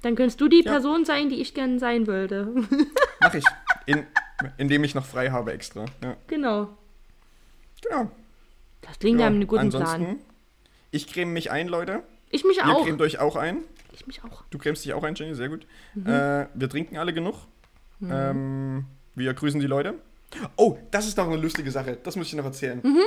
dann 0.03 0.17
könntest 0.17 0.41
du 0.41 0.49
die 0.49 0.63
Ja. 0.65 0.73
Person 0.73 1.05
sein, 1.05 1.29
die 1.29 1.41
ich 1.41 1.55
gerne 1.55 1.79
sein 1.79 2.07
wollte. 2.07 2.53
Mach 3.21 3.35
ich. 3.35 3.45
In, 3.87 4.07
indem 4.59 4.85
ich 4.85 4.95
noch 4.95 5.05
frei 5.07 5.31
habe 5.31 5.53
extra. 5.53 5.87
Ja, 6.03 6.17
genau. 6.27 6.69
genau. 7.83 8.11
Das 8.83 8.99
klingt 8.99 9.19
ja. 9.21 9.27
ja 9.27 9.33
einen 9.33 9.47
guten 9.47 9.61
Ansonsten, 9.63 10.05
Plan. 10.05 10.19
ich 10.91 11.07
creme 11.07 11.33
mich 11.33 11.51
ein, 11.51 11.69
Leute. 11.69 12.03
Ich 12.31 12.45
mich 12.45 12.59
Ihr 12.59 12.67
auch. 12.69 12.85
cremt 12.85 13.01
euch 13.01 13.19
auch 13.19 13.37
ein. 13.37 13.59
Ich 13.93 14.07
mich 14.07 14.25
auch. 14.25 14.43
Du 14.51 14.59
cremst 14.59 14.85
dich 14.85 14.93
auch 14.93 15.05
ein, 15.05 15.15
Jenny, 15.15 15.35
sehr 15.35 15.49
gut. 15.49 15.67
Mhm. 15.95 16.07
Äh, 16.07 16.47
wir 16.53 16.69
trinken 16.69 16.99
alle 16.99 17.15
genug. 17.15 17.37
Ähm, 18.11 18.85
wir 19.15 19.33
grüßen 19.35 19.61
die 19.61 19.67
Leute. 19.67 19.95
Oh, 20.57 20.77
das 20.91 21.07
ist 21.07 21.17
doch 21.19 21.27
eine 21.29 21.37
lustige 21.37 21.71
Sache. 21.71 21.99
Das 22.03 22.17
muss 22.17 22.27
ich 22.29 22.35
noch 22.35 22.45
erzählen. 22.45 22.81
Mhm. 22.83 22.99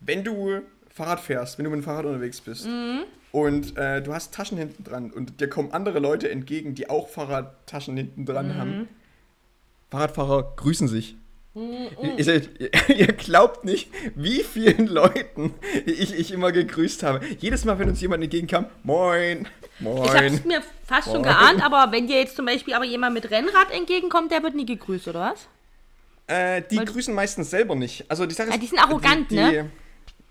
Wenn 0.00 0.24
du 0.24 0.60
Fahrrad 0.90 1.20
fährst, 1.20 1.58
wenn 1.58 1.64
du 1.64 1.70
mit 1.70 1.80
dem 1.80 1.84
Fahrrad 1.84 2.04
unterwegs 2.06 2.40
bist 2.40 2.66
Mhm. 2.66 3.04
und 3.30 3.76
äh, 3.76 4.02
du 4.02 4.12
hast 4.12 4.34
Taschen 4.34 4.58
hinten 4.58 4.84
dran 4.84 5.10
und 5.10 5.40
dir 5.40 5.48
kommen 5.48 5.72
andere 5.72 6.00
Leute 6.00 6.30
entgegen, 6.30 6.74
die 6.74 6.90
auch 6.90 7.08
Fahrradtaschen 7.08 7.96
hinten 7.96 8.26
dran 8.26 8.48
Mhm. 8.48 8.54
haben. 8.58 8.88
Fahrradfahrer 9.90 10.54
grüßen 10.56 10.88
sich. 10.88 11.16
Ihr, 12.16 12.24
seid- 12.24 12.48
ihr 12.88 13.08
glaubt 13.08 13.64
nicht, 13.64 13.90
wie 14.14 14.42
vielen 14.42 14.86
Leuten 14.86 15.52
ich, 15.84 16.18
ich 16.18 16.32
immer 16.32 16.50
gegrüßt 16.50 17.02
habe. 17.02 17.20
Jedes 17.38 17.64
Mal, 17.66 17.78
wenn 17.78 17.90
uns 17.90 18.00
jemand 18.00 18.24
entgegenkam, 18.24 18.66
moin, 18.82 19.46
moin. 19.80 20.04
Ich 20.04 20.32
hab's 20.32 20.44
mir 20.44 20.62
fast 20.84 21.04
schon 21.06 21.22
Moin. 21.22 21.24
geahnt, 21.24 21.64
aber 21.64 21.90
wenn 21.92 22.06
dir 22.06 22.18
jetzt 22.20 22.36
zum 22.36 22.46
Beispiel 22.46 22.74
aber 22.74 22.84
jemand 22.84 23.14
mit 23.14 23.30
Rennrad 23.30 23.70
entgegenkommt, 23.72 24.30
der 24.32 24.42
wird 24.42 24.54
nie 24.54 24.66
gegrüßt, 24.66 25.08
oder 25.08 25.32
was? 25.32 25.48
Äh, 26.28 26.62
die 26.70 26.78
Weil- 26.78 26.84
grüßen 26.86 27.14
meistens 27.14 27.50
selber 27.50 27.74
nicht. 27.74 28.04
Also 28.08 28.26
die 28.26 28.34
Sache 28.34 28.48
Ja, 28.48 28.54
ist, 28.54 28.62
die 28.62 28.66
sind 28.68 28.78
arrogant, 28.78 29.30
die, 29.30 29.34
ne? 29.36 29.70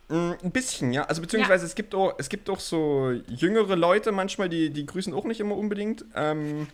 mh, 0.10 0.38
Ein 0.44 0.52
bisschen, 0.52 0.94
ja. 0.94 1.04
Also 1.04 1.22
beziehungsweise 1.22 1.66
es 1.66 1.76
gibt 1.76 1.94
auch, 1.94 2.14
es 2.18 2.30
gibt 2.30 2.50
auch 2.50 2.60
so 2.60 3.12
jüngere 3.28 3.76
Leute 3.76 4.12
manchmal, 4.12 4.48
die, 4.50 4.70
die 4.70 4.86
grüßen 4.86 5.14
auch 5.14 5.26
nicht 5.26 5.40
immer 5.42 5.56
unbedingt. 5.58 6.06
Ähm, 6.16 6.68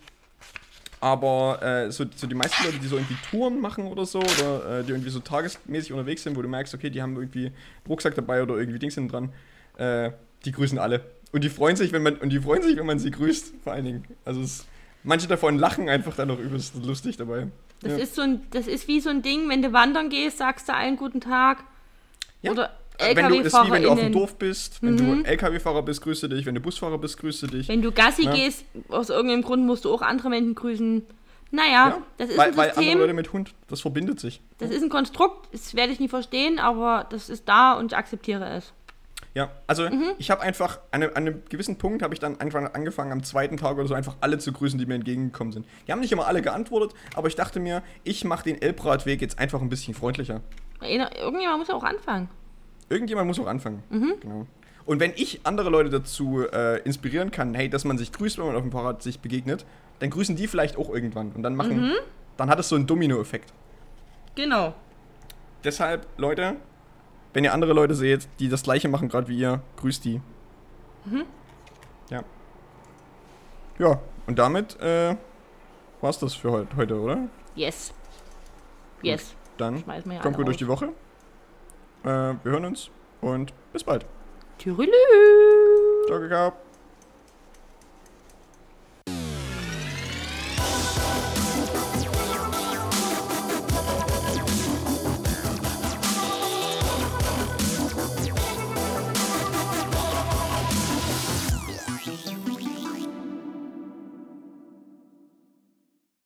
aber 1.00 1.60
äh, 1.62 1.92
so, 1.92 2.04
so 2.16 2.26
die 2.26 2.34
meisten 2.34 2.64
Leute, 2.64 2.78
die 2.78 2.86
so 2.88 2.96
irgendwie 2.96 3.16
Touren 3.30 3.60
machen 3.60 3.86
oder 3.86 4.04
so, 4.04 4.18
oder 4.18 4.80
äh, 4.80 4.84
die 4.84 4.90
irgendwie 4.90 5.10
so 5.10 5.20
tagesmäßig 5.20 5.92
unterwegs 5.92 6.24
sind, 6.24 6.36
wo 6.36 6.42
du 6.42 6.48
merkst, 6.48 6.74
okay, 6.74 6.90
die 6.90 7.00
haben 7.00 7.14
irgendwie 7.16 7.46
einen 7.46 7.54
Rucksack 7.88 8.16
dabei 8.16 8.42
oder 8.42 8.56
irgendwie 8.56 8.80
Dings 8.80 8.94
hinten 8.94 9.10
dran, 9.10 9.32
äh, 9.76 10.10
die 10.44 10.50
grüßen 10.52 10.78
alle. 10.78 11.02
Und 11.32 11.44
die 11.44 11.50
freuen 11.50 11.76
sich, 11.76 11.92
wenn 11.92 12.02
man, 12.02 12.16
und 12.16 12.30
die 12.30 12.40
freuen 12.40 12.62
sich, 12.62 12.76
wenn 12.76 12.86
man 12.86 12.98
sie 12.98 13.10
grüßt, 13.10 13.54
vor 13.62 13.72
allen 13.74 13.84
Dingen. 13.84 14.04
Also 14.24 14.40
es, 14.40 14.66
manche 15.04 15.28
davon 15.28 15.58
lachen 15.58 15.88
einfach 15.88 16.16
dann 16.16 16.28
noch 16.28 16.38
übelst 16.38 16.74
lustig 16.84 17.16
dabei. 17.16 17.48
Das 17.80 17.92
Ja. 17.92 17.98
ist 17.98 18.14
so 18.14 18.22
ein, 18.22 18.42
das 18.50 18.66
ist 18.66 18.88
wie 18.88 19.00
so 19.00 19.10
ein 19.10 19.22
Ding, 19.22 19.48
wenn 19.48 19.62
du 19.62 19.72
wandern 19.72 20.08
gehst, 20.08 20.38
sagst 20.38 20.68
du 20.68 20.74
allen 20.74 20.96
guten 20.96 21.20
Tag. 21.20 21.64
Ja. 22.42 22.52
Oder 22.52 22.70
Äh, 23.00 23.14
wenn 23.14 23.28
du, 23.28 23.36
das 23.42 23.52
ist 23.52 23.66
wie 23.66 23.70
wenn 23.70 23.82
du 23.84 23.90
auf 23.90 24.00
dem. 24.00 24.12
Dorf 24.12 24.34
bist, 24.36 24.82
wenn 24.82 24.94
Mhm. 24.94 25.22
du 25.22 25.28
LKW-Fahrer 25.28 25.82
bist, 25.82 26.02
grüße 26.02 26.28
dich, 26.28 26.46
wenn 26.46 26.56
du 26.56 26.60
Busfahrer 26.60 26.98
bist, 26.98 27.16
grüße 27.18 27.46
dich. 27.46 27.68
Wenn 27.68 27.80
du 27.82 27.92
Gassi 27.92 28.24
Ja. 28.24 28.34
gehst, 28.34 28.64
aus 28.88 29.10
irgendeinem 29.10 29.42
Grund 29.42 29.64
musst 29.66 29.84
du 29.84 29.92
auch 29.94 30.02
andere 30.02 30.30
Menschen 30.30 30.56
grüßen. 30.56 31.04
Naja, 31.52 31.70
Ja, 31.88 32.02
das 32.18 32.30
ist 32.30 32.36
weil, 32.36 32.48
ein 32.50 32.56
weil 32.56 32.68
andere 32.70 32.82
System, 32.84 32.98
Leute 32.98 33.12
mit 33.14 33.32
Hund, 33.32 33.54
das 33.68 33.80
verbindet 33.82 34.18
sich. 34.18 34.40
das 34.58 34.70
ist 34.70 34.82
ein 34.82 34.88
Konstrukt, 34.90 35.48
das 35.52 35.74
werde 35.76 35.92
ich 35.92 36.00
nie 36.00 36.08
verstehen, 36.08 36.58
aber 36.58 37.06
das 37.08 37.30
ist 37.30 37.48
da 37.48 37.74
und 37.74 37.92
ich 37.92 37.96
akzeptiere 37.96 38.48
es. 38.50 38.72
Ja, 39.38 39.50
also 39.68 39.88
Mhm. 39.88 40.14
ich 40.18 40.32
habe 40.32 40.42
einfach, 40.42 40.80
an 40.90 41.00
einem, 41.04 41.10
an 41.14 41.16
einem 41.28 41.42
gewissen 41.48 41.78
Punkt 41.78 42.02
habe 42.02 42.12
ich 42.12 42.18
dann 42.18 42.40
einfach 42.40 42.74
angefangen, 42.74 43.12
am 43.12 43.22
zweiten 43.22 43.56
Tag 43.56 43.76
oder 43.78 43.86
so 43.86 43.94
einfach 43.94 44.16
alle 44.20 44.38
zu 44.38 44.52
grüßen, 44.52 44.80
die 44.80 44.84
mir 44.86 44.96
entgegengekommen 44.96 45.52
sind. 45.52 45.64
Die 45.86 45.92
haben 45.92 46.00
nicht 46.00 46.10
immer 46.10 46.26
alle 46.26 46.42
geantwortet, 46.42 46.92
aber 47.14 47.28
ich 47.28 47.36
dachte 47.36 47.60
mir, 47.60 47.84
ich 48.02 48.24
mache 48.24 48.42
den 48.42 48.60
Elbradweg 48.60 49.20
jetzt 49.22 49.38
einfach 49.38 49.60
ein 49.62 49.68
bisschen 49.68 49.94
freundlicher. 49.94 50.40
Irgendjemand 50.82 51.58
muss 51.60 51.68
ja 51.68 51.74
auch 51.76 51.84
anfangen. 51.84 52.28
Irgendjemand 52.88 53.28
muss 53.28 53.38
auch 53.38 53.46
anfangen. 53.46 53.84
Mhm. 53.90 54.14
Genau. 54.20 54.46
Und 54.86 54.98
wenn 54.98 55.12
ich 55.14 55.42
andere 55.44 55.70
Leute 55.70 55.90
dazu 55.90 56.44
äh, 56.52 56.80
inspirieren 56.82 57.30
kann, 57.30 57.54
hey, 57.54 57.68
dass 57.68 57.84
man 57.84 57.96
sich 57.96 58.10
grüßt, 58.10 58.38
wenn 58.38 58.46
man 58.46 58.56
auf 58.56 58.62
dem 58.62 58.72
Fahrrad 58.72 59.04
sich 59.04 59.20
begegnet, 59.20 59.64
dann 60.00 60.10
grüßen 60.10 60.34
die 60.34 60.48
vielleicht 60.48 60.76
auch 60.76 60.90
irgendwann. 60.92 61.30
Und 61.30 61.44
dann 61.44 61.54
machen, 61.54 61.90
Mhm. 61.90 61.94
dann 62.38 62.50
hat 62.50 62.58
es 62.58 62.68
so 62.68 62.74
einen 62.74 62.88
Domino-Effekt. 62.88 63.52
Genau. 64.34 64.74
Deshalb, 65.62 66.06
Leute, 66.16 66.56
wenn 67.38 67.44
ihr 67.44 67.54
andere 67.54 67.72
Leute 67.72 67.94
seht, 67.94 68.28
die 68.40 68.48
das 68.48 68.64
gleiche 68.64 68.88
machen, 68.88 69.08
gerade 69.08 69.28
wie 69.28 69.38
ihr, 69.38 69.62
grüßt 69.76 70.04
die. 70.04 70.20
Mhm. 71.04 71.22
Ja. 72.10 72.24
Ja, 73.78 74.00
und 74.26 74.40
damit 74.40 74.76
äh, 74.80 75.14
war's 76.00 76.18
das 76.18 76.34
für 76.34 76.50
heut, 76.50 76.66
heute, 76.74 77.00
oder? 77.00 77.28
Yes. 77.54 77.94
Yes. 79.02 79.36
Dann 79.56 79.86
wir 79.86 80.14
ja 80.14 80.20
kommt 80.20 80.36
gut 80.36 80.48
durch 80.48 80.56
die. 80.56 80.66
Woche. 80.66 80.86
Äh, 82.02 82.08
wir 82.08 82.38
hören 82.42 82.64
uns 82.64 82.90
und 83.20 83.52
bis 83.72 83.84
bald. 83.84 84.04
Tschüss. 84.58 84.76
Ciao, 86.08 86.18
Kakao. 86.18 86.67